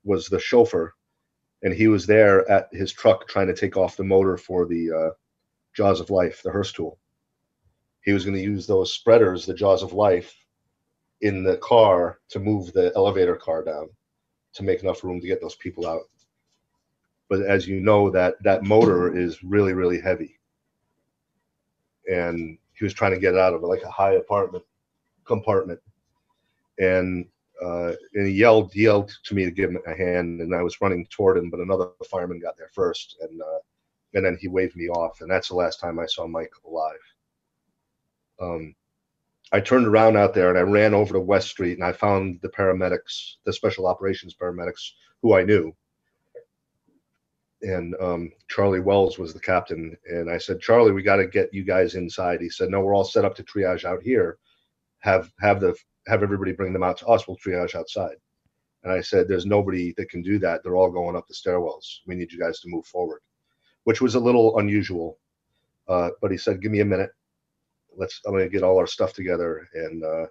was 0.04 0.28
the 0.28 0.40
chauffeur 0.40 0.94
and 1.66 1.74
he 1.74 1.88
was 1.88 2.06
there 2.06 2.50
at 2.50 2.68
his 2.72 2.94
truck 2.94 3.28
trying 3.28 3.48
to 3.48 3.56
take 3.56 3.76
off 3.76 3.98
the 3.98 4.04
motor 4.04 4.38
for 4.38 4.66
the 4.68 4.92
uh, 4.92 5.10
jaws 5.76 6.00
of 6.00 6.12
life 6.12 6.42
the 6.44 6.52
Hurst 6.52 6.76
tool. 6.76 7.00
He 8.04 8.14
was 8.14 8.24
going 8.24 8.38
to 8.38 8.44
use 8.44 8.68
those 8.68 8.94
spreaders 8.94 9.46
the 9.46 9.54
jaws 9.54 9.82
of 9.82 9.92
life 9.92 10.36
in 11.22 11.44
the 11.44 11.58
car 11.58 12.20
to 12.30 12.40
move 12.40 12.74
the 12.74 12.92
elevator 12.96 13.36
car 13.36 13.64
down 13.64 13.90
to 14.54 14.64
make 14.64 14.82
enough 14.84 15.04
room 15.04 15.20
to 15.22 15.28
get 15.28 15.42
those 15.42 15.56
people 15.56 15.88
out. 15.88 16.04
But 17.30 17.42
as 17.42 17.68
you 17.68 17.80
know, 17.80 18.10
that 18.12 18.42
that 18.44 18.64
motor 18.64 19.16
is 19.16 19.44
really 19.44 19.74
really 19.74 20.00
heavy, 20.00 20.40
and 22.12 22.58
he 22.74 22.86
was 22.86 22.94
trying 22.94 23.14
to 23.14 23.20
get 23.20 23.38
out 23.38 23.54
of 23.54 23.64
it 23.64 23.68
like 23.68 23.84
a 23.84 23.90
high 23.90 24.14
apartment 24.14 24.64
compartment, 25.26 25.80
and 26.80 27.26
uh, 27.64 27.94
and 28.14 28.28
he 28.28 28.34
yelled 28.34 28.72
he 28.74 28.84
yelled 28.84 29.18
to 29.24 29.34
me 29.34 29.46
to 29.46 29.52
give 29.52 29.70
him 29.72 29.80
a 29.88 29.96
hand, 29.96 30.42
and 30.42 30.54
I 30.54 30.62
was 30.62 30.80
running 30.82 31.08
toward 31.10 31.38
him, 31.38 31.50
but 31.50 31.60
another 31.60 31.90
fireman 32.10 32.40
got 32.40 32.58
there 32.58 32.70
first, 32.74 33.18
and 33.22 33.42
uh, 33.42 33.60
and 34.14 34.26
then 34.26 34.38
he 34.40 34.48
waved 34.48 34.76
me 34.76 34.88
off, 34.90 35.22
and 35.22 35.32
that's 35.32 35.50
the 35.50 35.56
last 35.56 35.80
time 35.80 36.00
I 36.00 36.06
saw 36.06 36.28
Mike 36.28 36.54
alive. 36.68 37.00
Um, 38.40 38.76
I 39.52 39.60
turned 39.60 39.88
around 39.88 40.18
out 40.18 40.34
there 40.34 40.50
and 40.50 40.58
I 40.58 40.62
ran 40.62 40.94
over 40.94 41.14
to 41.14 41.20
West 41.20 41.50
Street 41.50 41.78
and 41.78 41.84
I 41.84 41.92
found 41.92 42.40
the 42.42 42.50
paramedics, 42.50 43.36
the 43.46 43.54
special 43.54 43.88
operations 43.88 44.36
paramedics 44.36 44.92
who 45.22 45.36
I 45.36 45.44
knew. 45.44 45.76
And 47.62 47.96
um, 48.02 48.32
Charlie 48.50 48.80
Wells 48.80 49.18
was 49.18 49.34
the 49.34 49.40
captain. 49.40 49.96
And 50.08 50.30
I 50.30 50.38
said, 50.38 50.60
Charlie, 50.60 50.92
we 50.92 51.04
got 51.04 51.18
to 51.18 51.28
get 51.28 51.54
you 51.54 51.64
guys 51.64 51.96
inside. 51.96 52.42
He 52.42 52.50
said, 52.50 52.70
No, 52.70 52.82
we're 52.82 52.96
all 52.96 53.04
set 53.04 53.26
up 53.26 53.36
to 53.36 53.44
triage 53.44 53.86
out 53.86 54.04
here. 54.04 54.38
Have 55.00 55.32
have 55.40 55.62
the 55.62 55.76
have 56.08 56.22
everybody 56.22 56.52
bring 56.52 56.74
them 56.74 56.84
out 56.84 56.98
to 56.98 57.08
us. 57.08 57.28
We'll 57.28 57.38
triage 57.38 57.76
outside. 57.76 58.16
And 58.84 58.92
I 58.92 59.02
said, 59.02 59.28
There's 59.28 59.46
nobody 59.46 59.94
that 59.98 60.10
can 60.10 60.22
do 60.22 60.38
that. 60.40 60.64
They're 60.64 60.76
all 60.76 60.92
going 60.92 61.16
up 61.16 61.28
the 61.28 61.34
stairwells. 61.34 62.02
We 62.06 62.16
need 62.16 62.32
you 62.32 62.40
guys 62.40 62.60
to 62.60 62.70
move 62.70 62.86
forward, 62.86 63.22
which 63.86 64.02
was 64.02 64.16
a 64.16 64.20
little 64.20 64.60
unusual. 64.60 65.18
Uh, 65.88 66.10
but 66.22 66.32
he 66.32 66.38
said, 66.38 66.62
Give 66.62 66.72
me 66.72 66.82
a 66.82 66.86
minute 66.86 67.12
let's 67.98 68.22
i'm 68.26 68.38
to 68.38 68.50
get 68.50 68.64
all 68.64 68.78
our 68.78 68.88
stuff 68.88 69.14
together 69.14 69.68
and 69.74 70.04
uh, 70.04 70.26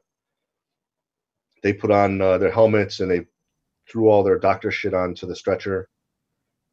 they 1.63 1.73
put 1.73 1.91
on 1.91 2.21
uh, 2.21 2.39
their 2.39 2.51
helmets 2.51 3.01
and 3.01 3.11
they 3.11 3.27
threw 3.91 4.09
all 4.09 4.23
their 4.23 4.39
doctor 4.39 4.71
shit 4.71 4.95
onto 4.95 5.27
the 5.27 5.37
stretcher 5.37 5.89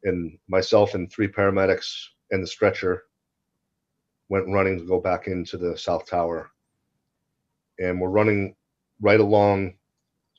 and 0.03 0.37
myself 0.47 0.95
and 0.95 1.11
three 1.11 1.27
paramedics 1.27 1.93
and 2.31 2.41
the 2.41 2.47
stretcher 2.47 3.03
went 4.31 4.47
running 4.47 4.79
to 4.79 4.85
go 4.85 4.99
back 4.99 5.27
into 5.27 5.57
the 5.57 5.77
South 5.77 6.05
Tower. 6.07 6.49
And 7.79 7.99
we're 7.99 8.09
running 8.09 8.55
right 9.01 9.19
along, 9.19 9.73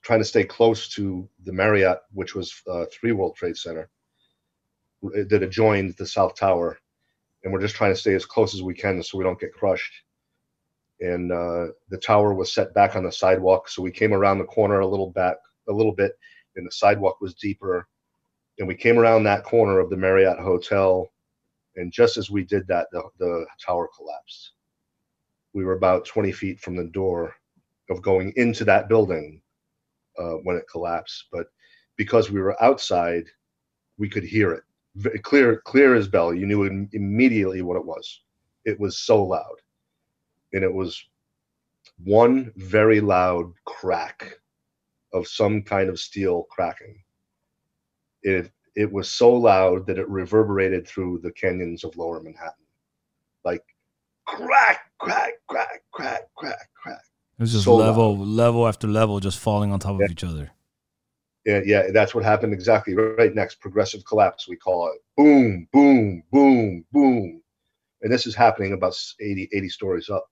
trying 0.03 0.21
to 0.21 0.25
stay 0.25 0.45
close 0.45 0.89
to 0.95 1.29
the 1.45 1.53
Marriott, 1.53 1.99
which 2.13 2.35
was 2.35 2.55
uh, 2.71 2.87
Three 2.91 3.13
World 3.13 3.37
Trade 3.37 3.57
Center, 3.57 3.91
that 5.03 5.43
adjoined 5.43 5.95
the 5.99 6.07
South 6.07 6.35
Tower. 6.37 6.79
And 7.45 7.53
we're 7.53 7.61
just 7.61 7.75
trying 7.75 7.93
to 7.93 8.01
stay 8.01 8.15
as 8.15 8.25
close 8.25 8.55
as 8.55 8.63
we 8.63 8.73
can 8.73 9.03
so 9.03 9.19
we 9.19 9.25
don't 9.25 9.39
get 9.39 9.53
crushed. 9.53 9.93
And 11.03 11.33
uh, 11.33 11.67
the 11.91 11.99
tower 11.99 12.33
was 12.33 12.55
set 12.55 12.73
back 12.75 12.95
on 12.97 13.03
the 13.05 13.13
sidewalk, 13.13 13.69
so 13.69 13.83
we 13.83 13.91
came 13.91 14.15
around 14.15 14.39
the 14.39 14.45
corner 14.45 14.81
a 14.81 14.87
little 14.87 15.11
back, 15.11 15.37
a 15.69 15.73
little 15.73 15.93
bit, 15.93 16.13
and 16.57 16.67
the 16.67 16.71
sidewalk 16.71 17.21
was 17.21 17.35
deeper. 17.35 17.89
And 18.59 18.69
we 18.69 18.77
came 18.77 18.99
around 18.99 19.25
that 19.25 19.45
corner 19.45 19.81
of 19.81 19.91
the 19.91 19.97
Marriott 19.97 20.39
Hotel, 20.39 21.11
and 21.77 21.93
just 21.93 22.17
as 22.17 22.31
we 22.31 22.45
did 22.45 22.67
that, 22.69 22.87
the, 22.93 23.03
the 23.19 23.47
tower 23.65 23.89
collapsed. 23.97 24.53
We 25.55 25.65
were 25.65 25.77
about 25.77 26.07
20 26.07 26.33
feet 26.33 26.61
from 26.61 26.77
the 26.77 26.85
door 26.85 27.35
of 27.91 28.01
going 28.01 28.33
into 28.37 28.65
that 28.65 28.89
building 28.89 29.43
uh, 30.19 30.35
when 30.45 30.57
it 30.57 30.69
collapsed. 30.71 31.27
But 31.33 31.47
because 31.97 32.31
we 32.31 32.41
were 32.41 32.63
outside, 32.63 33.25
we 33.99 34.09
could 34.09 34.25
hear 34.25 34.53
it 34.53 34.63
clear, 35.23 35.61
clear 35.65 35.95
as 35.95 36.09
bell. 36.09 36.35
You 36.35 36.47
knew 36.47 36.89
immediately 36.93 37.63
what 37.63 37.77
it 37.77 37.85
was. 37.85 38.23
It 38.65 38.79
was 38.79 38.99
so 38.99 39.25
loud, 39.25 39.57
and 40.53 40.65
it 40.65 40.73
was 40.73 41.05
one 42.05 42.53
very 42.57 43.01
loud 43.01 43.53
crack 43.65 44.39
of 45.13 45.27
some 45.27 45.63
kind 45.63 45.89
of 45.89 45.99
steel 46.01 46.45
cracking. 46.51 47.03
It 48.23 48.51
it 48.75 48.91
was 48.91 49.11
so 49.11 49.33
loud 49.33 49.87
that 49.87 49.99
it 49.99 50.09
reverberated 50.09 50.87
through 50.87 51.21
the 51.23 51.33
canyons 51.33 51.85
of 51.85 51.97
Lower 51.97 52.23
Manhattan, 52.23 52.65
like 53.45 53.63
crack, 54.27 54.91
crack, 54.99 55.33
crack, 55.49 55.83
crack, 55.93 56.23
crack, 56.37 56.71
crack. 56.75 57.03
It 57.39 57.43
was 57.43 57.53
just 57.53 57.65
So 57.65 57.77
level, 57.77 58.17
level 58.17 58.67
after 58.67 58.87
level, 58.87 59.21
just 59.21 59.39
falling 59.39 59.73
on 59.73 59.79
top 59.81 59.99
Yeah. 59.99 60.07
of 60.07 60.11
each 60.11 60.25
other. 60.25 60.51
Yeah, 61.45 61.61
yeah, 61.65 61.91
that's 61.91 62.15
what 62.15 62.25
happened 62.25 62.53
exactly. 62.55 62.95
Right 62.95 63.35
next, 63.35 63.61
progressive 63.61 64.05
collapse, 64.05 64.49
we 64.49 64.57
call 64.57 64.93
it. 64.93 65.01
Boom, 65.17 65.67
boom, 65.73 66.23
boom, 66.31 66.85
boom. 66.93 67.43
And 68.01 68.13
this 68.13 68.27
is 68.27 68.35
happening 68.35 68.73
about 68.73 68.97
80, 69.21 69.49
80 69.53 69.69
stories 69.69 70.09
up. 70.09 70.31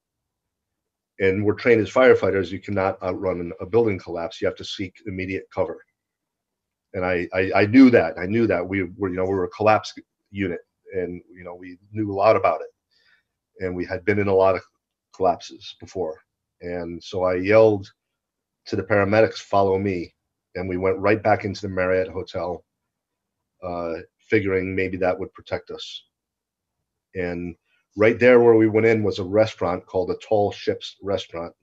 And 1.20 1.44
we're 1.44 1.54
trained 1.54 1.82
as 1.82 1.90
firefighters. 1.90 2.50
You 2.50 2.60
cannot 2.60 3.00
outrun 3.02 3.52
a 3.60 3.66
building 3.66 3.98
collapse. 3.98 4.40
You 4.40 4.46
have 4.46 4.56
to 4.56 4.64
seek 4.64 4.94
immediate 5.06 5.44
cover. 5.54 5.84
And 6.94 7.04
I, 7.04 7.28
I, 7.32 7.52
I 7.54 7.66
knew 7.66 7.90
that. 7.90 8.18
I 8.18 8.26
knew 8.26 8.46
that 8.46 8.66
we 8.66 8.84
were, 8.96 9.10
you 9.10 9.16
know, 9.16 9.24
we 9.24 9.34
were 9.34 9.44
a 9.44 9.50
collapse 9.50 9.94
unit, 10.32 10.60
and 10.92 11.22
you 11.32 11.44
know, 11.44 11.54
we 11.54 11.78
knew 11.92 12.10
a 12.10 12.14
lot 12.14 12.36
about 12.36 12.62
it, 12.62 13.64
and 13.64 13.76
we 13.76 13.84
had 13.84 14.04
been 14.04 14.18
in 14.18 14.28
a 14.28 14.34
lot 14.34 14.56
of 14.56 14.62
collapses 15.14 15.76
before. 15.78 16.18
And 16.62 17.02
so 17.02 17.24
I 17.24 17.34
yelled 17.34 17.92
to 18.66 18.76
the 18.76 18.82
paramedics, 18.82 19.38
"Follow 19.38 19.78
me!" 19.78 20.14
and 20.56 20.68
we 20.68 20.76
went 20.78 20.98
right 20.98 21.22
back 21.22 21.44
into 21.44 21.60
the 21.60 21.68
Marriott 21.68 22.08
Hotel, 22.08 22.64
uh, 23.62 23.94
figuring 24.18 24.74
maybe 24.74 24.96
that 24.96 25.18
would 25.18 25.32
protect 25.32 25.70
us. 25.70 26.04
And 27.14 27.54
right 27.96 28.18
there 28.18 28.40
where 28.40 28.54
we 28.54 28.68
went 28.68 28.86
in 28.86 29.02
was 29.02 29.18
a 29.18 29.24
restaurant 29.24 29.86
called 29.86 30.08
the 30.08 30.20
Tall 30.26 30.52
Ships 30.52 30.96
Restaurant. 31.02 31.54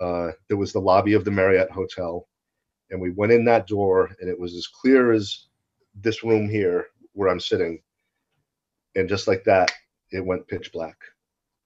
Uh, 0.00 0.32
there 0.48 0.56
was 0.56 0.72
the 0.72 0.80
lobby 0.80 1.14
of 1.14 1.24
the 1.24 1.30
Marriott 1.30 1.70
Hotel, 1.70 2.26
and 2.90 3.00
we 3.00 3.10
went 3.10 3.32
in 3.32 3.44
that 3.44 3.66
door, 3.66 4.10
and 4.20 4.28
it 4.28 4.38
was 4.38 4.54
as 4.54 4.66
clear 4.66 5.12
as 5.12 5.46
this 5.94 6.24
room 6.24 6.48
here 6.48 6.86
where 7.12 7.28
I'm 7.28 7.40
sitting. 7.40 7.80
And 8.96 9.08
just 9.08 9.28
like 9.28 9.44
that, 9.44 9.72
it 10.10 10.24
went 10.24 10.48
pitch 10.48 10.72
black, 10.72 10.96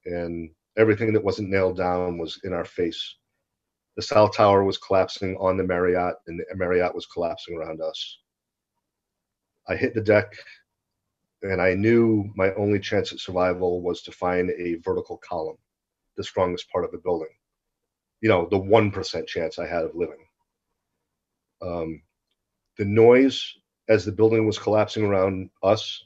and 0.04 0.50
everything 0.76 1.12
that 1.12 1.24
wasn't 1.24 1.50
nailed 1.50 1.76
down 1.76 2.18
was 2.18 2.40
in 2.44 2.52
our 2.52 2.64
face 2.64 3.16
the 3.98 4.02
South 4.02 4.36
Tower 4.36 4.62
was 4.62 4.78
collapsing 4.78 5.36
on 5.40 5.56
the 5.56 5.64
Marriott, 5.64 6.14
and 6.28 6.38
the 6.38 6.54
Marriott 6.54 6.94
was 6.94 7.04
collapsing 7.06 7.56
around 7.56 7.80
us. 7.82 8.20
I 9.66 9.74
hit 9.74 9.92
the 9.92 10.00
deck, 10.00 10.32
and 11.42 11.60
I 11.60 11.74
knew 11.74 12.30
my 12.34 12.52
only 12.54 12.80
chance 12.80 13.12
at 13.12 13.20
survival 13.20 13.82
was 13.82 14.02
to 14.02 14.12
find 14.12 14.50
a 14.50 14.76
vertical 14.76 15.18
column, 15.18 15.58
the 16.16 16.24
strongest 16.24 16.70
part 16.70 16.84
of 16.84 16.90
the 16.90 16.98
building. 16.98 17.28
You 18.20 18.28
know, 18.28 18.48
the 18.50 18.58
1% 18.58 19.26
chance 19.26 19.58
I 19.58 19.66
had 19.66 19.84
of 19.84 19.94
living. 19.94 20.26
Um, 21.62 22.02
the 22.76 22.84
noise 22.84 23.54
as 23.88 24.04
the 24.04 24.12
building 24.12 24.46
was 24.46 24.58
collapsing 24.58 25.04
around 25.04 25.50
us, 25.62 26.04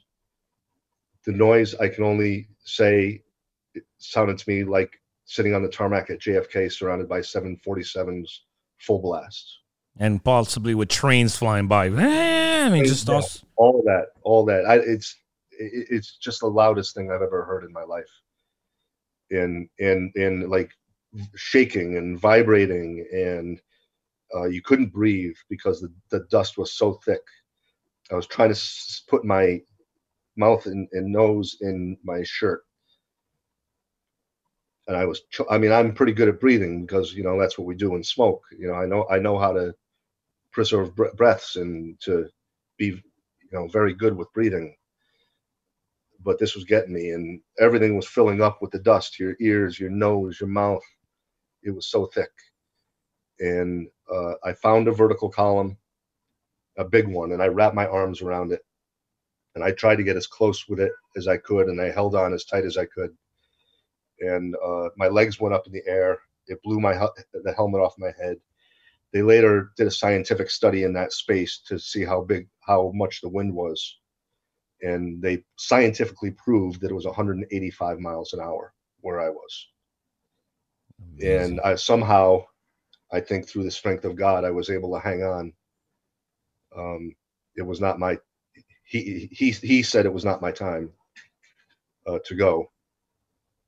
the 1.25 1.31
noise 1.31 1.75
I 1.75 1.89
can 1.89 2.03
only 2.03 2.47
say 2.63 3.23
it 3.73 3.83
sounded 3.97 4.37
to 4.37 4.49
me 4.49 4.63
like 4.63 4.99
sitting 5.25 5.53
on 5.53 5.63
the 5.63 5.69
tarmac 5.69 6.09
at 6.09 6.19
JFK 6.19 6.71
surrounded 6.71 7.09
by 7.09 7.19
747s 7.19 8.29
full 8.77 8.99
blast. 8.99 9.59
And 9.97 10.23
possibly 10.23 10.75
with 10.75 10.89
trains 10.89 11.35
flying 11.35 11.67
by. 11.67 11.85
I 11.95 12.69
mean, 12.69 12.85
just. 12.85 13.07
All 13.55 13.79
of 13.79 13.85
that, 13.85 14.07
all 14.23 14.45
that. 14.45 14.65
I, 14.65 14.77
it's 14.77 15.15
it, 15.59 15.87
it's 15.89 16.17
just 16.17 16.41
the 16.41 16.47
loudest 16.47 16.95
thing 16.95 17.11
I've 17.11 17.21
ever 17.21 17.45
heard 17.45 17.63
in 17.63 17.73
my 17.73 17.83
life. 17.83 18.09
And 19.31 19.69
and 19.79 20.11
and 20.15 20.49
like 20.49 20.71
shaking 21.35 21.97
and 21.97 22.19
vibrating 22.19 23.05
and 23.13 23.59
uh, 24.35 24.45
you 24.45 24.61
couldn't 24.61 24.93
breathe 24.93 25.35
because 25.49 25.81
the, 25.81 25.91
the 26.09 26.25
dust 26.31 26.57
was 26.57 26.73
so 26.73 26.93
thick. 27.05 27.21
I 28.11 28.15
was 28.15 28.27
trying 28.27 28.49
to 28.49 28.55
s- 28.55 29.03
put 29.09 29.25
my 29.25 29.61
mouth 30.37 30.65
and, 30.65 30.87
and 30.93 31.11
nose 31.11 31.57
in 31.61 31.97
my 32.03 32.23
shirt 32.23 32.63
and 34.87 34.97
I 34.97 35.05
was, 35.05 35.21
I 35.49 35.57
mean, 35.57 35.71
I'm 35.71 35.93
pretty 35.93 36.13
good 36.13 36.27
at 36.27 36.39
breathing 36.39 36.85
because 36.85 37.13
you 37.13 37.23
know 37.23 37.39
that's 37.39 37.57
what 37.57 37.67
we 37.67 37.75
do 37.75 37.95
in 37.95 38.03
smoke. 38.03 38.43
You 38.57 38.67
know, 38.67 38.75
I 38.75 38.85
know 38.85 39.07
I 39.09 39.19
know 39.19 39.37
how 39.37 39.53
to 39.53 39.73
preserve 40.51 40.95
bre- 40.95 41.15
breaths 41.17 41.55
and 41.55 41.99
to 42.01 42.27
be, 42.77 42.85
you 42.87 43.01
know, 43.51 43.67
very 43.67 43.93
good 43.93 44.15
with 44.17 44.33
breathing. 44.33 44.75
But 46.23 46.39
this 46.39 46.55
was 46.55 46.65
getting 46.65 46.93
me, 46.93 47.11
and 47.11 47.41
everything 47.59 47.95
was 47.95 48.07
filling 48.07 48.41
up 48.41 48.61
with 48.61 48.71
the 48.71 48.79
dust. 48.79 49.19
Your 49.19 49.35
ears, 49.41 49.79
your 49.79 49.91
nose, 49.91 50.39
your 50.39 50.49
mouth. 50.49 50.83
It 51.63 51.71
was 51.75 51.87
so 51.87 52.07
thick, 52.07 52.31
and 53.39 53.87
uh, 54.13 54.33
I 54.43 54.53
found 54.53 54.87
a 54.87 54.93
vertical 54.93 55.29
column, 55.29 55.77
a 56.77 56.85
big 56.85 57.07
one, 57.07 57.33
and 57.33 57.41
I 57.43 57.47
wrapped 57.47 57.75
my 57.75 57.87
arms 57.87 58.21
around 58.21 58.51
it, 58.53 58.61
and 59.55 59.63
I 59.63 59.71
tried 59.71 59.97
to 59.97 60.03
get 60.03 60.17
as 60.17 60.27
close 60.27 60.67
with 60.69 60.79
it 60.79 60.93
as 61.17 61.27
I 61.27 61.37
could, 61.37 61.67
and 61.69 61.81
I 61.81 61.91
held 61.91 62.15
on 62.15 62.33
as 62.33 62.45
tight 62.45 62.65
as 62.65 62.77
I 62.77 62.85
could 62.85 63.11
and 64.19 64.55
uh, 64.65 64.89
my 64.97 65.07
legs 65.07 65.39
went 65.39 65.55
up 65.55 65.67
in 65.67 65.73
the 65.73 65.83
air. 65.87 66.19
It 66.47 66.61
blew 66.63 66.79
my 66.79 66.93
the 67.33 67.53
helmet 67.55 67.81
off 67.81 67.95
my 67.97 68.11
head. 68.21 68.37
They 69.13 69.21
later 69.23 69.71
did 69.77 69.87
a 69.87 69.91
scientific 69.91 70.49
study 70.49 70.83
in 70.83 70.93
that 70.93 71.13
space 71.13 71.61
to 71.67 71.79
see 71.79 72.03
how 72.05 72.23
big, 72.23 72.47
how 72.61 72.91
much 72.95 73.21
the 73.21 73.29
wind 73.29 73.53
was, 73.55 73.99
and 74.83 75.21
they 75.21 75.43
scientifically 75.57 76.31
proved 76.31 76.81
that 76.81 76.91
it 76.91 76.95
was 76.95 77.05
185 77.05 77.99
miles 77.99 78.33
an 78.33 78.41
hour 78.41 78.73
where 79.01 79.21
I 79.21 79.29
was. 79.29 79.67
And 81.21 81.59
I 81.61 81.75
somehow, 81.75 82.45
I 83.11 83.21
think 83.21 83.47
through 83.47 83.65
the 83.65 83.71
strength 83.71 84.05
of 84.05 84.15
God, 84.17 84.45
I 84.45 84.51
was 84.51 84.69
able 84.69 84.93
to 84.93 84.99
hang 85.01 85.23
on. 85.23 85.53
Um, 86.77 87.15
it 87.55 87.63
was 87.63 87.81
not 87.81 87.99
my. 87.99 88.17
He 88.85 89.29
he 89.31 89.51
he 89.51 89.83
said 89.83 90.05
it 90.05 90.13
was 90.13 90.25
not 90.25 90.41
my 90.41 90.51
time 90.51 90.91
uh, 92.07 92.19
to 92.25 92.35
go 92.35 92.69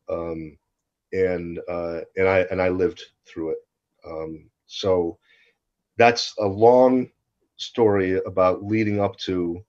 um, 0.09 0.57
and 1.13 1.59
uh, 1.69 2.01
and 2.17 2.27
I 2.27 2.39
and 2.51 2.61
I 2.61 2.69
lived 2.69 3.01
through 3.27 3.51
it. 3.51 3.57
Um, 4.07 4.49
so 4.67 5.17
that's 5.97 6.33
a 6.39 6.45
long 6.45 7.09
story 7.57 8.19
about 8.25 8.63
leading 8.63 8.99
up 8.99 9.17
to 9.17 9.63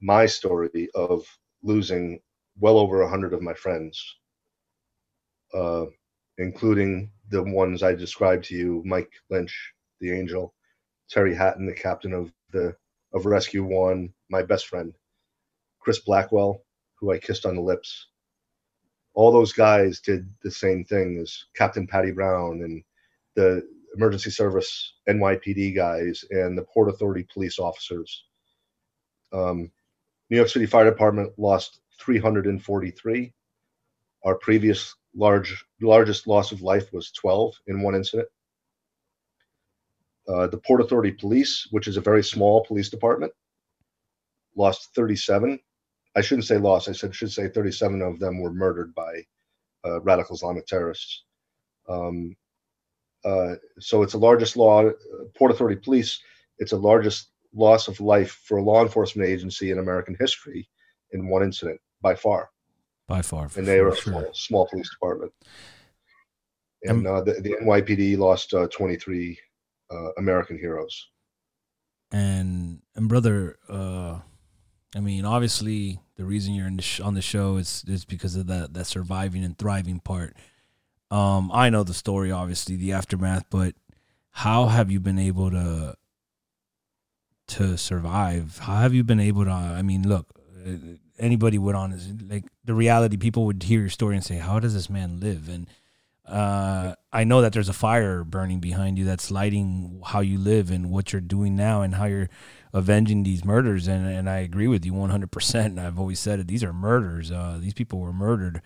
my 0.00 0.26
story 0.26 0.88
of 0.94 1.26
losing 1.62 2.20
well 2.58 2.78
over 2.78 3.02
a 3.02 3.08
hundred 3.10 3.34
of 3.34 3.42
my 3.42 3.54
friends, 3.54 4.16
uh, 5.54 5.86
including 6.38 7.10
the 7.30 7.42
ones 7.42 7.82
I 7.82 7.94
described 7.94 8.44
to 8.46 8.56
you: 8.56 8.82
Mike 8.84 9.12
Lynch, 9.30 9.72
the 10.00 10.12
angel, 10.12 10.54
Terry 11.10 11.34
Hatton, 11.34 11.66
the 11.66 11.74
captain 11.74 12.12
of 12.12 12.32
the 12.52 12.76
of 13.14 13.26
Rescue 13.26 13.64
One, 13.64 14.12
my 14.30 14.42
best 14.42 14.66
friend, 14.68 14.94
Chris 15.80 16.00
Blackwell, 16.00 16.64
who 16.96 17.12
I 17.12 17.18
kissed 17.18 17.46
on 17.46 17.56
the 17.56 17.62
lips 17.62 18.08
all 19.14 19.32
those 19.32 19.52
guys 19.52 20.00
did 20.00 20.32
the 20.42 20.50
same 20.50 20.84
thing 20.84 21.18
as 21.20 21.44
Captain 21.54 21.86
Paddy 21.86 22.12
Brown 22.12 22.62
and 22.62 22.82
the 23.34 23.66
emergency 23.96 24.30
service 24.30 24.94
NYPD 25.08 25.74
guys 25.74 26.24
and 26.30 26.56
the 26.56 26.62
Port 26.72 26.88
Authority 26.88 27.26
police 27.32 27.58
officers. 27.58 28.24
Um, 29.32 29.70
New 30.30 30.36
York 30.36 30.48
City 30.48 30.66
Fire 30.66 30.84
Department 30.88 31.32
lost 31.38 31.80
343. 32.00 33.32
Our 34.24 34.34
previous 34.36 34.94
large 35.14 35.64
largest 35.80 36.26
loss 36.26 36.52
of 36.52 36.62
life 36.62 36.92
was 36.92 37.10
12 37.12 37.54
in 37.66 37.82
one 37.82 37.94
incident. 37.94 38.28
Uh, 40.28 40.46
the 40.46 40.58
Port 40.58 40.80
Authority 40.80 41.10
Police, 41.10 41.66
which 41.70 41.88
is 41.88 41.96
a 41.96 42.00
very 42.00 42.22
small 42.22 42.64
police 42.64 42.88
department, 42.88 43.32
lost 44.54 44.94
37 44.94 45.58
I 46.16 46.20
shouldn't 46.20 46.46
say 46.46 46.56
lost. 46.58 46.88
I 46.88 46.92
said 46.92 47.14
should 47.14 47.32
say 47.32 47.48
37 47.48 48.02
of 48.02 48.18
them 48.18 48.40
were 48.40 48.52
murdered 48.52 48.94
by 48.94 49.22
uh, 49.84 50.00
radical 50.00 50.34
Islamic 50.34 50.66
terrorists. 50.66 51.24
Um, 51.88 52.36
uh, 53.24 53.54
so 53.78 54.02
it's 54.02 54.12
the 54.12 54.18
largest 54.18 54.56
law. 54.56 54.86
Uh, 54.86 54.92
Port 55.36 55.52
Authority 55.52 55.80
Police. 55.80 56.20
It's 56.58 56.72
the 56.72 56.78
largest 56.78 57.29
loss 57.54 57.88
of 57.88 58.00
life 58.00 58.40
for 58.44 58.58
a 58.58 58.62
law 58.62 58.82
enforcement 58.82 59.28
agency 59.28 59.70
in 59.70 59.78
American 59.78 60.16
history 60.18 60.68
in 61.12 61.28
one 61.28 61.42
incident 61.42 61.80
by 62.00 62.14
far. 62.14 62.50
By 63.06 63.22
far, 63.22 63.50
and 63.56 63.66
they 63.66 63.80
were 63.80 63.88
a 63.88 63.96
small, 63.96 64.22
sure. 64.22 64.34
small 64.34 64.66
police 64.68 64.88
department. 64.90 65.32
And 66.84 67.06
uh, 67.06 67.22
the, 67.22 67.32
the, 67.32 67.56
NYPD 67.62 68.16
lost 68.16 68.54
uh, 68.54 68.68
23 68.68 69.36
uh, 69.90 70.12
American 70.16 70.56
heroes. 70.56 71.08
And 72.12 72.80
and 72.94 73.08
brother, 73.08 73.58
uh, 73.68 74.20
I 74.94 75.00
mean, 75.00 75.24
obviously, 75.24 76.00
the 76.16 76.24
reason 76.24 76.54
you're 76.54 76.70
the 76.70 76.82
sh- 76.82 77.00
on 77.00 77.14
the 77.14 77.22
show 77.22 77.56
is 77.56 77.84
is 77.86 78.04
because 78.04 78.36
of 78.36 78.46
that 78.46 78.74
that 78.74 78.86
surviving 78.86 79.44
and 79.44 79.58
thriving 79.58 80.00
part. 80.00 80.36
Um, 81.10 81.50
I 81.52 81.70
know 81.70 81.82
the 81.82 81.94
story, 81.94 82.30
obviously, 82.30 82.76
the 82.76 82.92
aftermath, 82.92 83.46
but 83.50 83.74
how 84.30 84.66
have 84.66 84.90
you 84.90 85.00
been 85.00 85.18
able 85.18 85.50
to 85.50 85.96
to 87.50 87.76
survive? 87.76 88.58
How 88.58 88.76
have 88.76 88.94
you 88.94 89.04
been 89.04 89.20
able 89.20 89.44
to? 89.44 89.50
I 89.50 89.82
mean, 89.82 90.08
look, 90.08 90.26
uh, 90.66 90.96
anybody 91.18 91.58
would 91.58 91.74
honest 91.74 92.10
like 92.28 92.44
the 92.64 92.74
reality. 92.74 93.16
People 93.16 93.46
would 93.46 93.62
hear 93.62 93.80
your 93.80 93.90
story 93.90 94.16
and 94.16 94.24
say, 94.24 94.36
"How 94.36 94.60
does 94.60 94.74
this 94.74 94.88
man 94.88 95.20
live?" 95.20 95.48
And 95.48 95.66
uh, 96.30 96.94
I 97.12 97.24
know 97.24 97.42
that 97.42 97.52
there's 97.52 97.68
a 97.68 97.74
fire 97.74 98.22
burning 98.22 98.60
behind 98.60 98.98
you 98.98 99.04
that's 99.04 99.30
lighting 99.32 100.00
how 100.04 100.20
you 100.20 100.38
live 100.38 100.70
and 100.70 100.90
what 100.90 101.12
you're 101.12 101.20
doing 101.20 101.56
now 101.56 101.82
and 101.82 101.96
how 101.96 102.04
you're 102.04 102.28
avenging 102.72 103.24
these 103.24 103.44
murders. 103.44 103.88
And, 103.88 104.06
and 104.06 104.30
I 104.30 104.38
agree 104.38 104.68
with 104.68 104.84
you 104.84 104.92
100%. 104.92 105.78
I've 105.78 105.98
always 105.98 106.20
said 106.20 106.38
it. 106.38 106.46
These 106.46 106.62
are 106.62 106.72
murders. 106.72 107.32
Uh, 107.32 107.58
these 107.60 107.74
people 107.74 107.98
were 107.98 108.12
murdered. 108.12 108.62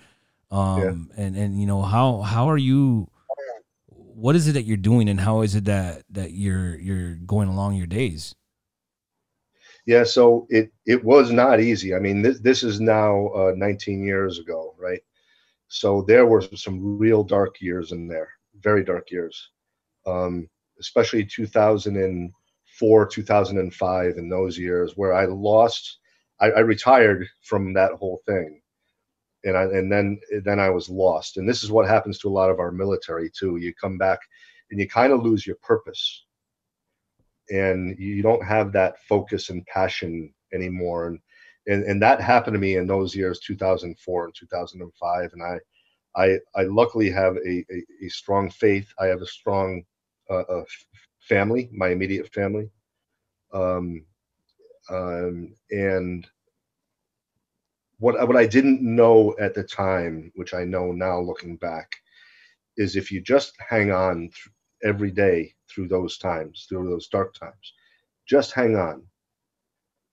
Um, 0.50 1.10
yeah. 1.16 1.24
and, 1.24 1.36
and, 1.36 1.60
you 1.60 1.66
know, 1.66 1.82
how, 1.82 2.20
how 2.20 2.50
are 2.50 2.58
you, 2.58 3.10
what 3.86 4.36
is 4.36 4.46
it 4.46 4.52
that 4.52 4.64
you're 4.64 4.76
doing 4.76 5.08
and 5.08 5.20
how 5.20 5.40
is 5.40 5.54
it 5.54 5.64
that, 5.64 6.02
that 6.10 6.32
you're, 6.32 6.76
you're 6.76 7.14
going 7.14 7.48
along 7.48 7.76
your 7.76 7.86
days? 7.86 8.34
Yeah. 9.86 10.04
So 10.04 10.46
it, 10.50 10.72
it 10.86 11.04
was 11.04 11.30
not 11.30 11.60
easy. 11.60 11.94
I 11.94 11.98
mean, 11.98 12.22
this, 12.22 12.40
this 12.40 12.62
is 12.62 12.80
now 12.80 13.28
uh, 13.28 13.52
19 13.56 14.02
years 14.04 14.38
ago, 14.38 14.74
right? 14.78 15.00
So 15.68 16.02
there 16.02 16.26
were 16.26 16.42
some 16.42 16.98
real 16.98 17.24
dark 17.24 17.60
years 17.60 17.92
in 17.92 18.06
there, 18.08 18.30
very 18.60 18.84
dark 18.84 19.10
years, 19.10 19.50
um, 20.06 20.48
especially 20.80 21.24
2004, 21.24 23.06
2005, 23.06 24.16
in 24.16 24.28
those 24.28 24.58
years 24.58 24.92
where 24.96 25.12
I 25.12 25.26
lost. 25.26 25.98
I, 26.40 26.50
I 26.50 26.60
retired 26.60 27.26
from 27.42 27.72
that 27.74 27.92
whole 27.92 28.22
thing, 28.26 28.60
and 29.44 29.56
I, 29.56 29.62
and 29.64 29.90
then 29.90 30.20
then 30.44 30.60
I 30.60 30.70
was 30.70 30.88
lost. 30.88 31.36
And 31.38 31.48
this 31.48 31.62
is 31.64 31.70
what 31.70 31.88
happens 31.88 32.18
to 32.20 32.28
a 32.28 32.36
lot 32.38 32.50
of 32.50 32.60
our 32.60 32.72
military 32.72 33.30
too. 33.30 33.56
You 33.56 33.74
come 33.74 33.98
back, 33.98 34.20
and 34.70 34.80
you 34.80 34.88
kind 34.88 35.12
of 35.12 35.22
lose 35.22 35.46
your 35.46 35.56
purpose, 35.62 36.24
and 37.50 37.98
you 37.98 38.22
don't 38.22 38.44
have 38.44 38.72
that 38.72 39.00
focus 39.08 39.50
and 39.50 39.64
passion 39.66 40.32
anymore. 40.52 41.06
And 41.08 41.18
and 41.66 41.84
and 41.84 42.02
that 42.02 42.20
happened 42.20 42.54
to 42.54 42.60
me 42.60 42.76
in 42.76 42.86
those 42.86 43.14
years 43.14 43.40
2004 43.40 44.24
and 44.24 44.34
2005 44.34 45.30
and 45.32 45.42
i 45.42 45.58
i 46.20 46.38
i 46.54 46.62
luckily 46.64 47.10
have 47.10 47.36
a 47.36 47.64
a, 47.72 47.84
a 48.02 48.08
strong 48.08 48.50
faith. 48.50 48.92
I 48.98 49.06
have 49.06 49.22
a 49.22 49.26
strong 49.26 49.84
uh, 50.30 50.44
uh, 50.54 50.64
family 51.20 51.70
my 51.72 51.88
immediate 51.88 52.32
family. 52.32 52.70
Um, 53.52 54.04
um 54.90 55.54
and 55.70 56.26
what 57.98 58.14
what 58.26 58.36
i 58.36 58.46
didn't 58.46 58.82
know 58.82 59.34
at 59.40 59.54
the 59.54 59.62
time 59.64 60.30
which 60.34 60.52
i 60.54 60.64
know 60.64 60.92
now 60.92 61.18
looking 61.18 61.56
back 61.56 61.90
is 62.76 62.96
if 62.96 63.10
you 63.10 63.20
just 63.20 63.54
hang 63.58 63.90
on 63.90 64.28
every 64.84 65.10
day 65.10 65.52
through 65.68 65.88
those 65.88 66.18
times 66.18 66.66
through 66.68 66.88
those 66.88 67.08
dark 67.08 67.34
times. 67.34 67.74
Just 68.26 68.52
hang 68.52 68.76
on 68.76 69.02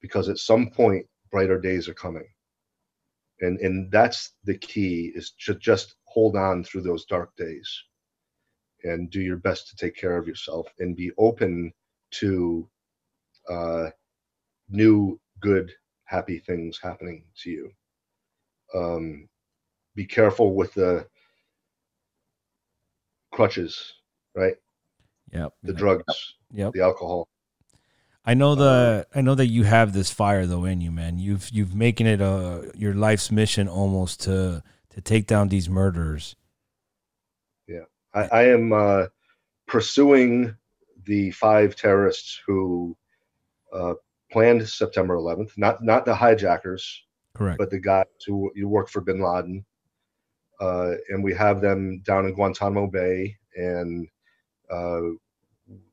because 0.01 0.29
at 0.29 0.37
some 0.37 0.69
point 0.69 1.05
brighter 1.31 1.59
days 1.59 1.87
are 1.87 1.93
coming. 1.93 2.27
And 3.41 3.59
and 3.59 3.91
that's 3.91 4.33
the 4.43 4.57
key 4.57 5.11
is 5.15 5.33
to 5.45 5.55
just 5.55 5.95
hold 6.05 6.35
on 6.35 6.63
through 6.63 6.81
those 6.81 7.05
dark 7.05 7.35
days. 7.37 7.83
And 8.83 9.11
do 9.11 9.21
your 9.21 9.37
best 9.37 9.69
to 9.69 9.75
take 9.75 9.95
care 9.95 10.17
of 10.17 10.27
yourself 10.27 10.67
and 10.79 10.95
be 10.95 11.11
open 11.19 11.71
to 12.11 12.67
uh, 13.49 13.89
new 14.69 15.19
good 15.39 15.71
happy 16.05 16.39
things 16.39 16.79
happening 16.81 17.23
to 17.43 17.49
you. 17.51 17.71
Um, 18.73 19.29
be 19.95 20.05
careful 20.05 20.55
with 20.55 20.73
the 20.73 21.07
crutches 23.31 23.93
right 24.35 24.55
yep 25.33 25.53
the 25.63 25.73
drugs 25.73 26.35
yep 26.51 26.73
the 26.73 26.81
alcohol 26.81 27.27
I 28.23 28.35
know 28.35 28.53
the 28.53 29.07
I 29.15 29.21
know 29.21 29.35
that 29.35 29.47
you 29.47 29.63
have 29.63 29.93
this 29.93 30.11
fire 30.11 30.45
though 30.45 30.65
in 30.65 30.79
you, 30.79 30.91
man. 30.91 31.17
You've 31.17 31.49
you've 31.49 31.73
making 31.73 32.05
it 32.05 32.21
a 32.21 32.71
your 32.75 32.93
life's 32.93 33.31
mission 33.31 33.67
almost 33.67 34.21
to 34.21 34.61
to 34.91 35.01
take 35.01 35.25
down 35.25 35.47
these 35.47 35.67
murderers. 35.67 36.35
Yeah, 37.67 37.85
I, 38.13 38.21
I 38.27 38.43
am 38.49 38.73
uh, 38.73 39.05
pursuing 39.67 40.55
the 41.05 41.31
five 41.31 41.75
terrorists 41.75 42.39
who 42.45 42.95
uh, 43.73 43.95
planned 44.31 44.67
September 44.69 45.15
11th. 45.15 45.57
Not 45.57 45.83
not 45.83 46.05
the 46.05 46.13
hijackers, 46.13 47.03
correct, 47.33 47.57
but 47.57 47.71
the 47.71 47.79
guys 47.79 48.05
who 48.27 48.51
you 48.53 48.67
work 48.67 48.89
for 48.89 49.01
Bin 49.01 49.19
Laden. 49.19 49.65
Uh, 50.59 50.93
and 51.09 51.23
we 51.23 51.33
have 51.33 51.59
them 51.59 52.03
down 52.05 52.27
in 52.27 52.35
Guantanamo 52.35 52.85
Bay, 52.85 53.35
and 53.55 54.07
uh, 54.71 55.01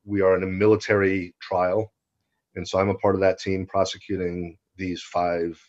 we 0.04 0.20
are 0.20 0.36
in 0.36 0.42
a 0.42 0.46
military 0.46 1.34
trial 1.40 1.92
and 2.58 2.66
so 2.66 2.80
I'm 2.80 2.88
a 2.88 2.94
part 2.94 3.14
of 3.14 3.20
that 3.20 3.38
team 3.38 3.66
prosecuting 3.66 4.58
these 4.76 5.00
five 5.00 5.62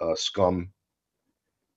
uh, 0.00 0.14
scum. 0.14 0.70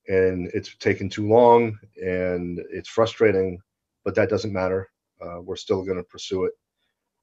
And 0.07 0.51
it's 0.53 0.75
taken 0.77 1.09
too 1.09 1.27
long, 1.27 1.75
and 1.99 2.59
it's 2.69 2.89
frustrating, 2.89 3.59
but 4.03 4.13
that 4.13 4.29
doesn't 4.29 4.53
matter. 4.53 4.87
Uh, 5.19 5.41
we're 5.41 5.55
still 5.55 5.83
going 5.83 5.97
to 5.97 6.03
pursue 6.03 6.45
it. 6.45 6.53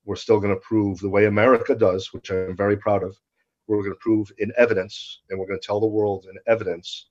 We're 0.05 0.16
still 0.16 0.40
going 0.40 0.53
to 0.53 0.61
prove 0.62 0.99
the 0.99 1.09
way 1.09 1.26
America 1.26 1.76
does, 1.76 2.12
which 2.12 2.30
I'm 2.30 2.57
very 2.57 2.76
proud 2.76 3.05
of. 3.05 3.16
We're 3.68 3.84
going 3.84 3.93
to 3.93 3.99
prove 4.01 4.32
in 4.38 4.53
evidence, 4.59 5.20
and 5.30 5.38
we're 5.38 5.47
going 5.47 5.61
to 5.61 5.66
tell 5.66 5.78
the 5.78 5.86
world 5.86 6.26
in 6.28 6.36
evidence, 6.49 7.09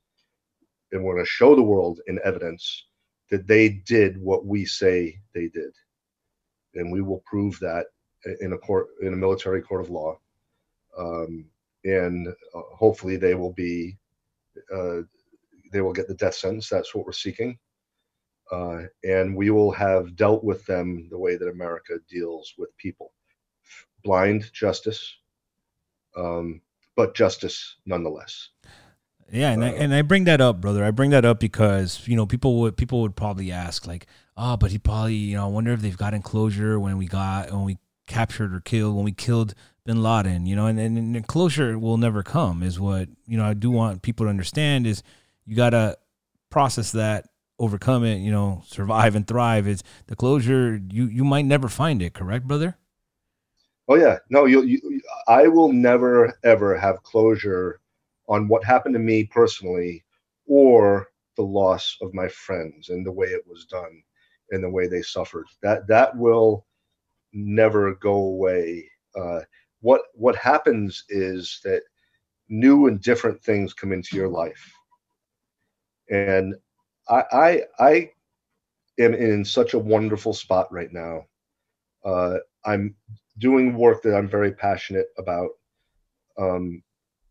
and 0.92 1.02
we're 1.02 1.14
going 1.14 1.26
to 1.26 1.32
show 1.32 1.56
the 1.56 1.64
world 1.64 2.02
in 2.08 2.20
evidence 2.26 2.88
that 3.30 3.48
they 3.48 3.70
did 3.70 4.18
what 4.22 4.46
we 4.46 4.66
say 4.66 5.18
they 5.34 5.48
did. 5.48 5.72
And 6.76 6.92
we 6.92 7.02
will 7.02 7.24
prove 7.26 7.60
that 7.60 7.88
in 8.40 8.54
a 8.54 8.58
court 8.58 8.88
in 9.02 9.14
a 9.14 9.18
military 9.18 9.62
court 9.62 9.82
of 9.82 9.90
law, 9.90 10.18
um, 10.98 11.46
and 11.84 12.28
uh, 12.28 12.62
hopefully 12.76 13.18
they 13.18 13.36
will 13.36 13.54
be 13.54 13.98
uh, 14.74 15.02
they 15.72 15.82
will 15.82 15.94
get 15.94 16.08
the 16.08 16.16
death 16.16 16.36
sentence. 16.36 16.70
That's 16.70 16.94
what 16.94 17.06
we're 17.06 17.14
seeking, 17.14 17.58
uh, 18.52 18.84
and 19.04 19.36
we 19.36 19.50
will 19.50 19.72
have 19.72 20.16
dealt 20.16 20.44
with 20.44 20.66
them 20.66 21.08
the 21.10 21.18
way 21.18 21.36
that 21.36 21.48
America 21.48 21.96
deals 22.10 22.54
with 22.58 22.76
people: 22.78 23.14
blind 24.04 24.52
justice, 24.54 25.18
um, 26.16 26.62
but 26.96 27.16
justice 27.16 27.78
nonetheless. 27.86 28.50
Yeah, 29.32 29.52
and 29.52 29.64
I, 29.64 29.70
uh, 29.70 29.74
and 29.76 29.94
I 29.94 30.02
bring 30.02 30.26
that 30.26 30.42
up, 30.42 30.60
brother. 30.60 30.84
I 30.84 30.92
bring 30.92 31.12
that 31.12 31.24
up 31.24 31.40
because 31.40 32.06
you 32.08 32.16
know 32.16 32.26
people 32.26 32.60
would 32.60 32.76
people 32.78 33.02
would 33.02 33.16
probably 33.16 33.52
ask 33.52 33.88
like, 33.88 34.08
oh, 34.38 34.58
but 34.58 34.72
he 34.72 34.78
probably 34.78 35.16
you 35.16 35.38
know 35.38 35.46
I 35.46 35.50
wonder 35.50 35.72
if 35.72 35.82
they've 35.82 35.98
gotten 35.98 36.22
closure 36.22 36.80
when 36.80 36.98
we 36.98 37.08
got 37.08 37.52
when 37.52 37.64
we 37.64 37.78
captured 38.08 38.54
or 38.54 38.60
killed 38.60 38.96
when 38.96 39.06
we 39.06 39.12
killed 39.12 39.54
bin 39.86 40.04
Laden, 40.04 40.46
you 40.46 40.56
know, 40.56 40.68
and, 40.68 40.80
and, 40.80 40.98
and 40.98 41.28
closure 41.28 41.78
will 41.78 41.98
never 41.98 42.24
come 42.24 42.62
is 42.64 42.80
what, 42.80 43.10
you 43.26 43.38
know, 43.38 43.46
I 43.46 43.54
do 43.54 43.72
want 43.72 44.02
people 44.02 44.26
to 44.26 44.30
understand 44.30 44.86
is 44.86 45.02
you 45.46 45.56
got 45.56 45.72
to 45.72 45.98
process 46.50 46.92
that, 46.92 47.28
overcome 47.58 48.04
it, 48.04 48.18
you 48.18 48.32
know, 48.32 48.64
survive 48.68 49.16
and 49.16 49.28
thrive. 49.28 49.68
It's 49.68 49.84
the 50.08 50.16
closure. 50.16 50.80
You, 50.90 51.06
you 51.06 51.24
might 51.24 51.46
never 51.46 51.68
find 51.68 52.02
it. 52.02 52.14
Correct, 52.14 52.48
brother? 52.48 52.78
Oh 53.88 53.96
yeah. 53.96 54.18
No, 54.30 54.46
you, 54.46 54.62
you 54.64 55.02
I 55.28 55.48
will 55.48 55.74
never 55.74 56.38
ever 56.44 56.78
have 56.78 57.04
closure 57.04 57.80
on 58.28 58.48
what 58.48 58.64
happened 58.64 58.94
to 58.94 59.00
me 59.00 59.26
personally 59.26 60.04
or 60.48 61.08
the 61.36 61.44
loss 61.44 61.98
of 62.02 62.14
my 62.14 62.28
friends 62.28 62.90
and 62.90 63.06
the 63.06 63.12
way 63.12 63.28
it 63.28 63.46
was 63.48 63.66
done 63.66 64.04
and 64.52 64.64
the 64.64 64.70
way 64.70 64.88
they 64.88 65.02
suffered. 65.02 65.48
That 65.64 65.88
that 65.88 66.16
will 66.18 66.66
never 67.34 67.96
go 67.96 68.14
away. 68.14 68.90
Uh, 69.16 69.42
what 69.82 70.02
what 70.14 70.36
happens 70.36 71.04
is 71.10 71.60
that 71.64 71.82
new 72.50 72.88
and 72.88 73.02
different 73.02 73.42
things 73.44 73.74
come 73.74 73.92
into 73.92 74.16
your 74.16 74.30
life, 74.30 74.74
and 76.10 76.56
I 77.10 77.24
I, 77.32 77.62
I 77.80 78.12
am 79.00 79.14
in 79.14 79.44
such 79.46 79.74
a 79.74 79.80
wonderful 79.80 80.34
spot 80.34 80.72
right 80.72 80.92
now. 80.92 81.26
Uh, 82.06 82.38
I'm 82.66 82.96
doing 83.38 83.76
work 83.76 84.02
that 84.04 84.16
I'm 84.16 84.28
very 84.28 84.52
passionate 84.52 85.08
about, 85.18 85.50
um, 86.38 86.84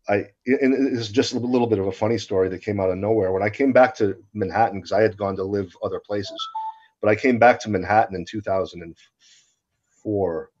I 0.09 0.25
and 0.45 0.73
this 0.73 1.01
is 1.01 1.11
just 1.11 1.33
a 1.33 1.39
little 1.39 1.67
bit 1.67 1.79
of 1.79 1.87
a 1.87 1.91
funny 1.91 2.17
story 2.17 2.49
that 2.49 2.63
came 2.63 2.79
out 2.79 2.89
of 2.89 2.97
nowhere. 2.97 3.31
When 3.31 3.43
I 3.43 3.49
came 3.49 3.71
back 3.71 3.95
to 3.95 4.15
Manhattan, 4.33 4.79
because 4.79 4.91
I 4.91 5.01
had 5.01 5.17
gone 5.17 5.35
to 5.37 5.43
live 5.43 5.75
other 5.83 5.99
places, 5.99 6.37
but 7.01 7.09
I 7.09 7.15
came 7.15 7.39
back 7.39 7.59
to 7.61 7.69
Manhattan 7.69 8.15
in 8.15 8.25
2004 8.25 10.51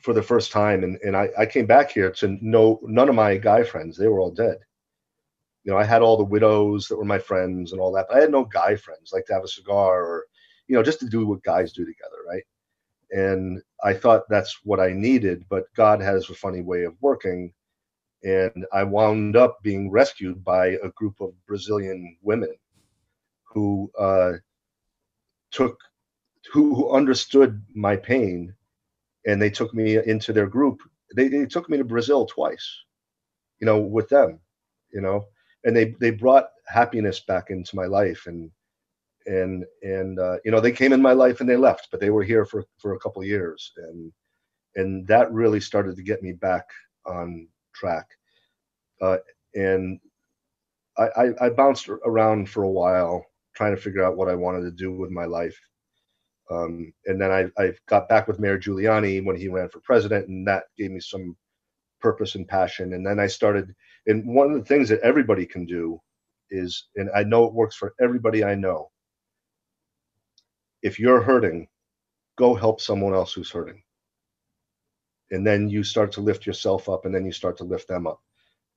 for 0.00 0.14
the 0.14 0.22
first 0.22 0.52
time, 0.52 0.84
and 0.84 0.98
and 1.02 1.16
I, 1.16 1.28
I 1.38 1.46
came 1.46 1.66
back 1.66 1.90
here 1.90 2.10
to 2.12 2.38
know 2.40 2.80
none 2.82 3.08
of 3.08 3.14
my 3.14 3.36
guy 3.36 3.62
friends; 3.62 3.96
they 3.96 4.08
were 4.08 4.20
all 4.20 4.30
dead. 4.30 4.58
You 5.64 5.72
know, 5.72 5.78
I 5.78 5.84
had 5.84 6.02
all 6.02 6.16
the 6.16 6.24
widows 6.24 6.88
that 6.88 6.96
were 6.96 7.04
my 7.04 7.18
friends 7.18 7.72
and 7.72 7.80
all 7.80 7.92
that, 7.92 8.06
but 8.08 8.16
I 8.16 8.20
had 8.20 8.32
no 8.32 8.44
guy 8.44 8.76
friends, 8.76 9.12
like 9.12 9.26
to 9.26 9.34
have 9.34 9.44
a 9.44 9.48
cigar 9.48 10.02
or, 10.02 10.26
you 10.66 10.74
know, 10.74 10.82
just 10.82 10.98
to 11.00 11.08
do 11.08 11.26
what 11.26 11.42
guys 11.44 11.72
do 11.72 11.84
together, 11.84 12.16
right? 12.28 12.42
And 13.12 13.62
I 13.84 13.94
thought 13.94 14.28
that's 14.28 14.58
what 14.64 14.80
I 14.80 14.92
needed, 14.92 15.44
but 15.48 15.66
God 15.76 16.00
has 16.00 16.30
a 16.30 16.34
funny 16.34 16.62
way 16.62 16.82
of 16.82 16.96
working 17.00 17.52
and 18.24 18.66
I 18.72 18.84
wound 18.84 19.36
up 19.36 19.62
being 19.62 19.90
rescued 19.90 20.44
by 20.44 20.78
a 20.82 20.90
group 20.90 21.20
of 21.20 21.32
Brazilian 21.46 22.16
women 22.22 22.54
who 23.44 23.90
uh, 23.98 24.32
took 25.52 25.78
who, 26.52 26.74
who 26.74 26.92
understood 26.92 27.62
my 27.74 27.96
pain, 27.96 28.54
and 29.26 29.40
they 29.40 29.50
took 29.50 29.72
me 29.74 29.96
into 30.04 30.32
their 30.32 30.46
group. 30.46 30.80
They, 31.14 31.28
they 31.28 31.46
took 31.46 31.70
me 31.70 31.78
to 31.78 31.84
Brazil 31.84 32.26
twice, 32.26 32.68
you 33.60 33.66
know, 33.66 33.78
with 33.78 34.08
them, 34.08 34.40
you 34.92 35.00
know, 35.00 35.26
and 35.64 35.76
they 35.76 35.94
they 36.00 36.10
brought 36.10 36.48
happiness 36.66 37.20
back 37.20 37.50
into 37.50 37.76
my 37.76 37.86
life 37.86 38.26
and 38.26 38.50
and 39.26 39.64
and 39.82 40.18
uh, 40.18 40.36
you 40.44 40.50
know 40.50 40.60
they 40.60 40.72
came 40.72 40.92
in 40.92 41.00
my 41.00 41.12
life 41.12 41.40
and 41.40 41.48
they 41.48 41.56
left 41.56 41.88
but 41.90 42.00
they 42.00 42.10
were 42.10 42.24
here 42.24 42.44
for 42.44 42.64
for 42.78 42.94
a 42.94 42.98
couple 42.98 43.22
years 43.22 43.72
and 43.76 44.12
and 44.76 45.06
that 45.06 45.32
really 45.32 45.60
started 45.60 45.96
to 45.96 46.02
get 46.02 46.22
me 46.22 46.32
back 46.32 46.68
on 47.06 47.46
track. 47.74 48.06
Uh, 49.00 49.18
and 49.54 49.98
I, 50.96 51.08
I, 51.16 51.46
I, 51.46 51.48
bounced 51.50 51.88
around 51.88 52.48
for 52.48 52.62
a 52.62 52.70
while 52.70 53.24
trying 53.54 53.74
to 53.74 53.80
figure 53.80 54.04
out 54.04 54.16
what 54.16 54.28
I 54.28 54.34
wanted 54.34 54.62
to 54.62 54.70
do 54.70 54.92
with 54.92 55.10
my 55.10 55.24
life. 55.24 55.58
Um, 56.50 56.92
and 57.06 57.20
then 57.20 57.30
I, 57.30 57.46
I 57.62 57.72
got 57.88 58.08
back 58.08 58.28
with 58.28 58.40
Mayor 58.40 58.58
Giuliani 58.58 59.24
when 59.24 59.36
he 59.36 59.48
ran 59.48 59.68
for 59.68 59.80
president, 59.80 60.28
and 60.28 60.46
that 60.46 60.64
gave 60.76 60.90
me 60.90 61.00
some 61.00 61.36
purpose 62.00 62.34
and 62.34 62.46
passion. 62.46 62.92
And 62.94 63.06
then 63.06 63.18
I 63.20 63.26
started, 63.26 63.74
and 64.06 64.26
one 64.26 64.50
of 64.50 64.58
the 64.58 64.64
things 64.64 64.88
that 64.88 65.00
everybody 65.00 65.46
can 65.46 65.64
do 65.64 66.00
is, 66.50 66.88
and 66.96 67.10
I 67.14 67.22
know 67.22 67.44
it 67.44 67.54
works 67.54 67.76
for 67.76 67.94
everybody 68.00 68.44
I 68.44 68.54
know. 68.54 68.90
If 70.82 70.98
you're 70.98 71.22
hurting, 71.22 71.68
go 72.36 72.54
help 72.54 72.80
someone 72.80 73.14
else 73.14 73.32
who's 73.32 73.50
hurting 73.50 73.82
and 75.32 75.46
then 75.46 75.68
you 75.68 75.82
start 75.82 76.12
to 76.12 76.20
lift 76.20 76.46
yourself 76.46 76.88
up 76.88 77.04
and 77.04 77.14
then 77.14 77.24
you 77.24 77.32
start 77.32 77.56
to 77.56 77.64
lift 77.64 77.88
them 77.88 78.06
up 78.06 78.20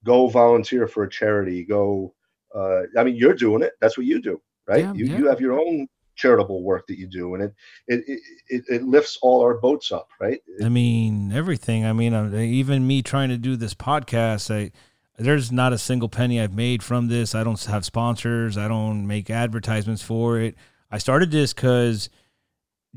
go 0.03 0.27
volunteer 0.27 0.87
for 0.87 1.03
a 1.03 1.09
charity 1.09 1.63
go 1.63 2.13
uh, 2.55 2.81
i 2.97 3.03
mean 3.03 3.15
you're 3.15 3.33
doing 3.33 3.61
it 3.61 3.73
that's 3.79 3.97
what 3.97 4.07
you 4.07 4.21
do 4.21 4.41
right? 4.67 4.83
Yeah, 4.83 4.93
you, 4.93 5.05
yeah. 5.05 5.17
you 5.17 5.27
have 5.27 5.41
your 5.41 5.59
own 5.59 5.87
charitable 6.15 6.63
work 6.63 6.87
that 6.87 6.97
you 6.97 7.07
do 7.07 7.35
and 7.35 7.43
it, 7.43 7.53
it 7.87 8.21
it 8.47 8.63
it 8.69 8.83
lifts 8.83 9.17
all 9.21 9.41
our 9.41 9.55
boats 9.55 9.91
up 9.91 10.07
right? 10.19 10.39
I 10.63 10.69
mean 10.69 11.31
everything. 11.31 11.85
I 11.85 11.93
mean 11.93 12.13
even 12.35 12.87
me 12.87 13.01
trying 13.01 13.29
to 13.29 13.37
do 13.37 13.55
this 13.55 13.73
podcast 13.73 14.53
i 14.53 14.71
there's 15.17 15.51
not 15.51 15.73
a 15.73 15.77
single 15.77 16.09
penny 16.09 16.41
i've 16.41 16.53
made 16.53 16.83
from 16.83 17.07
this. 17.07 17.35
I 17.35 17.43
don't 17.43 17.61
have 17.65 17.85
sponsors. 17.85 18.57
I 18.57 18.67
don't 18.67 19.07
make 19.07 19.29
advertisements 19.29 20.01
for 20.01 20.39
it. 20.39 20.55
I 20.91 20.97
started 20.97 21.31
this 21.31 21.53
because 21.53 22.09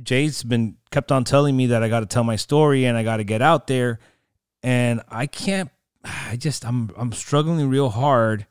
Jay's 0.03 0.43
been 0.43 0.77
kept 0.91 1.11
on 1.11 1.25
telling 1.25 1.57
me 1.57 1.67
that 1.67 1.83
I 1.83 1.89
got 1.89 2.01
to 2.01 2.07
tell 2.07 2.25
my 2.25 2.37
story 2.37 2.85
and 2.85 2.97
I 2.97 3.03
got 3.03 3.17
to 3.17 3.25
get 3.25 3.43
out 3.43 3.67
there, 3.67 3.99
and 4.63 5.03
I 5.09 5.27
can't. 5.27 5.71
I 6.05 6.37
just 6.37 6.65
I'm 6.65 6.91
I'm 6.97 7.13
struggling 7.13 7.69
real 7.69 7.91
hard 7.91 8.47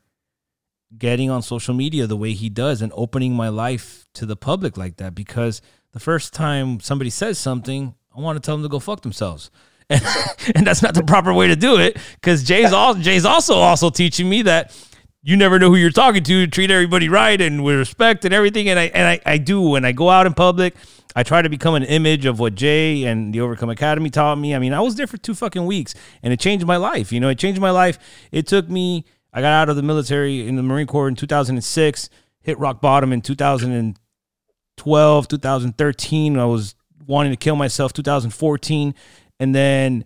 getting 0.96 1.30
on 1.30 1.42
social 1.42 1.74
media 1.74 2.08
the 2.08 2.16
way 2.16 2.34
he 2.34 2.50
does 2.50 2.82
and 2.82 2.92
opening 2.96 3.34
my 3.34 3.50
life 3.50 4.06
to 4.14 4.26
the 4.26 4.36
public 4.36 4.78
like 4.78 4.98
that 4.98 5.16
because 5.16 5.62
the 5.92 6.00
first 6.00 6.34
time 6.34 6.80
somebody 6.80 7.10
says 7.10 7.38
something, 7.38 7.96
I 8.16 8.22
want 8.22 8.38
to 8.38 8.46
tell 8.46 8.56
them 8.56 8.64
to 8.64 8.70
go 8.70 8.80
fuck 8.80 9.02
themselves. 9.02 9.50
And, 9.90 10.02
and 10.56 10.68
that's 10.68 10.82
not 10.82 10.94
the 10.94 11.04
proper 11.04 11.34
way 11.34 11.48
to 11.48 11.56
do 11.56 11.78
it 11.78 11.98
because 12.16 12.44
Jay's 12.44 12.74
also 12.74 13.00
Jay's 13.00 13.26
also 13.26 13.56
also 13.56 13.90
teaching 13.90 14.30
me 14.30 14.44
that 14.44 14.76
you 15.24 15.36
never 15.36 15.60
know 15.60 15.70
who 15.70 15.76
you're 15.76 15.90
talking 15.90 16.24
to. 16.24 16.48
Treat 16.48 16.72
everybody 16.72 17.10
right 17.10 17.40
and 17.40 17.64
with 17.64 17.78
respect 17.78 18.26
and 18.26 18.34
everything. 18.34 18.70
And 18.70 18.80
I 18.80 18.86
and 18.86 19.08
I, 19.08 19.20
I 19.26 19.38
do 19.38 19.62
when 19.62 19.86
I 19.86 19.92
go 19.92 20.10
out 20.10 20.26
in 20.26 20.34
public. 20.34 20.76
I 21.16 21.24
try 21.24 21.42
to 21.42 21.50
become 21.50 21.74
an 21.74 21.84
image 21.84 22.26
of 22.26 22.40
what 22.40 22.54
Jay 22.54 23.04
and 23.06 23.34
the 23.34 23.42
Overcome 23.42 23.72
Academy 23.72 24.12
taught 24.12 24.38
me. 24.38 24.54
I 24.54 24.60
mean, 24.60 24.72
I 24.72 24.82
was 24.82 24.96
there 24.96 25.08
for 25.08 25.18
two 25.18 25.34
fucking 25.34 25.66
weeks 25.66 25.96
and 26.22 26.32
it 26.32 26.40
changed 26.40 26.66
my 26.68 26.78
life. 26.78 27.12
You 27.12 27.20
know, 27.20 27.30
it 27.30 27.40
changed 27.40 27.60
my 27.60 27.72
life. 27.72 27.98
It 28.32 28.46
took 28.46 28.70
me, 28.70 29.04
I 29.34 29.42
got 29.42 29.54
out 29.54 29.70
of 29.70 29.76
the 29.76 29.84
military 29.84 30.48
in 30.48 30.56
the 30.56 30.64
Marine 30.64 30.88
Corps 30.88 31.08
in 31.08 31.16
2006, 31.16 32.10
hit 32.42 32.58
rock 32.60 32.82
bottom 32.82 33.14
in 33.14 33.22
2012, 33.22 35.28
2013. 35.28 36.40
I 36.40 36.46
was 36.46 36.76
wanting 37.06 37.32
to 37.32 37.38
kill 37.38 37.56
myself, 37.56 37.94
2014, 37.94 38.96
and 39.40 39.56
then 39.56 40.06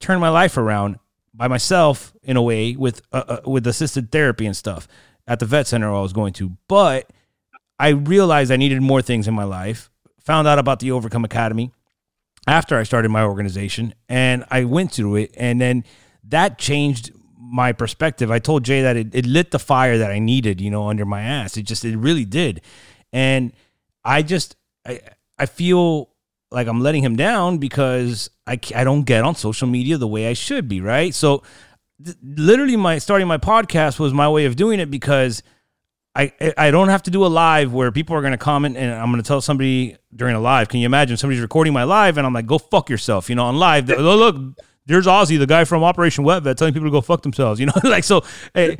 turned 0.00 0.20
my 0.20 0.28
life 0.28 0.56
around 0.56 0.98
by 1.34 1.48
myself 1.48 2.12
in 2.22 2.36
a 2.36 2.42
way 2.42 2.76
with 2.76 3.02
uh, 3.12 3.24
uh, 3.28 3.40
with 3.48 3.66
assisted 3.66 4.12
therapy 4.12 4.46
and 4.46 4.56
stuff 4.56 4.86
at 5.26 5.38
the 5.38 5.46
vet 5.46 5.66
center 5.66 5.94
I 5.94 6.00
was 6.00 6.12
going 6.12 6.32
to. 6.34 6.56
But 6.68 7.10
I 7.78 7.90
realized 7.90 8.52
I 8.52 8.56
needed 8.56 8.82
more 8.82 9.02
things 9.02 9.26
in 9.26 9.34
my 9.34 9.44
life 9.44 9.90
found 10.20 10.46
out 10.46 10.58
about 10.58 10.80
the 10.80 10.92
Overcome 10.92 11.24
Academy 11.24 11.72
after 12.46 12.78
I 12.78 12.82
started 12.82 13.10
my 13.10 13.24
organization 13.24 13.94
and 14.08 14.44
I 14.50 14.64
went 14.64 14.92
through 14.92 15.16
it 15.16 15.34
and 15.36 15.60
then 15.60 15.84
that 16.24 16.58
changed 16.58 17.10
my 17.52 17.70
perspective. 17.72 18.30
I 18.30 18.38
told 18.38 18.64
Jay 18.64 18.80
that 18.82 18.96
it, 18.96 19.14
it 19.14 19.26
lit 19.26 19.50
the 19.50 19.58
fire 19.58 19.98
that 19.98 20.10
I 20.10 20.18
needed, 20.18 20.60
you 20.60 20.70
know, 20.70 20.88
under 20.88 21.04
my 21.04 21.20
ass. 21.20 21.56
It 21.58 21.64
just 21.64 21.84
it 21.84 21.96
really 21.96 22.24
did. 22.24 22.62
And 23.12 23.52
I 24.04 24.22
just 24.22 24.56
I 24.86 25.00
I 25.38 25.46
feel 25.46 26.08
like 26.50 26.66
I'm 26.66 26.80
letting 26.80 27.04
him 27.04 27.14
down 27.14 27.58
because 27.58 28.30
I 28.46 28.58
I 28.74 28.84
don't 28.84 29.04
get 29.04 29.22
on 29.22 29.34
social 29.34 29.68
media 29.68 29.98
the 29.98 30.08
way 30.08 30.28
I 30.28 30.32
should 30.32 30.66
be, 30.66 30.80
right? 30.80 31.14
So 31.14 31.42
th- 32.02 32.16
literally 32.22 32.76
my 32.76 32.98
starting 32.98 33.28
my 33.28 33.38
podcast 33.38 33.98
was 33.98 34.14
my 34.14 34.28
way 34.30 34.46
of 34.46 34.56
doing 34.56 34.80
it 34.80 34.90
because 34.90 35.42
I 36.14 36.32
I 36.56 36.70
don't 36.70 36.88
have 36.88 37.02
to 37.02 37.10
do 37.10 37.26
a 37.26 37.28
live 37.28 37.74
where 37.74 37.92
people 37.92 38.16
are 38.16 38.22
going 38.22 38.32
to 38.32 38.38
comment 38.38 38.78
and 38.78 38.94
I'm 38.94 39.10
going 39.10 39.22
to 39.22 39.28
tell 39.28 39.42
somebody 39.42 39.98
during 40.16 40.34
a 40.34 40.40
live. 40.40 40.70
Can 40.70 40.80
you 40.80 40.86
imagine 40.86 41.18
somebody's 41.18 41.42
recording 41.42 41.74
my 41.74 41.84
live 41.84 42.16
and 42.16 42.26
I'm 42.26 42.32
like, 42.32 42.46
go 42.46 42.56
fuck 42.56 42.88
yourself, 42.88 43.28
you 43.28 43.36
know, 43.36 43.44
on 43.44 43.58
live. 43.58 43.88
Look, 43.88 44.36
there's 44.86 45.06
Ozzie, 45.06 45.36
the 45.36 45.46
guy 45.46 45.64
from 45.64 45.84
Operation 45.84 46.24
Wet 46.24 46.42
Vet, 46.42 46.58
telling 46.58 46.74
people 46.74 46.88
to 46.88 46.92
go 46.92 47.00
fuck 47.00 47.22
themselves, 47.22 47.60
you 47.60 47.66
know, 47.66 47.72
like 47.84 48.04
so. 48.04 48.24
Hey, 48.54 48.78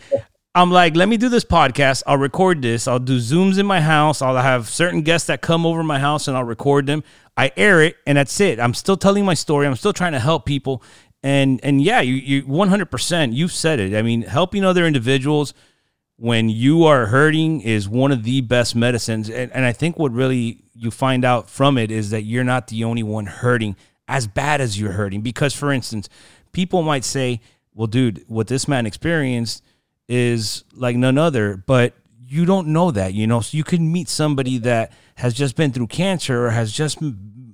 I'm 0.55 0.71
like, 0.71 0.97
let 0.97 1.09
me 1.09 1.17
do 1.17 1.31
this 1.31 1.45
podcast. 1.45 2.03
I'll 2.07 2.19
record 2.19 2.61
this. 2.61 2.87
I'll 2.87 2.99
do 2.99 3.19
zooms 3.19 3.59
in 3.59 3.65
my 3.65 3.81
house. 3.81 4.21
I'll 4.21 4.37
have 4.37 4.69
certain 4.69 5.03
guests 5.03 5.29
that 5.29 5.41
come 5.41 5.65
over 5.65 5.83
my 5.83 5.99
house 5.99 6.29
and 6.29 6.37
I'll 6.37 6.45
record 6.45 6.87
them. 6.87 7.03
I 7.37 7.53
air 7.57 7.81
it 7.81 7.97
and 8.07 8.19
that's 8.19 8.39
it. 8.39 8.61
I'm 8.61 8.75
still 8.75 8.99
telling 8.99 9.25
my 9.25 9.33
story. 9.33 9.67
I'm 9.67 9.77
still 9.77 9.95
trying 9.95 10.13
to 10.13 10.19
help 10.19 10.45
people. 10.45 10.83
And 11.23 11.61
and 11.63 11.81
yeah, 11.81 12.01
you 12.01 12.15
you 12.15 12.43
100%. 12.43 13.35
You've 13.35 13.53
said 13.53 13.81
it. 13.81 13.97
I 13.97 14.03
mean, 14.03 14.23
helping 14.23 14.65
other 14.65 14.85
individuals 14.87 15.55
when 16.17 16.49
you 16.51 16.85
are 16.85 17.07
hurting 17.07 17.63
is 17.63 17.89
one 17.89 18.13
of 18.13 18.23
the 18.23 18.43
best 18.43 18.77
medicines. 18.77 19.31
And, 19.31 19.51
and 19.53 19.65
I 19.65 19.73
think 19.73 19.99
what 19.99 20.13
really 20.13 20.65
you 20.75 20.91
find 20.91 21.25
out 21.25 21.49
from 21.49 21.79
it 21.79 21.91
is 21.91 22.11
that 22.11 22.23
you're 22.23 22.45
not 22.45 22.67
the 22.67 22.85
only 22.85 23.03
one 23.03 23.27
hurting 23.27 23.77
as 24.09 24.27
bad 24.27 24.61
as 24.61 24.79
you're 24.79 24.93
hurting. 24.93 25.23
Because, 25.23 25.55
for 25.55 25.73
instance, 25.73 26.09
people 26.53 26.83
might 26.83 27.05
say, 27.05 27.41
well, 27.75 27.87
dude, 27.87 28.25
what 28.29 28.49
this 28.49 28.69
man 28.69 28.87
experienced 28.87 29.65
is 30.09 30.65
like 30.75 30.97
none 30.97 31.19
other, 31.19 31.57
but 31.57 31.95
you 32.27 32.45
don't 32.45 32.69
know 32.69 32.91
that, 32.91 33.15
you 33.15 33.27
know. 33.27 33.41
So 33.41 33.57
you 33.57 33.65
can 33.65 33.93
meet 33.93 34.09
somebody 34.09 34.59
that 34.59 34.93
has 35.17 35.35
just 35.35 35.57
been 35.57 35.73
through 35.73 35.89
cancer 35.89 36.47
or 36.47 36.51
has 36.51 36.73
just 36.73 36.99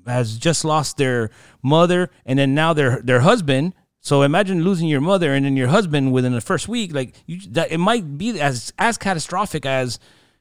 has 0.07 0.38
just 0.38 0.64
lost 0.64 0.96
their 0.96 1.30
mother 1.62 2.11
and 2.24 2.38
then 2.38 2.55
now 2.55 2.72
their 2.72 3.03
their 3.03 3.20
husband 3.20 3.74
so 4.01 4.22
imagine 4.22 4.62
losing 4.62 4.88
your 4.88 5.01
mother 5.01 5.34
and 5.34 5.44
then 5.44 5.57
your 5.57 5.68
husband 5.68 6.12
within 6.12 6.32
the 6.32 6.40
first 6.40 6.68
week. 6.68 6.94
Like 6.94 7.14
you, 7.26 7.40
that 7.51 7.70
it 7.70 7.78
might 7.78 8.16
be 8.16 8.40
as 8.40 8.72
as 8.78 8.96
catastrophic 8.96 9.66
as 9.66 9.99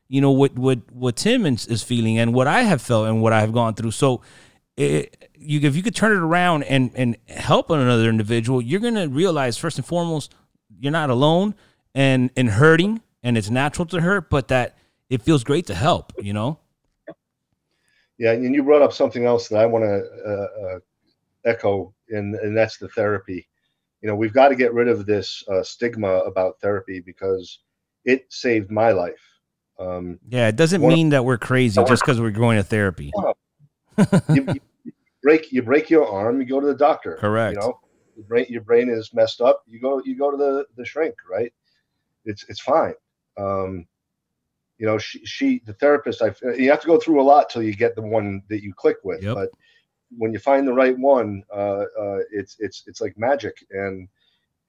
you 0.07 0.21
know 0.21 0.31
what 0.31 0.57
what 0.57 0.79
what 0.91 1.15
Tim 1.15 1.45
is, 1.45 1.67
is 1.67 1.83
feeling 1.83 2.17
and 2.17 2.33
what 2.33 2.47
I 2.47 2.61
have 2.61 2.81
felt 2.81 3.07
and 3.07 3.21
what 3.21 3.33
I 3.33 3.41
have 3.41 3.51
gone 3.51 3.73
through. 3.73 3.91
So 3.91 4.21
it, 4.77 5.31
you 5.47 5.61
if 5.61 5.75
you 5.75 5.83
could 5.83 5.95
turn 5.95 6.11
it 6.11 6.19
around 6.19 6.63
and 6.63 6.91
and 6.95 7.17
help 7.27 7.69
another 7.69 8.09
individual, 8.09 8.61
you're 8.61 8.79
gonna 8.79 9.07
realize 9.07 9.57
first 9.57 9.77
and 9.77 9.85
foremost 9.85 10.35
you're 10.79 10.91
not 10.91 11.09
alone 11.09 11.55
and 11.95 12.29
and 12.35 12.49
hurting 12.49 13.01
and 13.23 13.37
it's 13.37 13.49
natural 13.49 13.85
to 13.87 14.01
hurt, 14.01 14.29
but 14.29 14.49
that 14.49 14.77
it 15.09 15.21
feels 15.21 15.43
great 15.43 15.65
to 15.67 15.75
help. 15.75 16.13
You 16.21 16.33
know. 16.33 16.59
Yeah, 18.17 18.31
and 18.31 18.53
you 18.53 18.63
brought 18.63 18.81
up 18.81 18.93
something 18.93 19.25
else 19.25 19.47
that 19.49 19.57
I 19.57 19.65
want 19.65 19.85
to 19.85 20.03
uh, 20.25 20.65
uh, 20.65 20.79
echo 21.45 21.93
and 22.09 22.35
and 22.35 22.55
that's 22.55 22.77
the 22.77 22.89
therapy. 22.89 23.47
You 24.01 24.09
know, 24.09 24.15
we've 24.15 24.33
got 24.33 24.49
to 24.49 24.55
get 24.55 24.73
rid 24.73 24.87
of 24.87 25.05
this 25.05 25.43
uh, 25.47 25.63
stigma 25.63 26.19
about 26.19 26.59
therapy 26.59 26.99
because 26.99 27.59
it 28.05 28.25
saved 28.29 28.69
my 28.69 28.91
life. 28.91 29.21
Um, 29.79 30.19
yeah, 30.27 30.47
it 30.47 30.55
doesn't 30.55 30.81
mean 30.81 31.07
of, 31.07 31.11
that 31.11 31.25
we're 31.25 31.37
crazy 31.37 31.81
just 31.87 32.03
because 32.03 32.19
we're 32.19 32.31
going 32.31 32.57
to 32.57 32.63
therapy. 32.63 33.11
you, 34.29 34.45
you, 34.53 34.61
break 35.21 35.51
you 35.51 35.61
break 35.61 35.89
your 35.89 36.07
arm, 36.07 36.39
you 36.39 36.47
go 36.47 36.59
to 36.59 36.67
the 36.67 36.75
doctor. 36.75 37.15
Correct. 37.15 37.55
You 37.55 37.61
know, 37.61 37.79
the 38.15 38.23
brain, 38.23 38.45
your 38.49 38.61
brain 38.61 38.89
is 38.89 39.13
messed 39.13 39.41
up. 39.41 39.63
You 39.67 39.79
go, 39.79 40.01
you 40.03 40.17
go 40.17 40.31
to 40.31 40.37
the 40.37 40.65
the 40.75 40.85
shrink, 40.85 41.15
right? 41.29 41.53
It's 42.25 42.45
it's 42.49 42.59
fine. 42.59 42.95
Um, 43.37 43.87
you 44.77 44.85
know, 44.85 44.97
she, 44.97 45.25
she 45.25 45.61
the 45.65 45.73
therapist. 45.73 46.21
I 46.21 46.33
you 46.55 46.69
have 46.69 46.81
to 46.81 46.87
go 46.87 46.99
through 46.99 47.21
a 47.21 47.23
lot 47.23 47.49
till 47.49 47.63
you 47.63 47.75
get 47.75 47.95
the 47.95 48.01
one 48.01 48.43
that 48.49 48.63
you 48.63 48.73
click 48.73 48.97
with. 49.03 49.23
Yep. 49.23 49.35
But 49.35 49.49
when 50.17 50.33
you 50.33 50.39
find 50.39 50.67
the 50.67 50.73
right 50.73 50.97
one, 50.97 51.43
uh, 51.53 51.85
uh, 51.99 52.19
it's 52.31 52.55
it's 52.59 52.83
it's 52.87 53.01
like 53.01 53.17
magic. 53.17 53.55
And 53.71 54.07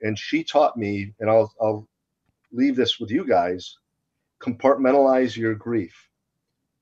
and 0.01 0.19
she 0.19 0.45
taught 0.45 0.77
me, 0.77 1.15
and 1.21 1.31
I'll 1.31 1.53
I'll 1.61 1.89
leave 2.53 2.77
this 2.77 2.99
with 2.99 3.11
you 3.11 3.27
guys. 3.27 3.79
Compartmentalize 4.41 5.37
your 5.37 5.55
grief. 5.55 6.09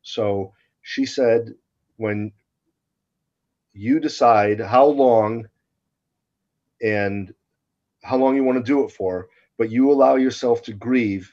So 0.02 0.52
she 0.82 1.06
said, 1.06 1.54
when 1.96 2.32
you 3.76 4.00
decide 4.00 4.58
how 4.60 4.86
long 4.86 5.46
and 6.82 7.34
how 8.02 8.16
long 8.16 8.34
you 8.34 8.44
want 8.44 8.58
to 8.58 8.64
do 8.64 8.84
it 8.84 8.90
for, 8.90 9.28
but 9.58 9.70
you 9.70 9.90
allow 9.90 10.16
yourself 10.16 10.62
to 10.62 10.72
grieve 10.72 11.30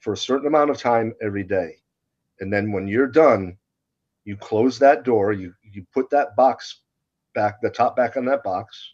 for 0.00 0.12
a 0.12 0.16
certain 0.16 0.46
amount 0.46 0.70
of 0.70 0.78
time 0.78 1.14
every 1.22 1.44
day. 1.44 1.76
And 2.40 2.52
then 2.52 2.72
when 2.72 2.86
you're 2.86 3.08
done, 3.08 3.56
you 4.24 4.36
close 4.36 4.78
that 4.78 5.04
door, 5.04 5.32
you 5.32 5.54
you 5.62 5.86
put 5.92 6.10
that 6.10 6.36
box 6.36 6.82
back, 7.34 7.60
the 7.62 7.70
top 7.70 7.96
back 7.96 8.16
on 8.16 8.24
that 8.26 8.42
box, 8.44 8.92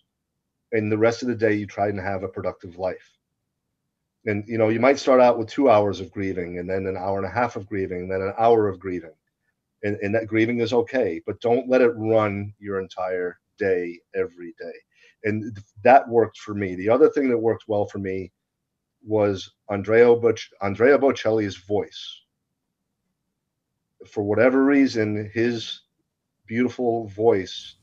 and 0.72 0.90
the 0.90 0.98
rest 0.98 1.22
of 1.22 1.28
the 1.28 1.34
day 1.34 1.54
you 1.54 1.66
try 1.66 1.88
and 1.88 1.98
have 1.98 2.22
a 2.22 2.28
productive 2.28 2.78
life. 2.78 3.10
And 4.26 4.44
you 4.46 4.58
know, 4.58 4.68
you 4.68 4.80
might 4.80 4.98
start 4.98 5.20
out 5.20 5.38
with 5.38 5.48
two 5.48 5.68
hours 5.68 6.00
of 6.00 6.12
grieving 6.12 6.58
and 6.58 6.70
then 6.70 6.86
an 6.86 6.96
hour 6.96 7.18
and 7.18 7.26
a 7.26 7.30
half 7.30 7.56
of 7.56 7.68
grieving, 7.68 8.02
and 8.02 8.10
then 8.10 8.22
an 8.22 8.34
hour 8.38 8.68
of 8.68 8.78
grieving. 8.78 9.12
And, 9.84 9.96
and 10.02 10.14
that 10.14 10.28
grieving 10.28 10.60
is 10.60 10.72
okay, 10.72 11.20
but 11.26 11.40
don't 11.40 11.68
let 11.68 11.82
it 11.82 11.92
run 11.96 12.52
your 12.58 12.80
entire 12.80 13.38
day 13.58 14.00
every 14.16 14.54
day. 14.60 14.72
And 15.24 15.56
that 15.84 16.08
worked 16.08 16.38
for 16.38 16.54
me. 16.54 16.74
The 16.74 16.90
other 16.90 17.10
thing 17.10 17.28
that 17.30 17.38
worked 17.38 17.64
well 17.68 17.86
for 17.86 17.98
me 17.98 18.32
was 19.06 19.52
Andrea, 19.70 20.06
Boc- 20.06 20.52
Andrea 20.62 20.98
Bocelli's 20.98 21.56
voice. 21.58 22.22
For 24.08 24.24
whatever 24.24 24.64
reason, 24.64 25.30
his 25.34 25.82
beautiful 26.46 27.08
voice 27.08 27.76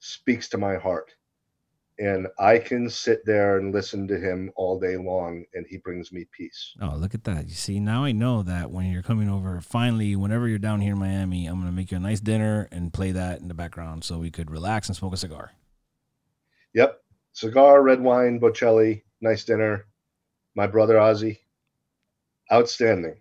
speaks 0.00 0.48
to 0.50 0.58
my 0.58 0.76
heart. 0.76 1.12
And 2.00 2.28
I 2.38 2.58
can 2.58 2.88
sit 2.88 3.26
there 3.26 3.58
and 3.58 3.74
listen 3.74 4.08
to 4.08 4.18
him 4.18 4.50
all 4.56 4.80
day 4.80 4.96
long, 4.96 5.44
and 5.52 5.66
he 5.68 5.76
brings 5.76 6.10
me 6.10 6.24
peace. 6.32 6.74
Oh, 6.80 6.96
look 6.96 7.14
at 7.14 7.24
that. 7.24 7.46
You 7.46 7.54
see, 7.54 7.78
now 7.78 8.04
I 8.04 8.12
know 8.12 8.42
that 8.42 8.70
when 8.70 8.86
you're 8.86 9.02
coming 9.02 9.28
over, 9.28 9.60
finally, 9.60 10.16
whenever 10.16 10.48
you're 10.48 10.58
down 10.58 10.80
here 10.80 10.94
in 10.94 10.98
Miami, 10.98 11.46
I'm 11.46 11.56
going 11.56 11.66
to 11.66 11.76
make 11.76 11.90
you 11.90 11.98
a 11.98 12.00
nice 12.00 12.20
dinner 12.20 12.68
and 12.72 12.90
play 12.90 13.12
that 13.12 13.40
in 13.40 13.48
the 13.48 13.54
background 13.54 14.02
so 14.04 14.16
we 14.16 14.30
could 14.30 14.50
relax 14.50 14.88
and 14.88 14.96
smoke 14.96 15.12
a 15.12 15.18
cigar. 15.18 15.52
Yep. 16.72 17.02
Cigar, 17.34 17.82
red 17.82 18.00
wine, 18.00 18.40
Bocelli, 18.40 19.02
nice 19.20 19.44
dinner. 19.44 19.84
My 20.54 20.66
brother 20.66 20.98
Ozzie. 20.98 21.40
Outstanding. 22.50 23.16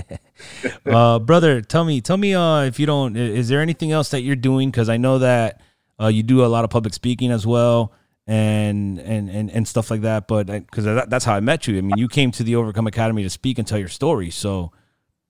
uh, 0.86 1.18
brother, 1.18 1.60
tell 1.60 1.84
me, 1.84 2.00
tell 2.00 2.16
me, 2.16 2.34
uh, 2.34 2.62
if 2.62 2.80
you 2.80 2.86
don't, 2.86 3.14
is 3.14 3.48
there 3.48 3.60
anything 3.60 3.92
else 3.92 4.08
that 4.08 4.22
you're 4.22 4.36
doing? 4.36 4.70
Because 4.70 4.88
I 4.88 4.96
know 4.96 5.18
that 5.18 5.60
uh, 6.00 6.08
you 6.08 6.22
do 6.22 6.44
a 6.44 6.46
lot 6.46 6.64
of 6.64 6.70
public 6.70 6.94
speaking 6.94 7.30
as 7.30 7.46
well, 7.46 7.92
and 8.26 8.98
and 9.00 9.28
and, 9.28 9.50
and 9.50 9.68
stuff 9.68 9.90
like 9.90 10.00
that. 10.02 10.28
But 10.28 10.46
because 10.46 10.84
that, 10.84 11.10
that's 11.10 11.24
how 11.24 11.34
I 11.34 11.40
met 11.40 11.66
you. 11.66 11.76
I 11.76 11.80
mean, 11.82 11.98
you 11.98 12.08
came 12.08 12.30
to 12.32 12.42
the 12.42 12.56
Overcome 12.56 12.86
Academy 12.86 13.22
to 13.22 13.30
speak 13.30 13.58
and 13.58 13.66
tell 13.66 13.78
your 13.78 13.88
story. 13.88 14.30
So 14.30 14.72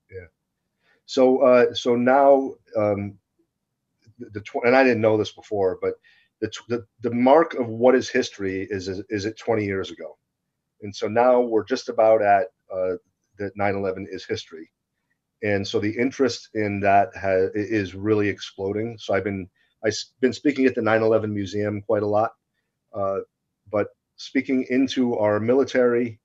yeah. 0.09 0.27
So 1.05 1.41
uh, 1.41 1.73
so 1.73 1.95
now 1.95 2.53
um, 2.77 3.17
the, 4.19 4.41
tw- 4.41 4.63
and 4.63 4.75
I 4.75 4.83
didn't 4.83 5.01
know 5.01 5.17
this 5.17 5.31
before, 5.31 5.77
but 5.81 5.95
the, 6.39 6.47
tw- 6.47 6.67
the 6.69 6.85
the 7.01 7.11
mark 7.11 7.53
of 7.55 7.67
what 7.67 7.95
is 7.95 8.09
history 8.09 8.67
is 8.69 8.87
is, 8.87 9.03
is 9.09 9.25
it 9.25 9.37
20 9.37 9.65
years 9.65 9.91
ago, 9.91 10.17
and 10.81 10.95
so 10.95 11.07
now 11.07 11.41
we're 11.41 11.65
just 11.65 11.89
about 11.89 12.21
at 12.21 12.47
uh, 12.73 12.95
that 13.39 13.57
9/11 13.59 14.05
is 14.09 14.25
history, 14.25 14.71
and 15.43 15.67
so 15.67 15.79
the 15.79 15.97
interest 15.97 16.49
in 16.53 16.79
that 16.79 17.09
is 17.53 17.93
really 17.93 18.29
exploding. 18.29 18.97
So 18.97 19.13
I've 19.13 19.25
been 19.25 19.49
I've 19.83 19.95
been 20.19 20.33
speaking 20.33 20.65
at 20.65 20.75
the 20.75 20.81
9/11 20.81 21.31
museum 21.31 21.81
quite 21.81 22.03
a 22.03 22.07
lot, 22.07 22.33
uh, 22.93 23.19
but 23.71 23.89
speaking 24.15 24.65
into 24.69 25.17
our 25.17 25.39
military 25.39 26.19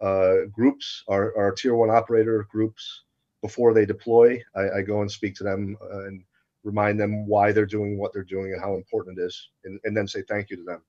uh, 0.00 0.46
groups, 0.52 1.04
our, 1.08 1.36
our 1.36 1.52
tier 1.52 1.74
one 1.74 1.90
operator 1.90 2.46
groups 2.50 3.04
before 3.42 3.74
they 3.74 3.86
deploy. 3.86 4.42
I, 4.56 4.78
I 4.78 4.82
go 4.82 5.02
and 5.02 5.10
speak 5.10 5.34
to 5.36 5.44
them 5.44 5.76
uh, 5.82 6.06
and 6.06 6.24
remind 6.62 6.98
them 6.98 7.26
why 7.26 7.52
they're 7.52 7.66
doing 7.66 7.98
what 7.98 8.12
they're 8.12 8.22
doing 8.22 8.52
and 8.52 8.60
how 8.60 8.74
important 8.74 9.18
it 9.18 9.22
is, 9.22 9.50
and, 9.64 9.78
and 9.84 9.96
then 9.96 10.08
say 10.08 10.22
thank 10.22 10.50
you 10.50 10.56
to 10.56 10.64
them. 10.64 10.82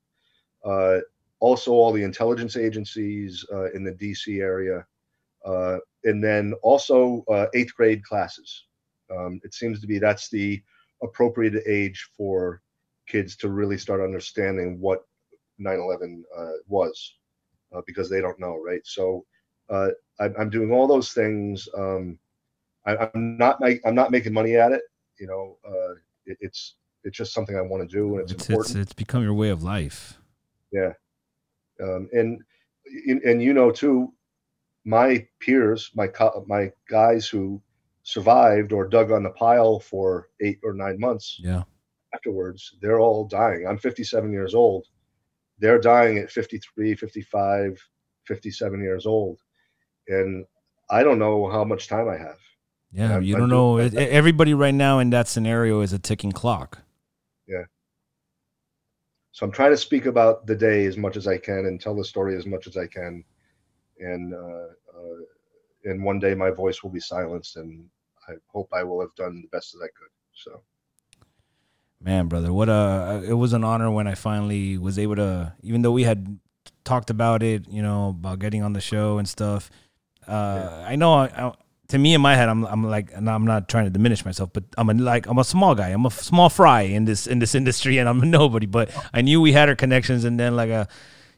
Uh, 0.64 1.00
also, 1.40 1.72
all 1.72 1.92
the 1.92 2.04
intelligence 2.04 2.56
agencies 2.56 3.46
uh, 3.52 3.72
in 3.72 3.84
the 3.84 3.92
DC 3.92 4.42
area, 4.42 4.86
uh, 5.46 5.78
and 6.06 6.24
then 6.24 6.54
also 6.64 7.24
eighth 7.54 7.76
grade 7.76 8.04
classes. 8.04 8.66
Um, 9.16 9.40
it 9.44 9.54
seems 9.54 9.80
to 9.82 9.88
be 9.88 10.00
that's 10.00 10.30
the 10.30 10.64
appropriate 11.06 11.64
age 11.68 12.10
for 12.18 12.62
kids 13.08 13.36
to 13.38 13.50
really 13.50 13.78
start 13.78 14.02
understanding 14.02 14.80
what 14.80 15.06
9/11 15.60 16.24
uh, 16.38 16.52
was, 16.68 17.16
uh, 17.74 17.82
because 17.86 18.10
they 18.10 18.22
don't 18.22 18.40
know, 18.40 18.62
right? 18.62 18.82
So 18.84 19.26
uh, 19.70 19.90
I'm, 20.20 20.34
I'm 20.38 20.50
doing 20.50 20.72
all 20.72 20.88
those 20.88 21.14
things. 21.14 21.68
Um, 21.78 22.20
I, 22.86 23.10
I'm 23.14 23.38
not 23.38 23.60
make, 23.62 23.82
I'm 23.86 23.96
not 23.96 24.12
making 24.12 24.34
money 24.34 24.56
at 24.56 24.72
it. 24.72 24.82
You 25.20 25.28
know, 25.28 25.58
uh, 25.68 25.94
it, 26.26 26.38
it's 26.42 26.76
it's 27.04 27.18
just 27.18 27.34
something 27.34 27.56
I 27.56 27.62
want 27.62 27.88
to 27.88 27.96
do, 27.96 28.18
and 28.18 28.22
it's, 28.22 28.32
it's 28.32 28.42
it's, 28.42 28.50
important. 28.50 28.78
it's 28.78 28.94
become 28.94 29.24
your 29.24 29.34
way 29.34 29.50
of 29.50 29.64
life. 29.64 30.20
Yeah, 30.72 30.94
um, 31.82 32.10
and 32.12 32.42
and 33.08 33.22
and 33.24 33.42
you 33.42 33.54
know 33.54 33.72
too, 33.72 34.14
my 34.84 35.28
peers, 35.40 35.92
my 35.96 36.08
co- 36.08 36.46
my 36.48 36.72
guys 36.90 37.28
who 37.28 37.62
survived 38.06 38.72
or 38.72 38.88
dug 38.88 39.12
on 39.12 39.24
the 39.24 39.32
pile 39.32 39.80
for 39.80 40.30
eight 40.40 40.60
or 40.64 40.74
nine 40.74 41.00
months 41.00 41.38
Yeah. 41.42 41.64
afterwards, 42.14 42.78
they're 42.82 43.00
all 43.00 43.26
dying. 43.28 43.66
I'm 43.68 43.80
57 43.80 44.32
years 44.32 44.54
old. 44.54 44.86
They're 45.58 45.80
dying 45.82 46.20
at 46.20 46.30
53, 46.32 46.94
55, 46.96 47.82
57 48.28 48.80
years 48.82 49.06
old, 49.08 49.40
and 50.08 50.46
I 50.90 51.02
don't 51.04 51.18
know 51.20 51.50
how 51.50 51.64
much 51.64 51.88
time 51.88 52.08
I 52.08 52.18
have. 52.18 52.38
Yeah, 52.92 53.16
I- 53.18 53.20
you 53.20 53.36
I 53.36 53.40
don't 53.40 53.50
do- 53.50 53.56
know. 53.56 53.80
I- 53.80 53.88
everybody 54.22 54.54
right 54.54 54.74
now 54.76 55.00
in 55.00 55.10
that 55.10 55.28
scenario 55.28 55.82
is 55.82 55.92
a 55.92 55.98
ticking 56.00 56.32
clock. 56.32 56.84
Yeah. 57.48 57.66
So 59.32 59.46
I'm 59.48 59.52
trying 59.52 59.72
to 59.72 59.78
speak 59.78 60.06
about 60.06 60.46
the 60.46 60.56
day 60.56 60.86
as 60.86 60.96
much 60.96 61.18
as 61.18 61.28
I 61.28 61.38
can 61.40 61.66
and 61.66 61.82
tell 61.82 61.96
the 61.96 62.06
story 62.06 62.38
as 62.38 62.46
much 62.46 62.68
as 62.68 62.78
I 62.78 62.86
can. 62.88 63.24
And 64.00 64.34
uh, 64.34 64.68
uh, 64.96 65.18
and 65.86 66.04
one 66.04 66.20
day 66.20 66.36
my 66.36 66.52
voice 66.52 66.84
will 66.84 66.90
be 66.92 67.00
silenced, 67.00 67.58
and 67.58 67.90
I 68.28 68.34
hope 68.48 68.70
I 68.74 68.84
will 68.84 69.02
have 69.02 69.16
done 69.16 69.42
the 69.42 69.56
best 69.56 69.74
that 69.74 69.80
I 69.84 69.88
could. 69.88 70.10
So 70.34 70.62
Man, 72.02 72.28
brother, 72.28 72.54
what 72.54 72.70
a 72.70 73.24
it 73.28 73.34
was 73.34 73.54
an 73.54 73.64
honor 73.64 73.90
when 73.90 74.06
I 74.06 74.14
finally 74.14 74.78
was 74.78 75.00
able 75.00 75.16
to, 75.16 75.54
even 75.64 75.82
though 75.82 75.92
we 75.92 76.04
had 76.04 76.40
talked 76.84 77.10
about 77.10 77.42
it, 77.42 77.68
you 77.68 77.82
know, 77.82 78.10
about 78.10 78.38
getting 78.38 78.62
on 78.62 78.74
the 78.74 78.82
show 78.82 79.18
and 79.18 79.28
stuff. 79.28 79.72
Uh, 80.28 80.84
I 80.88 80.98
know, 80.98 81.14
I, 81.14 81.26
I, 81.36 81.54
to 81.88 81.98
me 81.98 82.14
in 82.14 82.22
my 82.22 82.36
head, 82.36 82.48
I'm 82.48 82.64
I'm 82.66 82.84
like, 82.84 83.12
and 83.14 83.28
I'm 83.28 83.46
not 83.46 83.70
trying 83.70 83.86
to 83.86 83.90
diminish 83.90 84.24
myself, 84.24 84.52
but 84.54 84.66
I'm 84.78 84.90
a, 84.90 84.94
like 84.94 85.26
I'm 85.26 85.40
a 85.40 85.44
small 85.44 85.74
guy, 85.74 85.90
I'm 85.90 86.06
a 86.06 86.12
small 86.12 86.50
fry 86.50 86.82
in 86.82 87.06
this 87.06 87.26
in 87.26 87.40
this 87.40 87.56
industry, 87.56 87.98
and 87.98 88.08
I'm 88.08 88.22
a 88.22 88.26
nobody. 88.26 88.68
But 88.68 88.92
I 89.12 89.22
knew 89.22 89.42
we 89.42 89.54
had 89.54 89.70
our 89.70 89.76
connections, 89.76 90.26
and 90.26 90.40
then 90.40 90.56
like 90.56 90.70
a, 90.70 90.88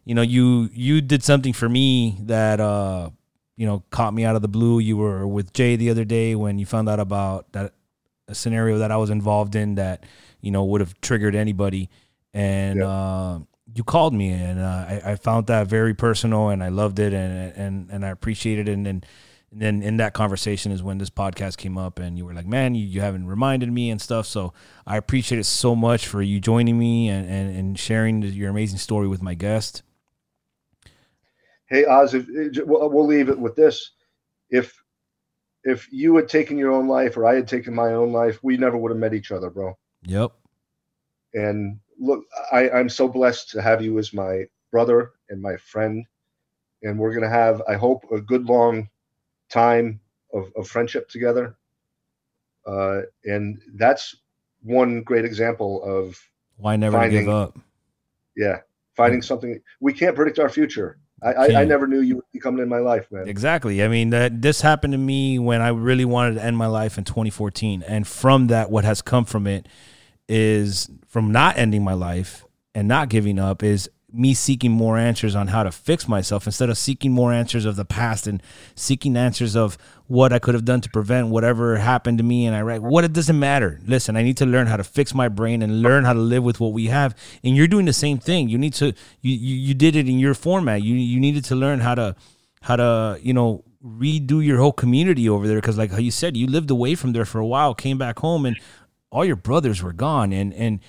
you 0.03 0.15
know, 0.15 0.21
you 0.21 0.69
you 0.73 0.99
did 0.99 1.23
something 1.23 1.53
for 1.53 1.69
me 1.69 2.17
that 2.23 2.59
uh, 2.59 3.11
you 3.58 3.66
know, 3.66 3.84
caught 3.89 4.14
me 4.14 4.24
out 4.24 4.36
of 4.36 4.41
the 4.41 4.47
blue. 4.47 4.80
You 4.80 4.95
were 4.95 5.28
with 5.28 5.51
Jay 5.51 5.76
the 5.76 5.89
other 5.89 6.05
day 6.05 6.36
when 6.36 6.60
you 6.60 6.66
found 6.66 6.88
out 6.88 6.99
about 6.99 7.51
that 7.51 7.74
a 8.28 8.36
scenario 8.36 8.78
that 8.78 8.91
I 8.91 8.97
was 8.97 9.10
involved 9.10 9.55
in 9.55 9.76
that 9.76 10.05
you 10.41 10.51
know 10.51 10.64
would 10.64 10.80
have 10.80 10.99
triggered 11.01 11.36
anybody. 11.36 11.89
And 12.34 12.84
uh, 12.84 13.39
you 13.74 13.84
called 13.84 14.14
me 14.14 14.30
and 14.30 14.60
uh, 14.60 14.86
I, 14.88 15.01
I 15.05 15.16
found 15.16 15.47
that 15.47 15.68
very 15.68 15.95
personal 15.95 16.49
and 16.49 16.64
I 16.64 16.70
loved 16.70 16.99
it 16.99 17.14
and 17.14 17.53
and 17.55 17.89
and 17.89 18.05
I 18.05 18.10
appreciated 18.10 18.70
it. 18.70 18.74
And 18.74 18.86
then 18.86 19.03
and 19.51 19.62
then 19.62 19.82
in 19.82 19.97
that 19.97 20.14
conversation 20.14 20.72
is 20.72 20.84
when 20.84 20.99
this 20.99 21.10
podcast 21.10 21.58
came 21.58 21.78
up 21.78 21.99
and 21.99 22.16
you 22.16 22.26
were 22.26 22.34
like 22.34 22.45
man 22.45 22.76
you, 22.76 22.86
you 22.86 23.01
haven't 23.01 23.26
reminded 23.26 23.72
me 23.72 23.89
and 23.89 23.99
stuff. 23.99 24.28
So 24.28 24.53
I 24.86 24.97
appreciate 24.97 25.39
it 25.39 25.45
so 25.45 25.76
much 25.76 26.08
for 26.08 26.22
you 26.22 26.39
joining 26.39 26.78
me 26.78 27.10
and 27.10 27.28
and, 27.28 27.58
and 27.58 27.80
sharing 27.80 28.22
your 28.22 28.51
amazing 28.51 28.78
story 28.78 29.08
with 29.08 29.24
my 29.24 29.34
guest 29.34 29.82
hey 31.68 31.86
Oz, 31.86 32.13
if, 32.13 32.28
we'll, 32.65 32.89
we'll 32.89 33.05
leave 33.05 33.30
it 33.30 33.39
with 33.39 33.55
this: 33.55 33.91
if 34.49 34.82
if 35.63 35.91
you 35.91 36.15
had 36.15 36.30
taken 36.30 36.57
your 36.57 36.72
own 36.72 36.88
life 36.88 37.18
or 37.18 37.26
I 37.26 37.36
had 37.36 37.47
taken 37.47 37.74
my 37.74 37.93
own 37.93 38.11
life, 38.11 38.39
we 38.43 38.57
never 38.57 38.78
would 38.78 38.91
have 38.91 38.99
met 38.99 39.13
each 39.13 39.32
other, 39.32 39.49
bro. 39.49 39.78
yep 40.03 40.32
And 41.34 41.80
look, 41.99 42.24
I, 42.51 42.70
I'm 42.70 42.89
so 42.89 43.07
blessed 43.07 43.49
to 43.51 43.61
have 43.61 43.82
you 43.82 43.97
as 43.99 44.13
my 44.13 44.45
brother 44.72 45.11
and 45.30 45.41
my 45.41 45.57
friend. 45.57 46.05
And 46.84 46.97
we're 46.97 47.13
gonna 47.13 47.30
have, 47.30 47.61
I 47.68 47.74
hope, 47.74 48.05
a 48.11 48.22
good 48.22 48.45
long 48.45 48.88
time 49.49 49.99
of, 50.34 50.51
of 50.55 50.68
friendship 50.68 51.09
together. 51.09 51.55
Uh, 52.65 53.01
and 53.26 53.59
that's 53.76 54.15
one 54.61 55.01
great 55.01 55.26
example 55.26 55.84
of 55.84 56.18
why 56.57 56.76
never 56.76 56.97
Finding- 56.97 57.26
give 57.26 57.30
up 57.30 57.57
yeah, 58.38 58.59
finding 58.95 59.22
something. 59.22 59.59
We 59.80 59.93
can't 59.93 60.15
predict 60.15 60.38
our 60.39 60.47
future. 60.49 60.99
I, 61.22 61.34
I, 61.34 61.61
I 61.61 61.65
never 61.65 61.88
knew 61.88 62.01
you 62.01 62.15
would 62.18 62.32
be 62.32 62.39
coming 62.39 62.61
in 62.61 62.70
my 62.70 62.80
life, 62.80 63.11
man. 63.11 63.28
Exactly. 63.28 63.84
I 63.84 63.88
mean, 63.88 64.11
that 64.11 64.41
this 64.41 64.61
happened 64.61 64.93
to 64.93 64.97
me 64.97 65.39
when 65.39 65.61
I 65.61 65.70
really 65.70 66.05
wanted 66.05 66.36
to 66.36 66.43
end 66.43 66.57
my 66.57 66.68
life 66.68 66.97
in 66.97 67.03
2014, 67.03 67.84
and 67.84 68.07
from 68.07 68.47
that, 68.47 68.70
what 68.70 68.86
has 68.86 69.01
come 69.01 69.26
from 69.26 69.47
it 69.47 69.68
is 70.30 70.89
from 71.07 71.32
not 71.32 71.57
ending 71.57 71.84
my 71.84 71.93
life 71.93 72.45
and 72.76 72.88
not 72.88 73.09
giving 73.09 73.39
up 73.39 73.63
is 73.63 73.89
me 74.12 74.34
seeking 74.34 74.72
more 74.72 74.97
answers 74.97 75.36
on 75.36 75.47
how 75.47 75.64
to 75.64 75.72
fix 75.72 76.08
myself 76.08 76.45
instead 76.45 76.70
of 76.70 76.78
seeking 76.78 77.12
more 77.12 77.34
answers 77.34 77.66
of 77.66 77.76
the 77.76 77.84
past 77.84 78.26
and 78.26 78.41
seeking 78.74 79.18
answers 79.18 79.53
of 79.53 79.78
what 80.08 80.32
I 80.32 80.39
could 80.39 80.53
have 80.53 80.64
done 80.64 80.80
to 80.82 80.89
prevent 80.89 81.28
whatever 81.28 81.76
happened 81.76 82.18
to 82.20 82.24
me. 82.24 82.45
And 82.45 82.55
I 82.55 82.62
write, 82.62 82.82
what 82.82 83.03
it 83.03 83.12
doesn't 83.12 83.38
matter. 83.38 83.82
Listen, 83.86 84.16
I 84.16 84.24
need 84.24 84.38
to 84.38 84.45
learn 84.45 84.68
how 84.68 84.78
to 84.78 84.84
fix 84.84 85.14
my 85.14 85.28
brain 85.28 85.62
and 85.62 85.82
learn 85.82 86.05
how 86.05 86.14
to 86.14 86.20
live 86.20 86.43
with 86.43 86.62
what 86.62 86.72
we 86.72 86.86
have. 86.86 87.16
And 87.43 87.58
you're 87.58 87.68
doing 87.68 87.86
the 87.86 87.91
same 87.91 88.18
thing. 88.18 88.47
You 88.47 88.58
need 88.58 88.74
to, 88.76 88.93
you, 89.22 89.34
you, 89.34 89.55
you 89.55 89.74
did 89.74 89.97
it 89.97 90.08
in 90.08 90.20
your 90.20 90.34
format. 90.34 90.84
You, 90.84 90.95
you 90.95 91.20
needed 91.20 91.43
to 91.45 91.55
learn 91.55 91.82
how 91.82 91.95
to, 91.95 92.16
how 92.62 92.78
to, 92.78 93.20
you 93.22 93.34
know, 93.34 93.66
redo 93.86 94.43
your 94.43 94.58
whole 94.60 94.72
community 94.72 95.28
over 95.28 95.49
there. 95.49 95.60
Cause 95.60 95.78
like 95.78 95.91
how 95.91 95.97
you 95.97 96.12
said, 96.12 96.38
you 96.38 96.47
lived 96.47 96.72
away 96.72 96.95
from 96.95 97.12
there 97.12 97.26
for 97.26 97.39
a 97.39 97.45
while, 97.45 97.74
came 97.74 97.97
back 97.97 98.20
home 98.20 98.45
and 98.45 98.58
all 99.10 99.26
your 99.26 99.36
brothers 99.36 99.84
were 99.84 99.93
gone. 99.93 100.32
And, 100.32 100.53
and 100.53 100.80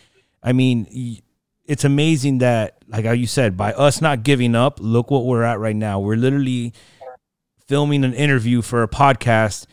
I 0.41 0.53
mean, 0.53 1.21
it's 1.69 1.85
amazing 1.85 2.39
that, 2.39 2.79
like 2.89 3.05
how 3.05 3.13
you 3.13 3.27
said, 3.27 3.57
by 3.57 3.75
us 3.75 4.01
not 4.01 4.23
giving 4.23 4.57
up, 4.57 4.79
look 4.81 5.11
what 5.11 5.27
we're 5.27 5.43
at 5.43 5.61
right 5.61 5.77
now. 5.77 6.01
We're 6.01 6.17
literally 6.17 6.73
filming 7.67 8.05
an 8.05 8.15
interview 8.15 8.63
for 8.63 8.83
a 8.83 8.89
podcast 8.89 9.67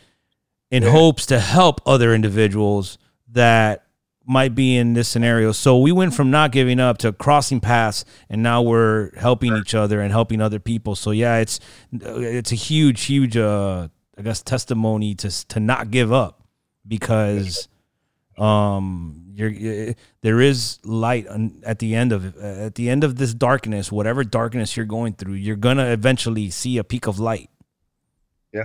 in 0.70 0.82
hopes 0.82 1.24
to 1.26 1.40
help 1.40 1.80
other 1.86 2.14
individuals 2.14 2.98
that 3.32 3.86
might 4.26 4.54
be 4.54 4.76
in 4.76 4.92
this 4.92 5.08
scenario. 5.08 5.52
So 5.52 5.78
we 5.78 5.90
went 5.90 6.12
from 6.12 6.30
not 6.30 6.52
giving 6.52 6.80
up 6.80 6.98
to 6.98 7.12
crossing 7.14 7.60
paths, 7.60 8.04
and 8.28 8.42
now 8.42 8.60
we're 8.60 9.16
helping 9.16 9.56
each 9.56 9.74
other 9.74 10.00
and 10.02 10.12
helping 10.12 10.42
other 10.42 10.58
people. 10.58 10.96
So 10.96 11.12
yeah, 11.12 11.38
it's 11.38 11.60
it's 11.92 12.52
a 12.52 12.56
huge, 12.56 13.04
huge, 13.04 13.38
uh, 13.38 13.88
I 14.18 14.22
guess, 14.22 14.42
testimony 14.42 15.14
to 15.14 15.48
to 15.48 15.60
not 15.60 15.90
give 15.90 16.12
up 16.12 16.42
because 16.86 17.68
um 18.38 19.22
you're 19.34 19.94
there 20.22 20.40
is 20.40 20.78
light 20.84 21.26
on, 21.28 21.60
at 21.64 21.78
the 21.78 21.94
end 21.94 22.12
of 22.12 22.36
at 22.38 22.74
the 22.74 22.88
end 22.90 23.04
of 23.04 23.16
this 23.16 23.32
darkness 23.34 23.90
whatever 23.92 24.24
darkness 24.24 24.76
you're 24.76 24.86
going 24.86 25.12
through 25.14 25.34
you're 25.34 25.56
gonna 25.56 25.86
eventually 25.86 26.50
see 26.50 26.78
a 26.78 26.84
peak 26.84 27.06
of 27.06 27.18
light 27.18 27.48
Yeah. 28.52 28.64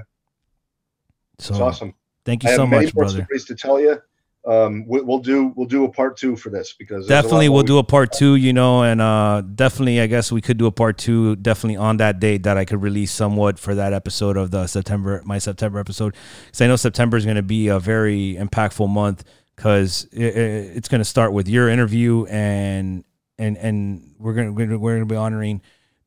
so 1.39 1.53
It's 1.53 1.61
awesome. 1.61 1.93
thank 2.25 2.43
I 2.45 2.47
you 2.47 2.51
have 2.51 2.57
so 2.57 2.67
many 2.67 2.85
much 2.85 2.95
more 2.95 3.05
brother 3.05 3.23
stories 3.25 3.45
to 3.45 3.55
tell 3.55 3.79
you. 3.79 4.01
Um, 4.43 4.87
we, 4.87 5.01
we'll 5.01 5.19
do 5.19 5.53
we'll 5.55 5.67
do 5.67 5.85
a 5.85 5.89
part 5.91 6.17
two 6.17 6.35
for 6.35 6.49
this 6.49 6.73
because 6.73 7.05
there's 7.05 7.11
a 7.11 7.13
lot 7.13 7.21
definitely 7.21 7.49
we'll 7.49 7.61
we- 7.61 7.67
do 7.67 7.77
a 7.77 7.83
part 7.83 8.11
two 8.11 8.35
you 8.37 8.53
know 8.53 8.81
and 8.81 8.99
uh 8.99 9.41
definitely 9.53 10.01
i 10.01 10.07
guess 10.07 10.31
we 10.31 10.41
could 10.41 10.57
do 10.57 10.65
a 10.65 10.71
part 10.71 10.97
two 10.97 11.35
definitely 11.35 11.77
on 11.77 11.97
that 11.97 12.19
date 12.19 12.41
that 12.41 12.57
i 12.57 12.65
could 12.65 12.81
release 12.81 13.11
somewhat 13.11 13.59
for 13.59 13.75
that 13.75 13.93
episode 13.93 14.37
of 14.37 14.49
the 14.49 14.65
september 14.65 15.21
my 15.25 15.37
september 15.37 15.77
episode 15.77 16.15
because 16.47 16.59
i 16.59 16.65
know 16.65 16.75
september 16.75 17.17
is 17.17 17.23
going 17.23 17.35
to 17.35 17.43
be 17.43 17.67
a 17.67 17.77
very 17.79 18.35
impactful 18.39 18.89
month 18.89 19.23
because 19.61 20.07
it, 20.11 20.35
it- 20.35 20.77
it's 20.77 20.87
going 20.89 20.99
to 20.99 21.05
start 21.05 21.33
with 21.33 21.47
your 21.47 21.69
interview 21.69 22.25
and 22.25 23.03
and 23.37 23.57
and 23.57 24.15
we're 24.17 24.33
going 24.33 24.47
to 24.55 24.77
we're 24.79 24.95
going 24.95 25.07
to 25.07 25.13
be 25.13 25.15
honoring 25.15 25.61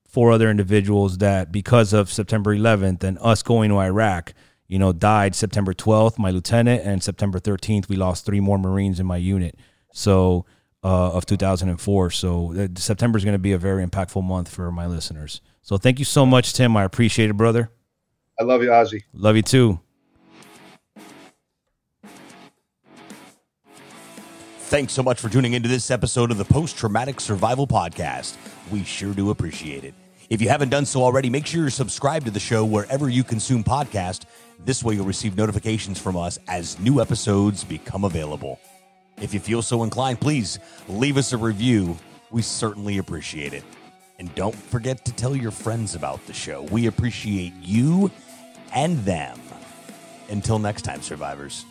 four 0.09 0.33
other 0.33 0.51
individuals 0.51 1.19
that 1.19 1.53
because 1.53 1.93
of 1.93 2.13
september 2.13 2.55
11th 2.57 3.05
and 3.05 3.17
us 3.21 3.43
going 3.45 3.71
to 3.71 3.77
iraq 3.79 4.35
you 4.67 4.77
know 4.79 4.93
died 4.93 5.37
september 5.37 5.73
12th 5.73 6.19
my 6.19 6.31
lieutenant 6.33 6.83
and 6.85 7.01
september 7.03 7.39
13th 7.39 7.89
we 7.89 7.95
lost 7.95 8.27
three 8.27 8.41
more 8.41 8.59
marines 8.59 8.99
in 8.99 9.07
my 9.07 9.17
unit 9.17 9.57
so 9.93 10.45
uh, 10.83 11.13
of 11.13 11.25
2004. 11.25 12.11
So 12.11 12.53
uh, 12.55 12.69
September 12.77 13.17
is 13.17 13.25
going 13.25 13.33
to 13.33 13.39
be 13.39 13.53
a 13.53 13.59
very 13.59 13.83
impactful 13.87 14.23
month 14.23 14.51
for 14.51 14.71
my 14.71 14.87
listeners. 14.87 15.41
So 15.63 15.79
thank 15.79 15.99
you 15.99 16.05
so 16.05 16.27
much, 16.27 16.53
Tim. 16.53 16.77
I 16.77 16.85
appreciate 16.85 17.31
it, 17.31 17.39
brother. 17.39 17.71
I 18.39 18.45
love 18.45 18.63
you, 18.63 18.71
Ozzie. 18.71 19.03
Love 19.15 19.35
you 19.35 19.41
too. 19.41 19.81
Thanks 24.75 24.93
so 24.93 25.05
much 25.05 25.21
for 25.21 25.29
tuning 25.29 25.53
into 25.53 25.69
this 25.69 25.89
episode 25.93 26.33
of 26.33 26.37
the 26.37 26.45
Post 26.45 26.77
Traumatic 26.77 27.21
Survival 27.21 27.65
Podcast. 27.65 28.35
We 28.73 28.83
sure 28.83 29.15
do 29.15 29.31
appreciate 29.31 29.85
it. 29.85 29.95
If 30.31 30.43
you 30.43 30.49
haven't 30.49 30.71
done 30.71 30.85
so 30.85 31.05
already, 31.05 31.31
make 31.31 31.47
sure 31.47 31.61
you're 31.61 31.71
subscribed 31.71 32.27
to 32.27 32.33
the 32.33 32.41
show 32.41 32.65
wherever 32.65 33.09
you 33.09 33.23
consume 33.23 33.63
podcast. 33.63 34.25
This 34.65 34.83
way, 34.83 34.97
you'll 34.97 35.05
receive 35.05 35.37
notifications 35.37 36.01
from 36.01 36.17
us 36.17 36.41
as 36.49 36.77
new 36.81 37.01
episodes 37.01 37.63
become 37.63 38.03
available. 38.03 38.59
If 39.23 39.33
you 39.33 39.39
feel 39.39 39.63
so 39.63 39.85
inclined, 39.85 40.21
please 40.21 40.59
leave 40.89 41.19
us 41.19 41.33
a 41.33 41.39
review. 41.39 41.97
We 42.33 42.43
certainly 42.43 42.99
appreciate 42.99 43.55
it. 43.55 43.63
And 44.19 44.35
don't 44.35 44.57
forget 44.57 45.05
to 45.05 45.13
tell 45.13 45.37
your 45.37 45.53
friends 45.53 45.95
about 45.95 46.27
the 46.27 46.33
show. 46.33 46.63
We 46.63 46.89
appreciate 46.89 47.53
you 47.63 48.11
and 48.75 48.99
them. 49.05 49.39
Until 50.31 50.59
next 50.59 50.83
time, 50.83 51.01
survivors. 51.01 51.65